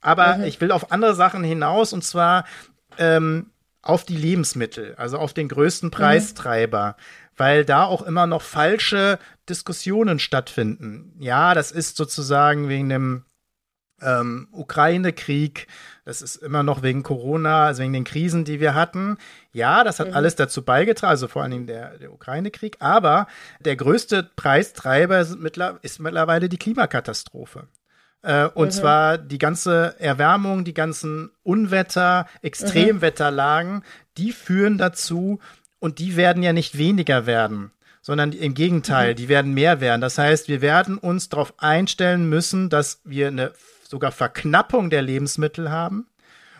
Aber 0.00 0.36
mhm. 0.36 0.44
ich 0.44 0.60
will 0.60 0.70
auf 0.70 0.92
andere 0.92 1.16
Sachen 1.16 1.42
hinaus 1.42 1.92
und 1.92 2.04
zwar 2.04 2.44
ähm, 2.98 3.50
auf 3.82 4.04
die 4.04 4.16
Lebensmittel, 4.16 4.94
also 4.96 5.18
auf 5.18 5.32
den 5.32 5.48
größten 5.48 5.88
mhm. 5.88 5.92
Preistreiber, 5.92 6.96
mhm. 6.96 7.19
Weil 7.40 7.64
da 7.64 7.84
auch 7.84 8.02
immer 8.02 8.26
noch 8.26 8.42
falsche 8.42 9.18
Diskussionen 9.48 10.18
stattfinden. 10.18 11.16
Ja, 11.18 11.54
das 11.54 11.72
ist 11.72 11.96
sozusagen 11.96 12.68
wegen 12.68 12.90
dem 12.90 13.24
ähm, 14.02 14.48
Ukraine-Krieg, 14.52 15.66
das 16.04 16.20
ist 16.20 16.36
immer 16.36 16.62
noch 16.62 16.82
wegen 16.82 17.02
Corona, 17.02 17.64
also 17.66 17.82
wegen 17.82 17.94
den 17.94 18.04
Krisen, 18.04 18.44
die 18.44 18.60
wir 18.60 18.74
hatten. 18.74 19.16
Ja, 19.52 19.84
das 19.84 20.00
hat 20.00 20.08
mhm. 20.08 20.14
alles 20.14 20.36
dazu 20.36 20.62
beigetragen, 20.62 21.10
also 21.10 21.28
vor 21.28 21.42
allen 21.42 21.50
Dingen 21.52 21.66
der, 21.66 21.96
der 21.96 22.12
Ukraine-Krieg, 22.12 22.76
aber 22.80 23.26
der 23.60 23.76
größte 23.76 24.22
Preistreiber 24.36 25.20
ist 25.20 25.98
mittlerweile 25.98 26.50
die 26.50 26.58
Klimakatastrophe. 26.58 27.68
Äh, 28.22 28.48
und 28.48 28.66
mhm. 28.66 28.72
zwar 28.72 29.18
die 29.18 29.38
ganze 29.38 29.94
Erwärmung, 29.98 30.64
die 30.64 30.74
ganzen 30.74 31.30
Unwetter, 31.42 32.26
Extremwetterlagen, 32.42 33.76
mhm. 33.76 33.82
die 34.18 34.32
führen 34.32 34.76
dazu, 34.76 35.40
und 35.80 35.98
die 35.98 36.16
werden 36.16 36.42
ja 36.42 36.52
nicht 36.52 36.78
weniger 36.78 37.26
werden, 37.26 37.72
sondern 38.00 38.32
im 38.32 38.54
Gegenteil, 38.54 39.12
mhm. 39.12 39.16
die 39.16 39.28
werden 39.28 39.52
mehr 39.52 39.80
werden. 39.80 40.00
Das 40.00 40.16
heißt, 40.16 40.48
wir 40.48 40.60
werden 40.60 40.96
uns 40.96 41.28
darauf 41.28 41.54
einstellen 41.58 42.28
müssen, 42.28 42.70
dass 42.70 43.00
wir 43.04 43.28
eine 43.28 43.52
sogar 43.82 44.12
Verknappung 44.12 44.88
der 44.88 45.02
Lebensmittel 45.02 45.70
haben 45.70 46.06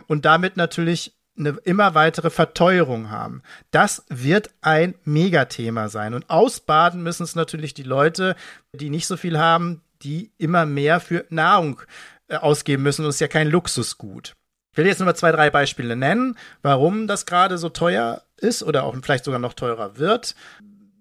und 0.09 0.25
damit 0.25 0.57
natürlich 0.57 1.15
eine 1.39 1.51
immer 1.65 1.95
weitere 1.95 2.31
Verteuerung 2.31 3.11
haben. 3.11 3.43
Das 3.71 4.05
wird 4.09 4.51
ein 4.61 4.95
Megathema 5.05 5.89
sein. 5.89 6.13
Und 6.15 6.29
ausbaden 6.29 7.03
müssen 7.03 7.23
es 7.23 7.35
natürlich 7.35 7.73
die 7.73 7.85
Leute, 7.85 8.37
die 8.73 8.91
nicht 8.91 9.07
so 9.07 9.17
viel 9.17 9.39
haben, 9.39 9.81
die 10.03 10.33
immer 10.39 10.67
mehr 10.67 11.01
für 11.01 11.25
Nahrung 11.31 11.81
äh, 12.29 12.37
ausgeben 12.37 12.83
müssen. 12.83 13.05
Und 13.05 13.11
es 13.11 13.17
ist 13.17 13.21
ja 13.21 13.29
kein 13.29 13.49
Luxusgut. 13.49 14.35
Ich 14.73 14.79
will 14.79 14.87
jetzt 14.87 14.99
nur 14.99 15.07
mal 15.07 15.15
zwei, 15.15 15.33
drei 15.33 15.51
Beispiele 15.51 15.97
nennen, 15.97 16.37
warum 16.63 17.07
das 17.07 17.27
gerade 17.27 17.59
so 17.59 17.69
teuer 17.69 18.23
ist 18.37 18.63
oder 18.63 18.85
auch 18.85 18.97
vielleicht 19.03 19.25
sogar 19.25 19.41
noch 19.41 19.55
teurer 19.55 19.99
wird. 19.99 20.35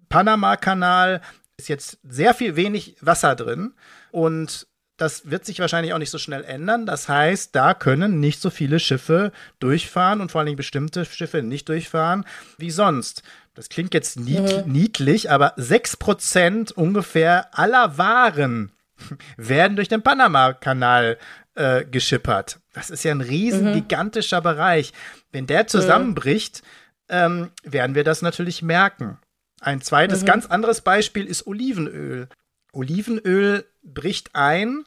Panama-Kanal 0.10 1.22
ist 1.58 1.70
jetzt 1.70 2.00
sehr 2.04 2.34
viel 2.34 2.56
wenig 2.56 2.98
Wasser 3.02 3.36
drin 3.36 3.74
und 4.12 4.68
das 4.98 5.30
wird 5.32 5.46
sich 5.46 5.60
wahrscheinlich 5.60 5.94
auch 5.94 5.98
nicht 5.98 6.10
so 6.10 6.18
schnell 6.18 6.44
ändern. 6.44 6.86
Das 6.86 7.08
heißt, 7.08 7.56
da 7.56 7.74
können 7.74 8.20
nicht 8.20 8.42
so 8.42 8.50
viele 8.50 8.80
Schiffe 8.80 9.32
durchfahren 9.60 10.20
und 10.20 10.32
vor 10.32 10.40
allen 10.40 10.48
Dingen 10.48 10.58
bestimmte 10.58 11.06
Schiffe 11.06 11.42
nicht 11.42 11.70
durchfahren 11.70 12.26
wie 12.58 12.72
sonst. 12.72 13.24
Das 13.54 13.70
klingt 13.70 13.94
jetzt 13.94 14.20
nied 14.20 14.66
mhm. 14.66 14.72
niedlich, 14.72 15.32
aber 15.32 15.58
6% 15.58 16.74
ungefähr 16.74 17.58
aller 17.58 17.98
Waren 17.98 18.72
werden 19.38 19.76
durch 19.76 19.88
den 19.88 20.02
Panama-Kanal 20.02 21.18
äh, 21.60 21.84
geschippert. 21.84 22.60
Das 22.74 22.90
ist 22.90 23.04
ja 23.04 23.12
ein 23.12 23.20
riesen, 23.20 23.72
mhm. 23.72 23.74
gigantischer 23.74 24.40
Bereich. 24.40 24.94
Wenn 25.32 25.46
der 25.46 25.68
zusammenbricht, 25.68 26.64
ähm, 27.10 27.52
werden 27.64 27.96
wir 27.96 28.06
das 28.06 28.22
natürlich 28.22 28.62
merken. 28.62 29.18
Ein 29.60 29.82
zweites, 29.82 30.22
mhm. 30.22 30.28
ganz 30.28 30.46
anderes 30.46 30.80
Beispiel 30.82 31.26
ist 31.26 31.46
Olivenöl. 31.46 32.30
Olivenöl 32.72 33.66
bricht 33.84 34.36
ein. 34.36 34.86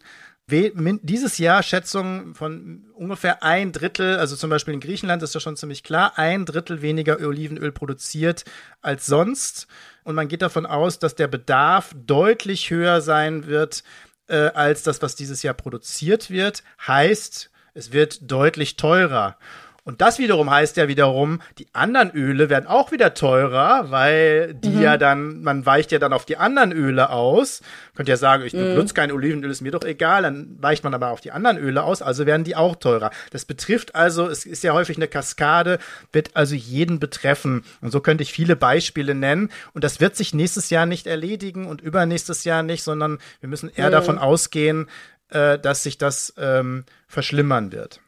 Dieses 0.48 1.38
Jahr 1.38 1.62
Schätzungen 1.62 2.34
von 2.34 2.86
ungefähr 2.94 3.42
ein 3.42 3.72
Drittel, 3.72 4.16
also 4.16 4.34
zum 4.34 4.50
Beispiel 4.50 4.74
in 4.74 4.80
Griechenland 4.80 5.22
ist 5.22 5.34
ja 5.34 5.40
schon 5.40 5.56
ziemlich 5.56 5.82
klar, 5.82 6.14
ein 6.16 6.46
Drittel 6.46 6.82
weniger 6.82 7.18
Olivenöl 7.20 7.72
produziert 7.72 8.44
als 8.80 9.06
sonst. 9.06 9.66
Und 10.04 10.14
man 10.14 10.28
geht 10.28 10.42
davon 10.42 10.66
aus, 10.66 10.98
dass 10.98 11.14
der 11.14 11.28
Bedarf 11.28 11.94
deutlich 11.94 12.70
höher 12.70 13.02
sein 13.02 13.46
wird 13.46 13.82
äh, 14.28 14.50
als 14.54 14.82
das, 14.82 15.02
was 15.02 15.14
dieses 15.16 15.42
Jahr 15.42 15.54
produziert 15.54 16.30
wird. 16.30 16.62
Heißt, 16.86 17.50
es 17.74 17.92
wird 17.92 18.30
deutlich 18.30 18.76
teurer. 18.76 19.38
Und 19.84 20.00
das 20.00 20.20
wiederum 20.20 20.48
heißt 20.48 20.76
ja 20.76 20.86
wiederum, 20.86 21.40
die 21.58 21.66
anderen 21.72 22.12
Öle 22.12 22.48
werden 22.48 22.68
auch 22.68 22.92
wieder 22.92 23.14
teurer, 23.14 23.90
weil 23.90 24.54
die 24.54 24.68
mhm. 24.68 24.82
ja 24.82 24.96
dann, 24.96 25.42
man 25.42 25.66
weicht 25.66 25.90
ja 25.90 25.98
dann 25.98 26.12
auf 26.12 26.24
die 26.24 26.36
anderen 26.36 26.70
Öle 26.70 27.10
aus. 27.10 27.62
Könnt 27.96 28.08
ja 28.08 28.16
sagen, 28.16 28.44
ich 28.44 28.52
mhm. 28.52 28.74
benutze 28.74 28.94
kein 28.94 29.10
Olivenöl, 29.10 29.50
ist 29.50 29.60
mir 29.60 29.72
doch 29.72 29.82
egal, 29.82 30.22
dann 30.22 30.56
weicht 30.60 30.84
man 30.84 30.94
aber 30.94 31.10
auf 31.10 31.20
die 31.20 31.32
anderen 31.32 31.58
Öle 31.58 31.82
aus, 31.82 32.00
also 32.00 32.26
werden 32.26 32.44
die 32.44 32.54
auch 32.54 32.76
teurer. 32.76 33.10
Das 33.30 33.44
betrifft 33.44 33.96
also, 33.96 34.28
es 34.28 34.46
ist 34.46 34.62
ja 34.62 34.72
häufig 34.72 34.98
eine 34.98 35.08
Kaskade, 35.08 35.80
wird 36.12 36.30
also 36.34 36.54
jeden 36.54 37.00
betreffen. 37.00 37.64
Und 37.80 37.90
so 37.90 38.00
könnte 38.00 38.22
ich 38.22 38.32
viele 38.32 38.54
Beispiele 38.54 39.16
nennen. 39.16 39.50
Und 39.74 39.82
das 39.82 40.00
wird 40.00 40.14
sich 40.14 40.32
nächstes 40.32 40.70
Jahr 40.70 40.86
nicht 40.86 41.08
erledigen 41.08 41.66
und 41.66 41.80
übernächstes 41.80 42.44
Jahr 42.44 42.62
nicht, 42.62 42.84
sondern 42.84 43.18
wir 43.40 43.48
müssen 43.48 43.68
eher 43.74 43.88
mhm. 43.88 43.92
davon 43.92 44.18
ausgehen, 44.18 44.88
äh, 45.30 45.58
dass 45.58 45.82
sich 45.82 45.98
das 45.98 46.34
ähm, 46.38 46.84
verschlimmern 47.08 47.72
wird. 47.72 48.00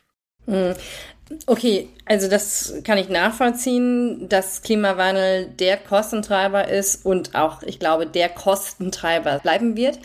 Okay, 1.47 1.89
also 2.05 2.29
das 2.29 2.75
kann 2.85 2.99
ich 2.99 3.09
nachvollziehen, 3.09 4.29
dass 4.29 4.63
Klimawandel 4.63 5.47
der 5.47 5.77
Kostentreiber 5.79 6.69
ist 6.69 7.05
und 7.05 7.35
auch, 7.35 7.63
ich 7.63 7.79
glaube, 7.79 8.07
der 8.07 8.29
Kostentreiber 8.29 9.39
bleiben 9.39 9.77
wird. 9.77 9.99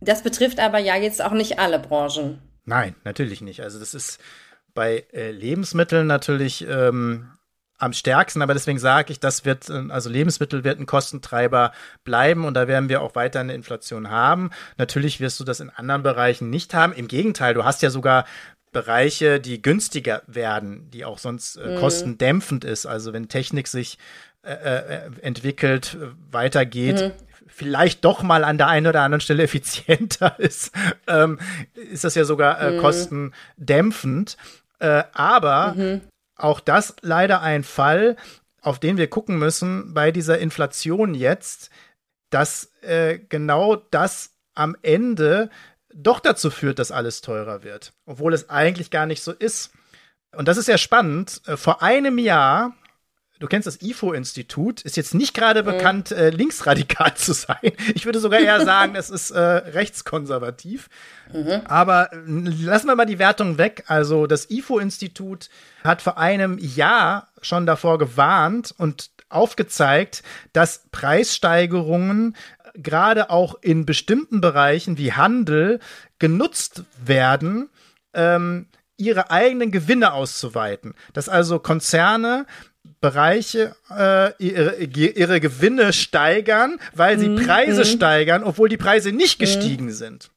Das 0.00 0.22
betrifft 0.22 0.60
aber 0.60 0.78
ja 0.78 0.96
jetzt 0.96 1.22
auch 1.22 1.32
nicht 1.32 1.58
alle 1.58 1.78
Branchen. 1.78 2.38
Nein, 2.64 2.94
natürlich 3.04 3.40
nicht. 3.40 3.62
Also 3.62 3.78
das 3.78 3.94
ist 3.94 4.20
bei 4.74 5.04
äh, 5.12 5.32
Lebensmitteln 5.32 6.06
natürlich 6.06 6.66
ähm, 6.68 7.30
am 7.78 7.92
stärksten, 7.92 8.42
aber 8.42 8.54
deswegen 8.54 8.78
sage 8.78 9.12
ich, 9.12 9.20
das 9.20 9.44
wird, 9.44 9.68
äh, 9.68 9.88
also 9.88 10.08
Lebensmittel 10.08 10.62
wird 10.62 10.78
ein 10.78 10.86
Kostentreiber 10.86 11.72
bleiben 12.04 12.44
und 12.44 12.54
da 12.54 12.68
werden 12.68 12.88
wir 12.88 13.02
auch 13.02 13.14
weiter 13.14 13.40
eine 13.40 13.54
Inflation 13.54 14.10
haben. 14.10 14.50
Natürlich 14.78 15.20
wirst 15.20 15.40
du 15.40 15.44
das 15.44 15.60
in 15.60 15.70
anderen 15.70 16.02
Bereichen 16.02 16.50
nicht 16.50 16.74
haben. 16.74 16.92
Im 16.92 17.08
Gegenteil, 17.08 17.54
du 17.54 17.64
hast 17.64 17.82
ja 17.82 17.90
sogar 17.90 18.24
Bereiche, 18.72 19.40
die 19.40 19.60
günstiger 19.62 20.22
werden, 20.26 20.90
die 20.90 21.04
auch 21.04 21.18
sonst 21.18 21.56
äh, 21.56 21.74
mhm. 21.74 21.80
kostendämpfend 21.80 22.64
ist. 22.64 22.86
Also 22.86 23.12
wenn 23.12 23.28
Technik 23.28 23.66
sich 23.68 23.98
äh, 24.42 24.52
äh 24.52 25.10
entwickelt, 25.22 25.96
äh, 26.00 26.06
weitergeht, 26.30 27.00
mhm. 27.00 27.12
vielleicht 27.48 28.04
doch 28.04 28.22
mal 28.22 28.44
an 28.44 28.58
der 28.58 28.68
einen 28.68 28.86
oder 28.86 29.02
anderen 29.02 29.20
Stelle 29.20 29.42
effizienter 29.44 30.38
ist, 30.38 30.72
ähm, 31.08 31.38
ist 31.74 32.04
das 32.04 32.14
ja 32.14 32.24
sogar 32.24 32.60
äh, 32.60 32.70
mhm. 32.72 32.80
kostendämpfend. 32.80 34.36
Äh, 34.78 35.02
aber 35.12 35.74
mhm. 35.74 36.00
auch 36.36 36.60
das 36.60 36.94
leider 37.02 37.42
ein 37.42 37.64
Fall, 37.64 38.16
auf 38.62 38.78
den 38.78 38.98
wir 38.98 39.08
gucken 39.08 39.38
müssen 39.38 39.94
bei 39.94 40.12
dieser 40.12 40.38
Inflation 40.38 41.14
jetzt, 41.14 41.70
dass 42.28 42.70
genau 43.28 43.76
das 43.76 44.34
am 44.54 44.76
Ende 44.82 45.50
doch 45.94 46.20
dazu 46.20 46.50
führt, 46.50 46.78
dass 46.78 46.92
alles 46.92 47.20
teurer 47.20 47.62
wird, 47.62 47.92
obwohl 48.06 48.34
es 48.34 48.50
eigentlich 48.50 48.90
gar 48.90 49.06
nicht 49.06 49.22
so 49.22 49.32
ist. 49.32 49.72
Und 50.36 50.48
das 50.48 50.56
ist 50.56 50.68
ja 50.68 50.78
spannend. 50.78 51.42
Äh, 51.46 51.56
vor 51.56 51.82
einem 51.82 52.18
Jahr, 52.18 52.74
du 53.40 53.46
kennst 53.46 53.66
das 53.66 53.82
IFO-Institut, 53.82 54.82
ist 54.82 54.96
jetzt 54.96 55.14
nicht 55.14 55.34
gerade 55.34 55.62
mhm. 55.62 55.66
bekannt, 55.66 56.12
äh, 56.12 56.30
linksradikal 56.30 57.14
zu 57.16 57.32
sein. 57.32 57.72
Ich 57.94 58.04
würde 58.04 58.20
sogar 58.20 58.40
eher 58.40 58.64
sagen, 58.64 58.94
es 58.94 59.10
ist 59.10 59.30
äh, 59.30 59.40
rechtskonservativ. 59.40 60.88
Mhm. 61.32 61.62
Aber 61.64 62.12
äh, 62.12 62.16
lassen 62.24 62.86
wir 62.86 62.96
mal 62.96 63.06
die 63.06 63.18
Wertung 63.18 63.58
weg. 63.58 63.84
Also 63.88 64.26
das 64.26 64.50
IFO-Institut 64.50 65.50
hat 65.82 66.02
vor 66.02 66.18
einem 66.18 66.58
Jahr 66.58 67.28
schon 67.42 67.66
davor 67.66 67.98
gewarnt 67.98 68.72
und 68.76 69.10
aufgezeigt, 69.30 70.22
dass 70.52 70.82
Preissteigerungen 70.90 72.36
gerade 72.74 73.30
auch 73.30 73.54
in 73.60 73.86
bestimmten 73.86 74.40
Bereichen 74.40 74.98
wie 74.98 75.12
Handel 75.12 75.80
genutzt 76.18 76.84
werden, 77.04 77.68
ähm, 78.14 78.66
ihre 78.96 79.30
eigenen 79.30 79.70
Gewinne 79.70 80.12
auszuweiten. 80.12 80.94
Dass 81.12 81.28
also 81.28 81.58
Konzerne 81.58 82.46
Bereiche 83.00 83.74
äh, 83.90 84.32
ihre, 84.38 84.76
ihre 84.76 85.40
Gewinne 85.40 85.92
steigern, 85.92 86.78
weil 86.94 87.18
sie 87.18 87.30
mhm. 87.30 87.46
Preise 87.46 87.80
mhm. 87.80 87.86
steigern, 87.86 88.44
obwohl 88.44 88.68
die 88.68 88.76
Preise 88.76 89.12
nicht 89.12 89.38
mhm. 89.38 89.44
gestiegen 89.44 89.84
mhm. 89.86 89.92
sind. 89.92 90.30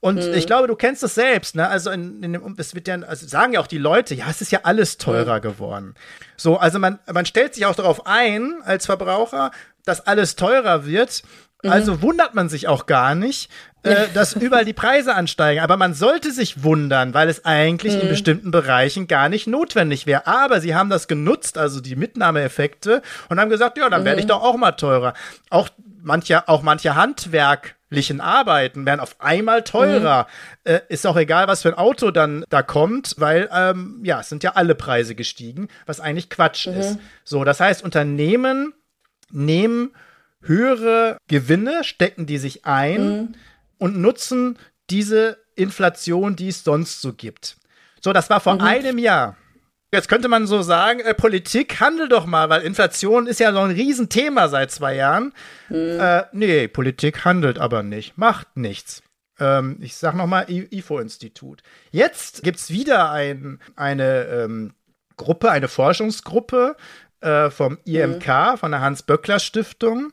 Und 0.00 0.22
hm. 0.22 0.34
ich 0.34 0.46
glaube, 0.46 0.68
du 0.68 0.76
kennst 0.76 1.02
das 1.02 1.16
selbst, 1.16 1.56
ne? 1.56 1.68
Also 1.68 1.90
in, 1.90 2.22
in 2.22 2.32
dem, 2.32 2.54
es 2.56 2.72
wird 2.74 2.86
ja, 2.86 3.00
also 3.00 3.26
sagen 3.26 3.52
ja 3.52 3.60
auch 3.60 3.66
die 3.66 3.78
Leute, 3.78 4.14
ja, 4.14 4.26
es 4.30 4.40
ist 4.40 4.52
ja 4.52 4.60
alles 4.62 4.96
teurer 4.96 5.40
geworden. 5.40 5.96
So, 6.36 6.56
also 6.56 6.78
man, 6.78 7.00
man 7.12 7.26
stellt 7.26 7.54
sich 7.54 7.66
auch 7.66 7.74
darauf 7.74 8.06
ein, 8.06 8.62
als 8.62 8.86
Verbraucher, 8.86 9.50
dass 9.84 10.06
alles 10.06 10.36
teurer 10.36 10.86
wird. 10.86 11.22
Mhm. 11.62 11.70
Also 11.70 12.02
wundert 12.02 12.34
man 12.34 12.48
sich 12.48 12.68
auch 12.68 12.86
gar 12.86 13.14
nicht, 13.14 13.50
äh, 13.82 14.06
dass 14.14 14.34
überall 14.34 14.64
die 14.64 14.72
Preise 14.72 15.14
ansteigen. 15.14 15.60
Aber 15.60 15.76
man 15.76 15.94
sollte 15.94 16.32
sich 16.32 16.62
wundern, 16.62 17.14
weil 17.14 17.28
es 17.28 17.44
eigentlich 17.44 17.94
mhm. 17.94 18.02
in 18.02 18.08
bestimmten 18.08 18.50
Bereichen 18.50 19.06
gar 19.08 19.28
nicht 19.28 19.46
notwendig 19.46 20.06
wäre. 20.06 20.26
Aber 20.26 20.60
sie 20.60 20.74
haben 20.74 20.90
das 20.90 21.08
genutzt, 21.08 21.58
also 21.58 21.80
die 21.80 21.96
Mitnahmeeffekte, 21.96 23.02
und 23.28 23.40
haben 23.40 23.50
gesagt, 23.50 23.78
ja, 23.78 23.88
dann 23.88 24.04
werde 24.04 24.20
ich 24.20 24.26
mhm. 24.26 24.30
doch 24.30 24.42
auch 24.42 24.56
mal 24.56 24.72
teurer. 24.72 25.14
Auch 25.50 25.68
mancher, 26.02 26.48
auch 26.48 26.62
mancher 26.62 26.94
Handwerk 26.94 27.74
handwerklichen 27.88 28.20
Arbeiten 28.20 28.86
werden 28.86 29.00
auf 29.00 29.16
einmal 29.20 29.64
teurer. 29.64 30.26
Mhm. 30.64 30.72
Äh, 30.72 30.80
ist 30.88 31.06
auch 31.06 31.16
egal, 31.16 31.48
was 31.48 31.62
für 31.62 31.68
ein 31.68 31.78
Auto 31.78 32.10
dann 32.10 32.44
da 32.48 32.62
kommt, 32.62 33.14
weil 33.18 33.48
ähm, 33.52 34.00
ja, 34.04 34.20
es 34.20 34.28
sind 34.28 34.42
ja 34.42 34.52
alle 34.52 34.74
Preise 34.74 35.14
gestiegen, 35.14 35.68
was 35.86 36.00
eigentlich 36.00 36.30
Quatsch 36.30 36.66
mhm. 36.66 36.74
ist. 36.74 36.98
So, 37.24 37.44
das 37.44 37.60
heißt, 37.60 37.82
Unternehmen 37.82 38.74
nehmen 39.30 39.92
höhere 40.48 41.18
Gewinne, 41.28 41.84
stecken 41.84 42.26
die 42.26 42.38
sich 42.38 42.64
ein 42.64 43.02
mhm. 43.02 43.34
und 43.78 43.98
nutzen 43.98 44.58
diese 44.90 45.38
Inflation, 45.54 46.36
die 46.36 46.48
es 46.48 46.64
sonst 46.64 47.00
so 47.00 47.12
gibt. 47.12 47.56
So, 48.00 48.12
das 48.12 48.30
war 48.30 48.40
vor 48.40 48.54
mhm. 48.54 48.62
einem 48.62 48.98
Jahr. 48.98 49.36
Jetzt 49.92 50.08
könnte 50.08 50.28
man 50.28 50.46
so 50.46 50.60
sagen, 50.60 51.00
äh, 51.00 51.14
Politik, 51.14 51.80
handel 51.80 52.08
doch 52.08 52.26
mal, 52.26 52.50
weil 52.50 52.62
Inflation 52.62 53.26
ist 53.26 53.40
ja 53.40 53.52
so 53.52 53.60
ein 53.60 53.70
Riesenthema 53.70 54.48
seit 54.48 54.70
zwei 54.70 54.94
Jahren. 54.94 55.32
Mhm. 55.70 55.98
Äh, 55.98 56.24
nee, 56.32 56.68
Politik 56.68 57.24
handelt 57.24 57.58
aber 57.58 57.82
nicht, 57.82 58.18
macht 58.18 58.56
nichts. 58.56 59.02
Ähm, 59.40 59.78
ich 59.80 59.96
sag 59.96 60.14
nochmal 60.14 60.46
IFO-Institut. 60.48 61.62
Jetzt 61.90 62.42
gibt 62.42 62.58
es 62.58 62.70
wieder 62.70 63.10
ein, 63.10 63.60
eine 63.76 64.24
ähm, 64.26 64.74
Gruppe, 65.16 65.50
eine 65.50 65.68
Forschungsgruppe 65.68 66.76
äh, 67.20 67.50
vom 67.50 67.78
IMK, 67.84 68.26
mhm. 68.26 68.58
von 68.58 68.70
der 68.70 68.80
Hans-Böckler-Stiftung, 68.80 70.12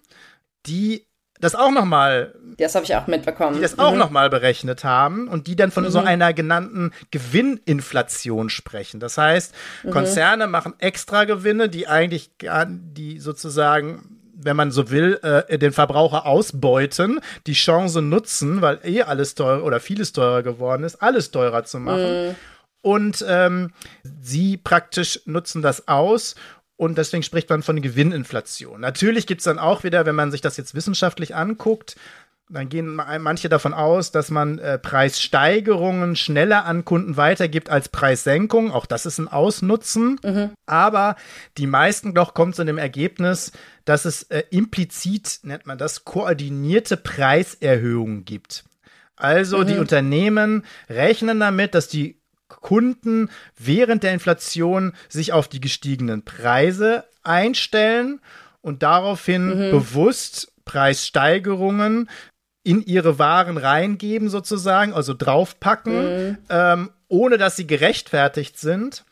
die 0.66 1.06
das 1.39 1.53
auch 1.53 1.72
noch 1.72 1.86
mal 1.86 2.34
das 2.58 2.76
habe 2.76 2.86
ich 2.86 2.95
auch 2.95 3.08
mitbekommen 3.08 3.58
die 3.58 3.62
das 3.62 3.76
mhm. 3.76 3.84
auch 3.84 3.95
noch 3.95 4.10
mal 4.10 4.30
berechnet 4.30 4.86
haben 4.86 5.28
und 5.28 5.47
die 5.47 5.58
dann 5.58 5.70
von 5.70 5.84
mhm. 5.84 5.89
so 5.89 5.99
einer 5.99 6.34
genannten 6.34 6.91
Gewinninflation 7.12 8.49
sprechen 8.49 9.01
das 9.01 9.18
heißt 9.18 9.53
mhm. 9.84 9.91
Konzerne 9.91 10.47
machen 10.47 10.74
extra 10.80 11.26
Gewinne 11.26 11.68
die 11.68 11.88
eigentlich 11.88 12.32
die 12.39 13.20
sozusagen 13.20 14.16
wenn 14.38 14.56
man 14.58 14.72
so 14.72 14.91
will, 14.91 15.20
äh, 15.24 15.58
den 15.58 15.72
Verbraucher 15.72 16.26
ausbeuten, 16.26 17.22
die 17.47 17.53
Chance 17.53 18.01
nutzen, 18.01 18.62
weil 18.62 18.80
eh 18.84 19.01
alles 19.01 19.34
teurer 19.34 19.64
oder 19.64 19.80
vieles 19.80 20.12
teurer 20.12 20.43
geworden 20.43 20.84
ist, 20.84 21.01
alles 21.01 21.32
teurer 21.32 21.64
zu 21.64 21.80
machen. 21.80 22.28
Mhm. 22.28 22.36
Und 22.82 23.26
ähm, 23.28 23.72
sie 24.22 24.58
praktisch 24.58 25.22
nutzen 25.26 25.64
das 25.64 25.88
aus 25.88 26.36
und 26.78 26.98
deswegen 26.98 27.24
spricht 27.24 27.50
man 27.50 27.64
von 27.64 27.82
Gewinninflation. 27.82 28.82
Natürlich 28.82 29.28
gibt 29.28 29.40
es 29.40 29.46
dann 29.46 29.60
auch 29.60 29.84
wieder, 29.84 30.06
wenn 30.06 30.16
man 30.16 30.32
sich 30.32 30.42
das 30.42 30.58
jetzt 30.58 30.76
wissenschaftlich 30.76 31.36
anguckt, 31.36 31.96
dann 32.48 32.70
gehen 32.70 32.94
manche 32.94 33.50
davon 33.50 33.74
aus, 33.74 34.12
dass 34.12 34.30
man 34.30 34.60
äh, 34.60 34.78
Preissteigerungen 34.78 36.16
schneller 36.16 36.66
an 36.66 36.86
Kunden 36.86 37.18
weitergibt 37.18 37.72
als 37.72 37.90
Preissenkungen. 37.90 38.72
Auch 38.72 38.86
das 38.86 39.08
ist 39.08 39.18
ein 39.18 39.28
Ausnutzen. 39.28 40.20
Mhm. 40.24 40.52
Aber 40.68 41.16
die 41.58 41.66
meisten 41.66 42.14
doch 42.14 42.36
kommen 42.36 42.54
zu 42.54 42.64
dem 42.64 42.78
Ergebnis, 42.78 43.52
dass 43.84 44.06
es 44.06 44.24
äh, 44.24 44.44
implizit, 44.52 45.40
nennt 45.42 45.66
man 45.66 45.80
das, 45.80 46.06
koordinierte 46.06 46.98
Preiserhöhungen 46.98 48.26
gibt. 48.26 48.64
Also 49.16 49.60
mhm. 49.60 49.68
die 49.68 49.78
Unternehmen 49.78 50.66
rechnen 50.88 51.40
damit, 51.40 51.74
dass 51.74 51.88
die 51.88 52.20
Kunden 52.48 53.30
während 53.58 54.04
der 54.04 54.14
Inflation 54.14 54.93
sich 55.10 55.34
auf 55.34 55.48
die 55.48 55.60
gestiegenen 55.60 56.24
Preise 56.24 57.06
einstellen 57.24 58.22
und 58.62 58.84
daraufhin 58.84 59.68
mhm. 59.68 59.72
bewusst 59.72 60.52
Preissteigerungen 60.66 62.10
in 62.64 62.82
ihre 62.82 63.20
Waren 63.20 63.58
reingeben, 63.58 64.30
sozusagen, 64.30 64.93
also 64.93 65.14
draufpacken, 65.14 66.30
mhm. 66.30 66.38
ähm, 66.50 66.89
ohne 67.08 67.38
dass 67.38 67.56
sie 67.56 67.68
gerechtfertigt 67.68 68.58
sind 68.58 69.06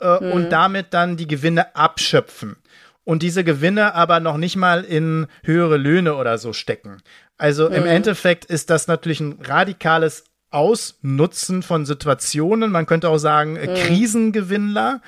äh, 0.00 0.22
mhm. 0.22 0.32
und 0.32 0.50
damit 0.50 0.92
dann 0.92 1.16
die 1.16 1.26
Gewinne 1.26 1.74
abschöpfen. 1.74 2.56
Und 3.04 3.22
diese 3.22 3.42
Gewinne 3.42 3.94
aber 3.94 4.20
noch 4.20 4.36
nicht 4.36 4.56
mal 4.56 4.84
in 4.84 5.26
höhere 5.42 5.78
Löhne 5.78 6.14
oder 6.16 6.36
so 6.36 6.52
stecken. 6.52 6.98
Also 7.38 7.68
im 7.68 7.84
mhm. 7.84 7.88
Endeffekt 7.88 8.44
ist 8.44 8.68
das 8.68 8.86
natürlich 8.86 9.20
ein 9.20 9.38
radikales 9.42 10.24
Ausnutzen 10.50 11.62
von 11.62 11.86
Situationen. 11.86 12.70
Man 12.70 12.86
könnte 12.86 13.08
auch 13.08 13.18
sagen, 13.18 13.56
äh, 13.56 13.68
mhm. 13.68 13.74
Krisengewinnler. 13.74 15.02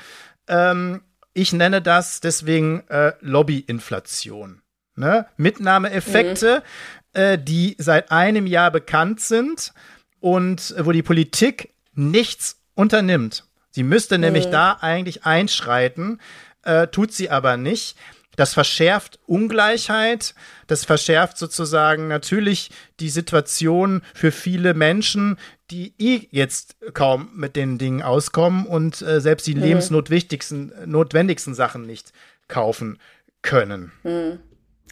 Ähm, 0.48 1.02
ich 1.32 1.52
nenne 1.52 1.80
das 1.80 2.20
deswegen 2.20 2.86
äh, 2.88 3.12
Lobbyinflation. 3.20 4.62
Ne? 4.96 5.26
Mitnahmeeffekte, 5.36 6.62
mhm. 7.14 7.20
äh, 7.20 7.38
die 7.38 7.76
seit 7.78 8.10
einem 8.10 8.46
Jahr 8.46 8.70
bekannt 8.70 9.20
sind 9.20 9.72
und 10.18 10.74
äh, 10.76 10.84
wo 10.84 10.92
die 10.92 11.02
Politik 11.02 11.72
nichts 11.94 12.60
unternimmt. 12.74 13.44
Sie 13.70 13.82
müsste 13.82 14.18
mhm. 14.18 14.24
nämlich 14.24 14.50
da 14.50 14.78
eigentlich 14.80 15.24
einschreiten, 15.24 16.20
äh, 16.62 16.88
tut 16.88 17.12
sie 17.12 17.30
aber 17.30 17.56
nicht. 17.56 17.96
Das 18.40 18.54
verschärft 18.54 19.18
Ungleichheit, 19.26 20.34
das 20.66 20.86
verschärft 20.86 21.36
sozusagen 21.36 22.08
natürlich 22.08 22.70
die 22.98 23.10
Situation 23.10 24.00
für 24.14 24.32
viele 24.32 24.72
Menschen, 24.72 25.36
die 25.70 25.92
eh 25.98 26.26
jetzt 26.30 26.76
kaum 26.94 27.28
mit 27.34 27.54
den 27.54 27.76
Dingen 27.76 28.00
auskommen 28.00 28.64
und 28.64 29.02
äh, 29.02 29.20
selbst 29.20 29.46
die 29.46 29.54
mhm. 29.54 29.60
lebensnotwichtigsten, 29.60 30.72
notwendigsten 30.86 31.54
Sachen 31.54 31.86
nicht 31.86 32.14
kaufen 32.48 32.98
können. 33.42 33.92
Mhm. 34.04 34.38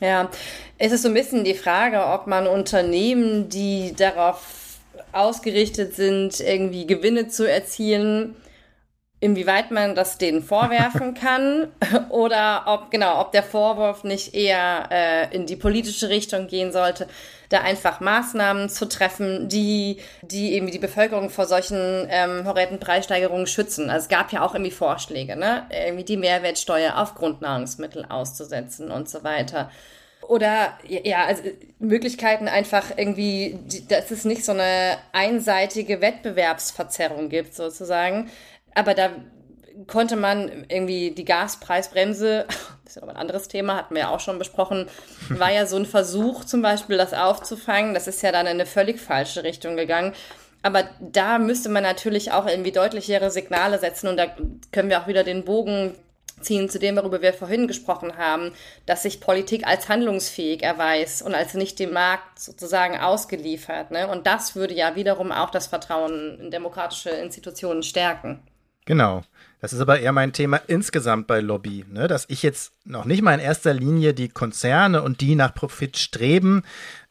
Ja, 0.02 0.30
es 0.76 0.92
ist 0.92 1.00
so 1.00 1.08
ein 1.08 1.14
bisschen 1.14 1.44
die 1.44 1.54
Frage, 1.54 2.04
ob 2.04 2.26
man 2.26 2.46
Unternehmen, 2.46 3.48
die 3.48 3.94
darauf 3.96 4.76
ausgerichtet 5.12 5.94
sind, 5.94 6.38
irgendwie 6.40 6.86
Gewinne 6.86 7.28
zu 7.28 7.50
erzielen, 7.50 8.36
inwieweit 9.20 9.70
man 9.70 9.94
das 9.94 10.18
denen 10.18 10.42
vorwerfen 10.42 11.14
kann 11.20 11.68
oder 12.08 12.64
ob 12.66 12.90
genau 12.90 13.20
ob 13.20 13.32
der 13.32 13.42
Vorwurf 13.42 14.04
nicht 14.04 14.34
eher 14.34 14.88
äh, 14.90 15.34
in 15.34 15.46
die 15.46 15.56
politische 15.56 16.08
Richtung 16.08 16.46
gehen 16.46 16.72
sollte 16.72 17.08
da 17.48 17.62
einfach 17.62 18.00
Maßnahmen 18.00 18.68
zu 18.68 18.86
treffen 18.86 19.48
die 19.48 19.98
die 20.22 20.52
eben 20.52 20.70
die 20.70 20.78
Bevölkerung 20.78 21.30
vor 21.30 21.46
solchen 21.46 22.06
ähm, 22.10 22.44
horrenden 22.44 22.78
Preissteigerungen 22.78 23.46
schützen. 23.46 23.90
Also 23.90 24.04
es 24.04 24.08
gab 24.08 24.32
ja 24.32 24.42
auch 24.42 24.54
irgendwie 24.54 24.70
Vorschläge 24.70 25.36
ne? 25.36 25.66
Irgendwie 25.70 26.04
die 26.04 26.16
Mehrwertsteuer 26.16 26.98
auf 26.98 27.14
Grundnahrungsmittel 27.14 28.04
auszusetzen 28.08 28.90
und 28.90 29.08
so 29.08 29.24
weiter. 29.24 29.70
Oder 30.22 30.74
ja, 30.86 31.24
also 31.24 31.42
Möglichkeiten 31.78 32.48
einfach 32.48 32.84
irgendwie, 32.94 33.58
dass 33.88 34.10
es 34.10 34.26
nicht 34.26 34.44
so 34.44 34.52
eine 34.52 34.98
einseitige 35.12 36.02
Wettbewerbsverzerrung 36.02 37.30
gibt, 37.30 37.54
sozusagen, 37.54 38.30
aber 38.78 38.94
da 38.94 39.10
konnte 39.86 40.16
man 40.16 40.64
irgendwie 40.68 41.10
die 41.10 41.24
Gaspreisbremse, 41.24 42.46
das 42.84 42.94
ist 42.94 42.96
ja 42.96 43.02
noch 43.02 43.14
ein 43.14 43.20
anderes 43.20 43.48
Thema, 43.48 43.76
hatten 43.76 43.94
wir 43.94 44.02
ja 44.02 44.08
auch 44.10 44.20
schon 44.20 44.38
besprochen, 44.38 44.88
war 45.28 45.52
ja 45.52 45.66
so 45.66 45.76
ein 45.76 45.86
Versuch 45.86 46.44
zum 46.44 46.62
Beispiel, 46.62 46.96
das 46.96 47.12
aufzufangen. 47.12 47.94
Das 47.94 48.06
ist 48.06 48.22
ja 48.22 48.32
dann 48.32 48.46
in 48.46 48.52
eine 48.52 48.66
völlig 48.66 49.00
falsche 49.00 49.42
Richtung 49.44 49.76
gegangen. 49.76 50.14
Aber 50.62 50.84
da 51.00 51.38
müsste 51.38 51.68
man 51.68 51.82
natürlich 51.82 52.32
auch 52.32 52.46
irgendwie 52.46 52.72
deutlichere 52.72 53.30
Signale 53.30 53.78
setzen 53.78 54.08
und 54.08 54.16
da 54.16 54.26
können 54.72 54.90
wir 54.90 55.00
auch 55.00 55.06
wieder 55.06 55.22
den 55.22 55.44
Bogen 55.44 55.94
ziehen 56.40 56.68
zu 56.68 56.78
dem, 56.78 56.96
worüber 56.96 57.20
wir 57.20 57.32
vorhin 57.32 57.66
gesprochen 57.68 58.16
haben, 58.16 58.52
dass 58.86 59.02
sich 59.02 59.20
Politik 59.20 59.66
als 59.66 59.88
handlungsfähig 59.88 60.62
erweist 60.62 61.22
und 61.22 61.34
als 61.34 61.54
nicht 61.54 61.78
dem 61.78 61.92
Markt 61.92 62.38
sozusagen 62.38 62.98
ausgeliefert. 62.98 63.90
Ne? 63.90 64.08
Und 64.08 64.26
das 64.26 64.54
würde 64.54 64.74
ja 64.74 64.96
wiederum 64.96 65.32
auch 65.32 65.50
das 65.50 65.66
Vertrauen 65.66 66.38
in 66.40 66.50
demokratische 66.50 67.10
Institutionen 67.10 67.82
stärken. 67.82 68.42
Genau. 68.88 69.22
Das 69.60 69.74
ist 69.74 69.80
aber 69.80 70.00
eher 70.00 70.12
mein 70.12 70.32
Thema 70.32 70.56
insgesamt 70.66 71.26
bei 71.26 71.40
Lobby, 71.40 71.84
ne? 71.90 72.08
dass 72.08 72.24
ich 72.28 72.42
jetzt 72.42 72.72
noch 72.86 73.04
nicht 73.04 73.20
mal 73.20 73.34
in 73.34 73.40
erster 73.40 73.74
Linie 73.74 74.14
die 74.14 74.30
Konzerne 74.30 75.02
und 75.02 75.20
die 75.20 75.34
nach 75.34 75.54
Profit 75.54 75.98
streben 75.98 76.62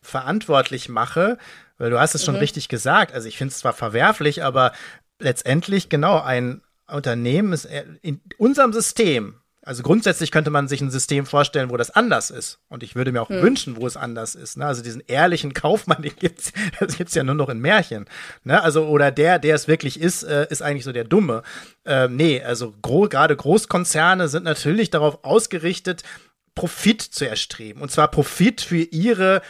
verantwortlich 0.02 0.90
mache, 0.90 1.38
weil 1.78 1.92
du 1.92 2.00
hast 2.00 2.16
es 2.16 2.26
schon 2.26 2.34
mhm. 2.34 2.40
richtig 2.40 2.68
gesagt. 2.68 3.14
Also 3.14 3.28
ich 3.28 3.38
finde 3.38 3.52
es 3.52 3.60
zwar 3.60 3.74
verwerflich, 3.74 4.44
aber 4.44 4.72
letztendlich 5.20 5.88
genau 5.88 6.20
ein 6.20 6.62
Unternehmen 6.88 7.54
ist 7.54 7.66
in 8.02 8.22
unserem 8.40 8.74
System 8.74 9.36
also 9.68 9.84
grundsätzlich 9.84 10.32
könnte 10.32 10.50
man 10.50 10.70
sich 10.70 10.80
ein 10.80 10.90
System 10.90 11.26
vorstellen, 11.26 11.70
wo 11.70 11.76
das 11.76 11.92
anders 11.92 12.30
ist. 12.30 12.60
Und 12.70 12.84
ich 12.84 12.96
würde 12.96 13.12
mir 13.12 13.22
auch 13.22 13.30
hm. 13.30 13.42
wünschen, 13.42 13.76
wo 13.76 13.86
es 13.86 13.98
anders 13.98 14.34
ist. 14.34 14.58
Ne? 14.58 14.66
Also 14.66 14.82
diesen 14.82 15.04
ehrlichen 15.08 15.54
Kaufmann, 15.54 16.02
den 16.04 16.16
gibt's, 16.18 16.54
das 16.80 16.98
gibt's 16.98 17.16
ja 17.16 17.24
nur 17.24 17.36
noch 17.36 17.50
in 17.50 17.60
Märchen. 17.60 18.06
Ne? 18.46 18.64
Also, 18.64 18.86
oder 18.88 19.12
der, 19.12 19.40
der 19.40 19.56
es 19.56 19.68
wirklich 19.68 20.00
ist, 20.00 20.24
äh, 20.24 20.48
ist 20.50 20.62
eigentlich 20.62 20.86
so 20.86 20.94
der 20.94 21.04
Dumme. 21.04 21.44
Äh, 21.86 22.08
nee, 22.08 22.42
also 22.42 22.74
gro 22.82 23.10
gerade 23.10 23.36
Großkonzerne 23.36 24.30
sind 24.30 24.44
natürlich 24.44 24.90
darauf 24.90 25.24
ausgerichtet, 25.26 26.04
Profit 26.56 27.02
zu 27.02 27.28
erstreben. 27.28 27.82
Und 27.82 27.92
zwar 27.92 28.08
Profit 28.08 28.62
für 28.62 28.78
ihre 28.78 29.42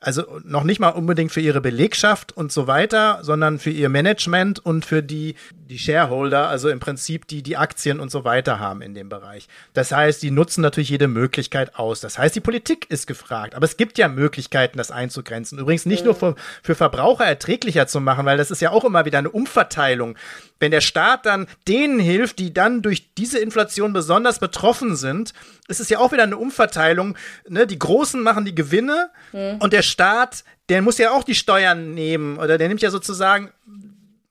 also 0.00 0.40
noch 0.44 0.62
nicht 0.62 0.78
mal 0.78 0.90
unbedingt 0.90 1.32
für 1.32 1.40
ihre 1.40 1.60
Belegschaft 1.60 2.36
und 2.36 2.52
so 2.52 2.66
weiter, 2.66 3.20
sondern 3.22 3.58
für 3.58 3.70
ihr 3.70 3.88
Management 3.88 4.58
und 4.64 4.84
für 4.84 5.02
die, 5.02 5.36
die 5.70 5.78
Shareholder, 5.78 6.48
also 6.48 6.68
im 6.68 6.80
Prinzip 6.80 7.26
die, 7.26 7.42
die 7.42 7.56
Aktien 7.56 7.98
und 7.98 8.10
so 8.10 8.22
weiter 8.22 8.60
haben 8.60 8.82
in 8.82 8.94
dem 8.94 9.08
Bereich. 9.08 9.48
Das 9.72 9.92
heißt, 9.92 10.22
die 10.22 10.30
nutzen 10.30 10.60
natürlich 10.60 10.90
jede 10.90 11.08
Möglichkeit 11.08 11.76
aus. 11.76 12.00
Das 12.00 12.18
heißt, 12.18 12.36
die 12.36 12.40
Politik 12.40 12.90
ist 12.90 13.06
gefragt. 13.06 13.54
Aber 13.54 13.64
es 13.64 13.78
gibt 13.78 13.96
ja 13.96 14.08
Möglichkeiten, 14.08 14.76
das 14.76 14.90
einzugrenzen. 14.90 15.58
Übrigens 15.58 15.86
nicht 15.86 16.02
mhm. 16.02 16.06
nur 16.06 16.14
für, 16.14 16.34
für 16.62 16.74
Verbraucher 16.74 17.24
erträglicher 17.24 17.86
zu 17.86 18.00
machen, 18.00 18.26
weil 18.26 18.36
das 18.36 18.50
ist 18.50 18.60
ja 18.60 18.70
auch 18.72 18.84
immer 18.84 19.06
wieder 19.06 19.18
eine 19.18 19.30
Umverteilung 19.30 20.16
wenn 20.58 20.70
der 20.70 20.80
Staat 20.80 21.26
dann 21.26 21.46
denen 21.68 21.98
hilft, 21.98 22.38
die 22.38 22.52
dann 22.52 22.82
durch 22.82 23.14
diese 23.14 23.38
Inflation 23.38 23.92
besonders 23.92 24.38
betroffen 24.38 24.96
sind, 24.96 25.32
ist 25.68 25.80
es 25.80 25.88
ja 25.88 25.98
auch 25.98 26.12
wieder 26.12 26.22
eine 26.22 26.36
Umverteilung. 26.36 27.16
Ne? 27.48 27.66
Die 27.66 27.78
Großen 27.78 28.22
machen 28.22 28.44
die 28.44 28.54
Gewinne 28.54 29.10
mhm. 29.32 29.56
und 29.58 29.72
der 29.72 29.82
Staat, 29.86 30.44
der 30.68 30.82
muss 30.82 30.98
ja 30.98 31.12
auch 31.12 31.24
die 31.24 31.34
Steuern 31.34 31.94
nehmen 31.94 32.38
oder 32.38 32.58
der 32.58 32.68
nimmt 32.68 32.82
ja 32.82 32.90
sozusagen 32.90 33.52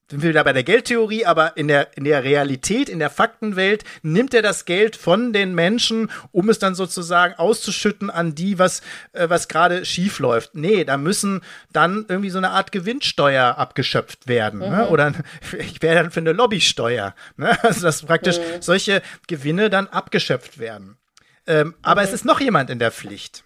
sind 0.10 0.22
wir 0.22 0.30
wieder 0.30 0.44
bei 0.44 0.54
der 0.54 0.64
Geldtheorie, 0.64 1.26
aber 1.26 1.58
in 1.58 1.68
der, 1.68 1.98
in 1.98 2.04
der 2.04 2.24
Realität, 2.24 2.90
in 2.90 3.00
der 3.00 3.10
Faktenwelt 3.10 3.84
nimmt 4.04 4.36
er 4.36 4.44
das 4.44 4.66
Geld 4.66 4.96
von 4.96 5.34
den 5.34 5.56
Menschen, 5.56 6.12
um 6.32 6.50
es 6.50 6.60
dann 6.60 6.76
sozusagen 6.76 7.34
auszuschütten 7.34 8.12
an 8.12 8.36
die, 8.36 8.60
was, 8.60 8.82
äh, 9.14 9.30
was 9.30 9.48
gerade 9.48 9.84
schief 9.84 10.20
läuft. 10.20 10.54
Nee, 10.54 10.84
da 10.84 10.98
müssen 10.98 11.42
dann 11.72 12.06
irgendwie 12.08 12.30
so 12.30 12.38
eine 12.38 12.52
Art 12.52 12.72
Gewinnsteuer 12.72 13.58
abgeschöpft 13.58 14.28
werden. 14.28 14.60
Ne? 14.60 14.68
Mhm. 14.68 14.76
Ne? 14.76 14.88
Oder 14.90 15.14
ich 15.58 15.82
wäre 15.82 15.96
dann 15.96 16.12
für 16.12 16.20
eine 16.20 16.34
Lobbysteuer. 16.34 17.16
Ne? 17.38 17.58
Also 17.66 17.82
dass 17.82 18.04
praktisch 18.04 18.38
mhm. 18.38 18.62
solche 18.62 19.02
Gewinne 19.28 19.72
dann 19.72 19.88
abgeschöpft 19.88 20.60
werden. 20.60 20.98
Ähm, 21.48 21.68
mhm. 21.68 21.76
Aber 21.82 22.04
es 22.04 22.14
ist 22.14 22.26
noch 22.26 22.40
jemand 22.40 22.70
in 22.70 22.78
der 22.78 22.92
Pflicht, 22.92 23.44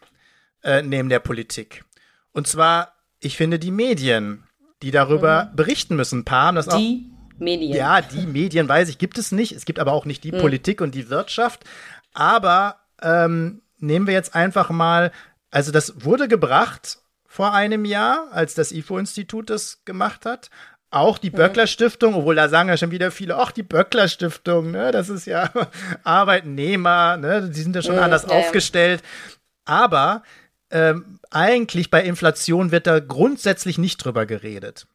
äh, 0.61 0.81
neben 0.81 1.07
der 1.07 1.19
Politik. 1.19 1.85
Und 2.31 2.47
zwar, 2.47 2.93
ich 3.19 3.37
finde, 3.37 3.59
die 3.59 3.71
Medien 3.71 4.43
die 4.81 4.91
darüber 4.91 5.45
mhm. 5.45 5.55
berichten 5.55 5.95
müssen. 5.95 6.19
Ein 6.19 6.25
paar 6.25 6.47
haben 6.47 6.55
das 6.55 6.67
die 6.67 6.71
auch. 6.71 6.77
Die 6.77 7.43
Medien. 7.43 7.73
Ja, 7.73 8.01
die 8.01 8.25
Medien, 8.25 8.67
weiß 8.67 8.89
ich, 8.89 8.97
gibt 8.97 9.17
es 9.17 9.31
nicht. 9.31 9.51
Es 9.53 9.65
gibt 9.65 9.79
aber 9.79 9.93
auch 9.93 10.05
nicht 10.05 10.23
die 10.23 10.31
mhm. 10.31 10.39
Politik 10.39 10.81
und 10.81 10.95
die 10.95 11.09
Wirtschaft. 11.09 11.63
Aber 12.13 12.77
ähm, 13.01 13.61
nehmen 13.77 14.07
wir 14.07 14.13
jetzt 14.13 14.35
einfach 14.35 14.69
mal, 14.69 15.11
also 15.51 15.71
das 15.71 16.03
wurde 16.03 16.27
gebracht 16.27 16.99
vor 17.25 17.53
einem 17.53 17.85
Jahr, 17.85 18.27
als 18.31 18.55
das 18.55 18.71
IFO-Institut 18.71 19.49
das 19.49 19.83
gemacht 19.85 20.25
hat. 20.25 20.49
Auch 20.91 21.17
die 21.17 21.29
mhm. 21.29 21.35
Böckler 21.35 21.67
Stiftung, 21.67 22.15
obwohl 22.15 22.35
da 22.35 22.49
sagen 22.49 22.69
ja 22.69 22.77
schon 22.77 22.91
wieder 22.91 23.11
viele, 23.11 23.37
ach, 23.37 23.51
die 23.51 23.63
Böckler 23.63 24.07
Stiftung, 24.07 24.71
ne, 24.71 24.91
das 24.91 25.09
ist 25.09 25.25
ja 25.25 25.51
Arbeitnehmer, 26.03 27.17
ne, 27.17 27.49
die 27.49 27.61
sind 27.61 27.75
ja 27.75 27.81
schon 27.81 27.95
mhm, 27.95 28.01
anders 28.01 28.25
ja, 28.27 28.29
aufgestellt. 28.29 29.03
Aber 29.65 30.23
ähm, 30.71 31.19
eigentlich 31.31 31.89
bei 31.89 32.03
Inflation 32.03 32.71
wird 32.71 32.87
da 32.87 32.99
grundsätzlich 32.99 33.77
nicht 33.77 34.03
drüber 34.03 34.25
geredet. 34.25 34.87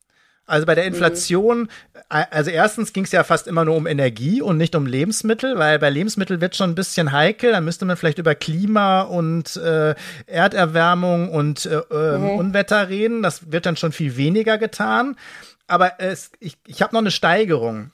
Also 0.46 0.66
bei 0.66 0.74
der 0.74 0.84
mhm. 0.84 0.94
Inflation, 0.94 1.60
mhm. 1.60 1.68
also 2.08 2.50
erstens 2.50 2.92
ging 2.92 3.04
es 3.04 3.12
ja 3.12 3.24
fast 3.24 3.46
immer 3.46 3.64
nur 3.64 3.76
um 3.76 3.86
Energie 3.86 4.42
und 4.42 4.58
nicht 4.58 4.74
um 4.74 4.86
Lebensmittel, 4.86 5.58
weil 5.58 5.78
bei 5.78 5.88
Lebensmitteln 5.88 6.40
wird 6.40 6.54
schon 6.54 6.70
ein 6.70 6.74
bisschen 6.74 7.12
heikel. 7.12 7.52
Da 7.52 7.60
müsste 7.60 7.86
man 7.86 7.96
vielleicht 7.96 8.18
über 8.18 8.34
Klima 8.34 9.02
und 9.02 9.56
äh, 9.56 9.94
Erderwärmung 10.26 11.30
und 11.30 11.64
äh, 11.64 11.80
ähm, 11.90 12.22
mhm. 12.22 12.30
Unwetter 12.30 12.88
reden. 12.88 13.22
Das 13.22 13.50
wird 13.52 13.64
dann 13.66 13.76
schon 13.76 13.92
viel 13.92 14.16
weniger 14.16 14.58
getan. 14.58 15.16
Aber 15.66 15.94
es, 15.98 16.30
ich, 16.40 16.58
ich 16.66 16.82
habe 16.82 16.94
noch 16.94 17.00
eine 17.00 17.10
Steigerung. 17.10 17.90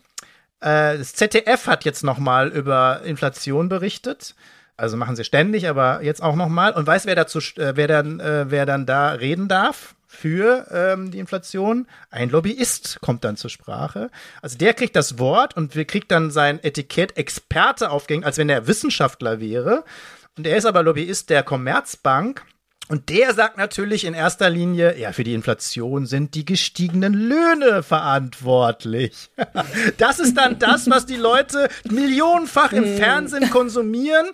Äh, 0.61 0.99
das 0.99 1.14
ZDF 1.14 1.68
hat 1.68 1.85
jetzt 1.85 2.03
noch 2.03 2.18
mal 2.18 2.49
über 2.49 3.03
Inflation 3.05 3.68
berichtet. 3.68 4.35
Also 4.81 4.97
machen 4.97 5.14
sie 5.14 5.24
ständig, 5.24 5.68
aber 5.68 6.03
jetzt 6.03 6.22
auch 6.22 6.37
nochmal. 6.37 6.72
Und 6.72 6.87
weiß, 6.87 7.05
wer 7.05 7.14
dazu, 7.14 7.39
äh, 7.57 7.76
wer 7.76 7.87
dann, 7.87 8.18
äh, 8.18 8.47
wer 8.49 8.64
dann 8.64 8.87
da 8.87 9.11
reden 9.11 9.47
darf 9.47 9.95
für 10.07 10.66
ähm, 10.72 11.11
die 11.11 11.18
Inflation? 11.18 11.87
Ein 12.11 12.31
Lobbyist 12.31 12.99
kommt 13.03 13.24
dann 13.24 13.37
zur 13.37 13.51
Sprache. 13.51 14.11
Also 14.41 14.57
der 14.57 14.72
kriegt 14.72 14.97
das 14.97 15.18
Wort 15.18 15.55
und 15.55 15.76
wir 15.76 15.85
kriegt 15.85 16.11
dann 16.11 16.31
sein 16.31 16.64
Etikett 16.64 17.18
Experte 17.18 17.91
aufgehängt, 17.91 18.24
als 18.24 18.39
wenn 18.39 18.49
er 18.49 18.66
Wissenschaftler 18.66 19.39
wäre. 19.39 19.85
Und 20.39 20.47
er 20.47 20.57
ist 20.57 20.64
aber 20.64 20.83
Lobbyist 20.83 21.28
der 21.28 21.43
Commerzbank. 21.43 22.43
Und 22.91 23.09
der 23.09 23.34
sagt 23.34 23.57
natürlich 23.57 24.05
in 24.05 24.14
erster 24.14 24.51
Linie, 24.51 24.99
ja, 24.99 25.12
für 25.12 25.22
die 25.22 25.34
Inflation 25.34 26.07
sind 26.07 26.34
die 26.34 26.45
gestiegenen 26.45 27.14
Löhne 27.14 27.84
verantwortlich. 27.84 29.30
Das 29.99 30.18
ist 30.18 30.36
dann 30.36 30.59
das, 30.59 30.91
was 30.91 31.07
die 31.07 31.16
Leute 31.16 31.68
millionenfach 31.88 32.72
im 32.72 32.84
hm. 32.84 32.97
Fernsehen 32.97 33.51
konsumieren. 33.51 34.26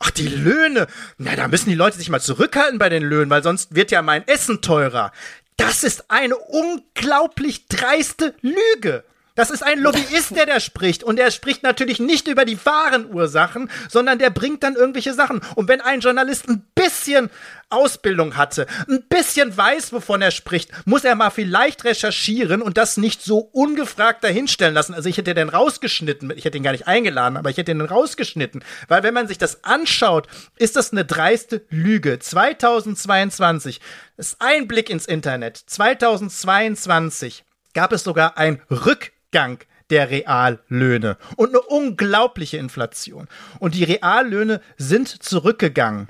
Ach, 0.00 0.10
die 0.10 0.26
Löhne. 0.26 0.86
Na, 1.18 1.36
da 1.36 1.46
müssen 1.46 1.68
die 1.68 1.76
Leute 1.76 1.98
sich 1.98 2.08
mal 2.08 2.20
zurückhalten 2.20 2.78
bei 2.78 2.88
den 2.88 3.02
Löhnen, 3.02 3.30
weil 3.30 3.42
sonst 3.42 3.74
wird 3.74 3.90
ja 3.90 4.02
mein 4.02 4.26
Essen 4.26 4.60
teurer. 4.60 5.12
Das 5.56 5.84
ist 5.84 6.10
eine 6.10 6.36
unglaublich 6.36 7.66
dreiste 7.68 8.34
Lüge. 8.40 9.04
Das 9.40 9.48
ist 9.48 9.62
ein 9.62 9.78
Lobbyist, 9.78 10.36
der 10.36 10.44
da 10.44 10.60
spricht. 10.60 11.02
Und 11.02 11.18
er 11.18 11.30
spricht 11.30 11.62
natürlich 11.62 11.98
nicht 11.98 12.28
über 12.28 12.44
die 12.44 12.62
wahren 12.66 13.10
Ursachen, 13.10 13.70
sondern 13.88 14.18
der 14.18 14.28
bringt 14.28 14.62
dann 14.62 14.76
irgendwelche 14.76 15.14
Sachen. 15.14 15.40
Und 15.54 15.66
wenn 15.66 15.80
ein 15.80 16.00
Journalist 16.00 16.46
ein 16.46 16.62
bisschen 16.74 17.30
Ausbildung 17.70 18.36
hatte, 18.36 18.66
ein 18.86 19.02
bisschen 19.08 19.56
weiß, 19.56 19.94
wovon 19.94 20.20
er 20.20 20.30
spricht, 20.30 20.70
muss 20.84 21.04
er 21.04 21.14
mal 21.14 21.30
vielleicht 21.30 21.84
recherchieren 21.84 22.60
und 22.60 22.76
das 22.76 22.98
nicht 22.98 23.22
so 23.22 23.38
ungefragt 23.38 24.22
dahinstellen 24.22 24.74
lassen. 24.74 24.92
Also 24.92 25.08
ich 25.08 25.16
hätte 25.16 25.32
den 25.32 25.48
rausgeschnitten, 25.48 26.30
ich 26.36 26.44
hätte 26.44 26.58
ihn 26.58 26.62
gar 26.62 26.72
nicht 26.72 26.86
eingeladen, 26.86 27.38
aber 27.38 27.48
ich 27.48 27.56
hätte 27.56 27.72
ihn 27.72 27.80
rausgeschnitten. 27.80 28.62
Weil 28.88 29.02
wenn 29.04 29.14
man 29.14 29.26
sich 29.26 29.38
das 29.38 29.64
anschaut, 29.64 30.28
ist 30.56 30.76
das 30.76 30.92
eine 30.92 31.06
dreiste 31.06 31.64
Lüge. 31.70 32.18
2022 32.18 33.80
ist 34.18 34.36
ein 34.40 34.68
Blick 34.68 34.90
ins 34.90 35.06
Internet. 35.06 35.56
2022 35.56 37.46
gab 37.72 37.94
es 37.94 38.04
sogar 38.04 38.36
ein 38.36 38.60
Rück 38.70 39.12
Rückgang 39.30 39.60
der 39.90 40.10
Reallöhne 40.10 41.16
und 41.36 41.50
eine 41.50 41.62
unglaubliche 41.62 42.58
Inflation. 42.58 43.28
Und 43.58 43.74
die 43.74 43.84
Reallöhne 43.84 44.60
sind 44.76 45.08
zurückgegangen. 45.08 46.08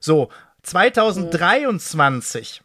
So, 0.00 0.30
2023, 0.62 2.62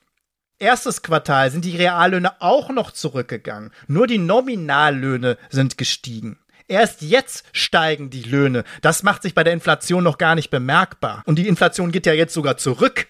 erstes 0.59 1.01
Quartal, 1.01 1.51
sind 1.51 1.65
die 1.65 1.75
Reallöhne 1.75 2.41
auch 2.41 2.69
noch 2.69 2.91
zurückgegangen. 2.91 3.71
Nur 3.87 4.07
die 4.07 4.19
Nominallöhne 4.19 5.37
sind 5.49 5.77
gestiegen. 5.77 6.39
Erst 6.69 7.01
jetzt 7.01 7.45
steigen 7.53 8.09
die 8.09 8.23
Löhne. 8.23 8.63
Das 8.81 9.03
macht 9.03 9.21
sich 9.21 9.33
bei 9.33 9.43
der 9.43 9.53
Inflation 9.53 10.03
noch 10.03 10.17
gar 10.17 10.35
nicht 10.35 10.49
bemerkbar. 10.49 11.23
Und 11.25 11.39
die 11.39 11.47
Inflation 11.47 11.91
geht 11.91 12.05
ja 12.05 12.13
jetzt 12.13 12.33
sogar 12.33 12.57
zurück. 12.57 13.07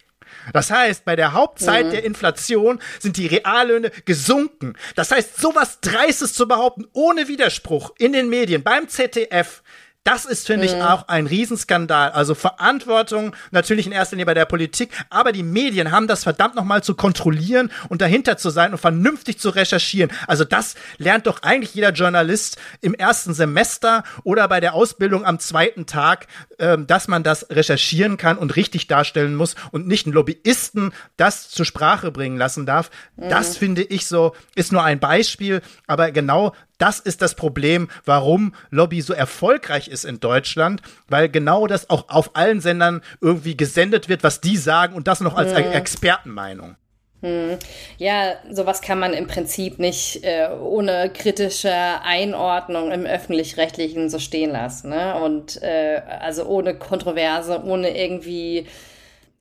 Das 0.54 0.72
heißt, 0.72 1.06
bei 1.06 1.16
der 1.16 1.34
Hauptzeit 1.34 1.88
mhm. 1.88 1.92
der 1.92 2.04
Inflation 2.04 2.80
sind 3.00 3.18
die 3.18 3.28
Reallöhne 3.28 3.92
gesunken. 4.06 4.74
Das 4.96 5.12
heißt, 5.12 5.38
sowas 5.38 5.80
Dreistes 5.82 6.34
zu 6.34 6.48
behaupten, 6.48 6.86
ohne 6.94 7.28
Widerspruch 7.28 7.94
in 7.98 8.14
den 8.14 8.30
Medien, 8.30 8.64
beim 8.64 8.88
ZDF, 8.88 9.62
das 10.04 10.26
ist, 10.26 10.48
finde 10.48 10.68
mhm. 10.68 10.74
ich, 10.74 10.82
auch 10.82 11.10
ein 11.10 11.28
Riesenskandal. 11.28 12.12
Also 12.12 12.34
Verantwortung 12.34 13.36
natürlich 13.52 13.88
in 13.88 13.92
erster 13.92 14.16
Linie 14.16 14.26
bei 14.26 14.34
der 14.34 14.46
Politik, 14.46 14.92
aber 15.10 15.34
die 15.34 15.44
Medien 15.44 15.92
haben 15.92 16.08
das 16.08 16.24
verdammt 16.24 16.56
nochmal 16.56 16.82
zu 16.82 16.96
kontrollieren 16.96 17.70
und 17.90 18.02
dahinter 18.02 18.38
zu 18.38 18.50
sein 18.50 18.72
und 18.72 18.78
vernünftig 18.78 19.38
zu 19.38 19.50
recherchieren. 19.50 20.10
Also 20.26 20.46
das 20.46 20.76
lernt 20.98 21.28
doch 21.28 21.42
eigentlich 21.44 21.76
jeder 21.76 21.92
Journalist 21.92 22.58
im 22.80 22.94
ersten 22.94 23.34
Semester 23.34 24.04
oder 24.24 24.48
bei 24.48 24.62
der 24.62 24.76
Ausbildung 24.76 25.26
am 25.26 25.40
zweiten 25.40 25.86
Tag, 25.86 26.28
äh, 26.58 26.78
dass 26.78 27.10
man 27.10 27.24
das 27.24 27.50
recherchieren 27.50 28.16
kann 28.16 28.38
und 28.38 28.56
richtig 28.56 28.88
darstellen 28.88 29.36
muss 29.36 29.56
und 29.72 29.88
nicht 29.88 30.06
einen 30.06 30.14
Lobbyisten 30.14 30.94
das 31.18 31.50
zur 31.50 31.66
Sprache 31.66 32.12
bringen 32.12 32.38
lassen 32.38 32.66
darf. 32.66 32.92
Mhm. 33.18 33.30
Das 33.30 33.58
finde 33.58 33.84
ich 33.84 34.08
so, 34.08 34.34
ist 34.56 34.72
nur 34.72 34.84
ein 34.84 35.00
Beispiel, 35.00 35.62
aber 35.86 36.12
genau 36.12 36.54
das 36.78 37.00
ist 37.00 37.22
das 37.22 37.36
Problem, 37.36 37.90
warum 38.06 38.54
Lobby 38.70 39.02
so 39.02 39.14
erfolgreich 39.14 39.88
ist 39.88 40.06
in 40.06 40.20
Deutschland, 40.20 40.82
weil 41.08 41.30
genau 41.30 41.68
das 41.68 41.90
auch 41.90 42.10
auf 42.10 42.36
allen 42.36 42.62
Sendern 42.62 43.02
irgendwie 43.22 43.58
gesendet 43.58 44.10
wird, 44.10 44.24
was 44.24 44.42
die 44.42 44.58
sagen 44.58 44.96
und 44.96 45.08
das 45.08 45.22
noch 45.22 45.36
als 45.36 45.56
hm. 45.56 45.72
Expertenmeinung. 45.72 46.76
Hm. 47.22 47.58
Ja, 47.98 48.36
sowas 48.52 48.82
kann 48.82 49.00
man 49.00 49.14
im 49.14 49.26
Prinzip 49.26 49.80
nicht 49.80 50.24
äh, 50.24 50.50
ohne 50.62 51.10
kritische 51.12 51.74
Einordnung 52.04 52.92
im 52.92 53.06
öffentlich-rechtlichen 53.06 54.10
so 54.10 54.20
stehen 54.20 54.52
lassen. 54.52 54.90
Ne? 54.90 55.16
Und 55.16 55.62
äh, 55.64 56.02
also 56.20 56.46
ohne 56.46 56.76
Kontroverse, 56.76 57.64
ohne 57.64 57.98
irgendwie 57.98 58.68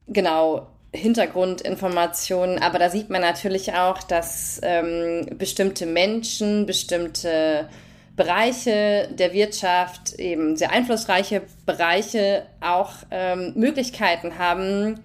genau 0.08 0.68
Hintergrundinformationen, 0.96 2.60
aber 2.60 2.78
da 2.78 2.90
sieht 2.90 3.10
man 3.10 3.20
natürlich 3.20 3.74
auch, 3.74 4.02
dass 4.02 4.60
ähm, 4.62 5.26
bestimmte 5.38 5.86
Menschen, 5.86 6.66
bestimmte 6.66 7.68
Bereiche 8.16 9.08
der 9.12 9.32
Wirtschaft, 9.32 10.14
eben 10.14 10.56
sehr 10.56 10.70
einflussreiche 10.70 11.42
Bereiche 11.66 12.46
auch 12.60 12.92
ähm, 13.10 13.52
Möglichkeiten 13.54 14.38
haben, 14.38 15.00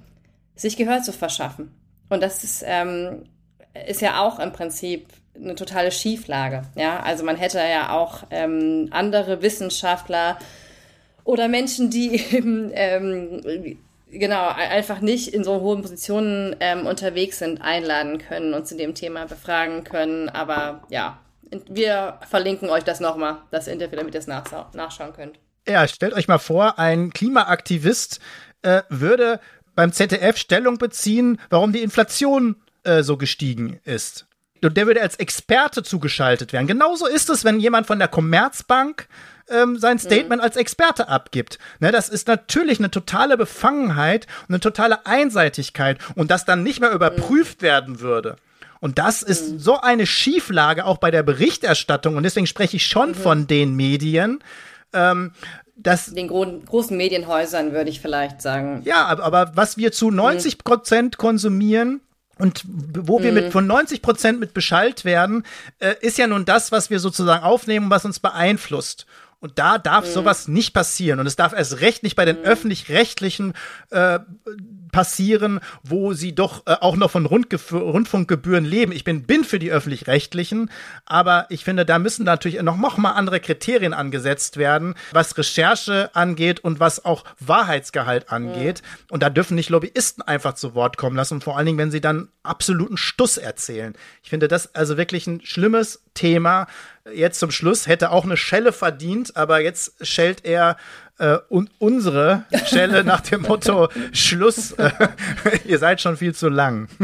sich 0.56 0.78
Gehör 0.78 1.02
zu 1.02 1.12
verschaffen. 1.12 1.76
Und 2.10 2.24
das 2.24 2.44
ist, 2.44 2.64
ähm, 2.66 3.24
ist 3.88 4.02
ja 4.02 4.22
auch 4.22 4.40
im 4.40 4.54
Prinzip 4.54 5.08
eine 5.36 5.56
totale 5.56 5.92
Schieflage. 5.92 6.64
Ja, 6.76 7.02
also 7.02 7.24
man 7.24 7.36
hätte 7.36 7.60
ja 7.60 7.92
auch 7.92 8.24
ähm, 8.32 8.88
andere 8.92 9.42
Wissenschaftler 9.42 10.38
oder 11.24 11.48
Menschen, 11.48 11.90
die 11.90 12.16
eben 12.32 12.72
ähm, 12.74 13.78
genau, 14.12 14.48
einfach 14.50 15.02
nicht 15.02 15.34
in 15.34 15.44
so 15.44 15.62
hohen 15.62 15.82
Positionen 15.82 16.56
ähm, 16.60 16.86
unterwegs 16.86 17.40
sind, 17.40 17.62
einladen 17.62 18.18
können 18.18 18.54
und 18.54 18.68
zu 18.68 18.76
dem 18.76 18.96
Thema 18.96 19.26
befragen 19.26 19.84
können. 19.84 20.30
Aber 20.30 20.84
ja, 20.90 21.20
wir 21.70 22.20
verlinken 22.30 22.70
euch 22.70 22.84
das 22.84 23.00
nochmal, 23.00 23.40
das 23.52 23.68
Interview, 23.68 23.98
damit 23.98 24.14
ihr 24.14 24.20
es 24.20 24.28
nachschauen 24.28 25.14
könnt. 25.14 25.40
Ja, 25.68 25.88
stellt 25.88 26.14
euch 26.14 26.28
mal 26.28 26.40
vor, 26.40 26.80
ein 26.80 27.12
Klimaaktivist 27.12 28.20
äh, 28.62 28.82
würde 28.90 29.40
beim 29.76 29.92
ZDF 29.92 30.38
Stellung 30.38 30.78
beziehen, 30.78 31.40
warum 31.50 31.72
die 31.72 31.82
Inflation 31.82 32.56
äh, 32.84 33.04
so 33.04 33.18
gestiegen 33.18 33.80
ist. 33.84 34.26
Und 34.64 34.78
der 34.78 34.86
würde 34.86 35.02
als 35.02 35.16
Experte 35.16 35.82
zugeschaltet 35.82 36.54
werden. 36.54 36.68
Genauso 36.68 37.08
ist 37.08 37.30
es, 37.30 37.44
wenn 37.44 37.60
jemand 37.60 37.88
von 37.88 38.00
der 38.00 38.08
Commerzbank 38.08 39.08
ähm, 39.52 39.78
sein 39.78 40.00
Statement 40.00 40.42
mhm. 40.42 40.46
als 40.46 40.56
Experte 40.56 41.08
abgibt. 41.08 41.60
Ne, 41.80 41.92
das 41.92 42.10
ist 42.10 42.28
natürlich 42.28 42.80
eine 42.80 42.92
totale 42.92 43.38
Befangenheit 43.38 44.28
und 44.48 44.56
eine 44.56 44.60
totale 44.60 45.06
Einseitigkeit 45.06 45.98
und 46.16 46.32
das 46.32 46.46
dann 46.46 46.64
nicht 46.64 46.80
mehr 46.80 46.92
überprüft 46.92 47.62
mhm. 47.62 47.66
werden 47.66 48.00
würde. 48.00 48.36
Und 48.80 48.98
das 48.98 49.22
ist 49.22 49.54
mhm. 49.54 49.60
so 49.60 49.80
eine 49.80 50.08
Schieflage 50.08 50.86
auch 50.86 50.98
bei 50.98 51.12
der 51.12 51.24
Berichterstattung. 51.24 52.18
Und 52.18 52.24
deswegen 52.24 52.48
spreche 52.48 52.78
ich 52.78 52.88
schon 52.88 53.10
mhm. 53.10 53.16
von 53.16 53.48
den 53.48 53.76
Medien. 53.76 54.44
Ähm, 54.92 55.32
das, 55.76 56.08
den 56.08 56.28
gro 56.28 56.46
großen 56.66 56.96
Medienhäusern 56.98 57.74
würde 57.74 57.90
ich 57.90 58.02
vielleicht 58.02 58.42
sagen. 58.42 58.82
Ja, 58.84 59.06
aber, 59.06 59.24
aber 59.24 59.52
was 59.56 59.78
wir 59.78 59.92
zu 59.92 60.12
90 60.12 60.58
mhm. 60.58 60.64
Prozent 60.64 61.18
konsumieren, 61.18 62.02
und 62.42 62.64
wo 62.66 63.22
wir 63.22 63.32
mit 63.34 63.46
mhm. 63.46 63.52
von 63.52 63.68
90 63.68 64.02
Prozent 64.02 64.40
mit 64.40 64.56
beschallt 64.56 65.06
werden, 65.06 65.44
äh, 65.78 65.94
ist 66.02 66.18
ja 66.18 66.26
nun 66.26 66.44
das, 66.44 66.72
was 66.72 66.90
wir 66.90 67.00
sozusagen 67.00 67.44
aufnehmen, 67.44 67.92
was 67.92 68.04
uns 68.04 68.20
beeinflusst. 68.20 69.06
Und 69.42 69.58
da 69.58 69.80
darf 69.80 70.06
mhm. 70.06 70.12
sowas 70.12 70.48
nicht 70.48 70.74
passieren. 70.74 71.20
Und 71.20 71.26
es 71.26 71.36
darf 71.36 71.52
erst 71.52 71.82
recht 71.82 72.04
nicht 72.04 72.16
bei 72.16 72.26
den 72.26 72.38
mhm. 72.38 72.46
öffentlich-rechtlichen 72.46 73.54
äh, 73.90 74.20
passieren, 74.92 75.60
wo 75.84 76.14
sie 76.14 76.36
doch 76.36 76.68
äh, 76.68 76.76
auch 76.80 76.96
noch 76.96 77.10
von 77.10 77.26
Rundgef 77.26 77.74
Rundfunkgebühren 77.74 78.64
leben. 78.64 78.92
Ich 78.92 79.04
bin, 79.04 79.24
bin 79.24 79.44
für 79.44 79.58
die 79.58 79.72
öffentlich-rechtlichen, 79.72 80.70
aber 81.06 81.48
ich 81.50 81.64
finde, 81.64 81.86
da 81.86 81.98
müssen 81.98 82.24
natürlich 82.24 82.62
noch, 82.62 82.78
noch 82.78 82.98
mal 82.98 83.14
andere 83.14 83.40
Kriterien 83.40 83.94
angesetzt 83.94 84.58
werden, 84.58 84.94
was 85.12 85.36
Recherche 85.36 86.12
angeht 86.14 86.60
und 86.60 86.80
was 86.80 87.04
auch 87.04 87.24
Wahrheitsgehalt 87.40 88.32
angeht. 88.32 88.84
Mhm. 88.84 89.06
Und 89.10 89.24
da 89.24 89.32
dürfen 89.32 89.56
nicht 89.56 89.72
Lobbyisten 89.72 90.22
einfach 90.22 90.54
zu 90.54 90.76
Wort 90.76 90.98
kommen 90.98 91.16
lassen, 91.16 91.42
vor 91.42 91.58
allen 91.58 91.66
Dingen, 91.66 91.80
wenn 91.80 91.92
sie 91.92 92.02
dann 92.02 92.28
absoluten 92.44 92.98
Stuss 92.98 93.38
erzählen. 93.38 93.96
Ich 94.22 94.30
finde 94.30 94.48
das 94.48 94.76
also 94.76 94.98
wirklich 94.98 95.26
ein 95.26 95.42
schlimmes 95.44 96.04
Thema. 96.14 96.68
Jetzt 97.14 97.40
zum 97.40 97.52
Schluss 97.52 97.88
hätte 97.88 98.12
auch 98.12 98.26
eine 98.26 98.38
Schelle 98.38 98.72
verdient, 98.72 99.36
aber 99.36 99.60
jetzt 99.60 100.06
schellt 100.06 100.46
er 100.46 100.78
äh, 101.18 101.38
un 101.50 101.70
unsere 101.80 102.46
Stelle 102.66 103.04
nach 103.06 103.22
dem 103.22 103.44
Motto 103.44 103.90
Schluss, 104.12 104.74
äh, 104.74 104.92
ihr 105.66 105.80
seid 105.80 106.02
schon 106.02 106.18
viel 106.18 106.34
zu 106.36 106.50
lang. 106.50 106.88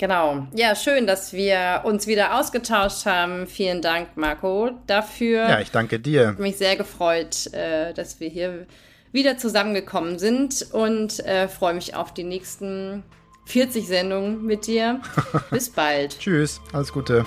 Genau. 0.00 0.46
Ja, 0.54 0.74
schön, 0.76 1.06
dass 1.06 1.34
wir 1.34 1.82
uns 1.84 2.06
wieder 2.06 2.38
ausgetauscht 2.40 3.04
haben. 3.04 3.46
Vielen 3.46 3.82
Dank, 3.82 4.16
Marco, 4.16 4.70
dafür. 4.86 5.46
Ja, 5.46 5.60
ich 5.60 5.72
danke 5.72 6.00
dir. 6.00 6.22
Ich 6.22 6.26
habe 6.28 6.42
mich 6.42 6.56
sehr 6.56 6.76
gefreut, 6.76 7.52
äh, 7.52 7.92
dass 7.92 8.18
wir 8.18 8.30
hier 8.30 8.66
wieder 9.12 9.36
zusammengekommen 9.36 10.18
sind 10.18 10.66
und 10.72 11.20
äh, 11.26 11.48
freue 11.48 11.74
mich 11.74 11.96
auf 11.96 12.14
die 12.14 12.24
nächsten 12.24 13.02
40 13.44 13.86
Sendungen 13.86 14.46
mit 14.46 14.66
dir. 14.66 15.02
Bis 15.50 15.68
bald. 15.68 16.18
Tschüss, 16.18 16.62
alles 16.72 16.90
Gute. 16.94 17.26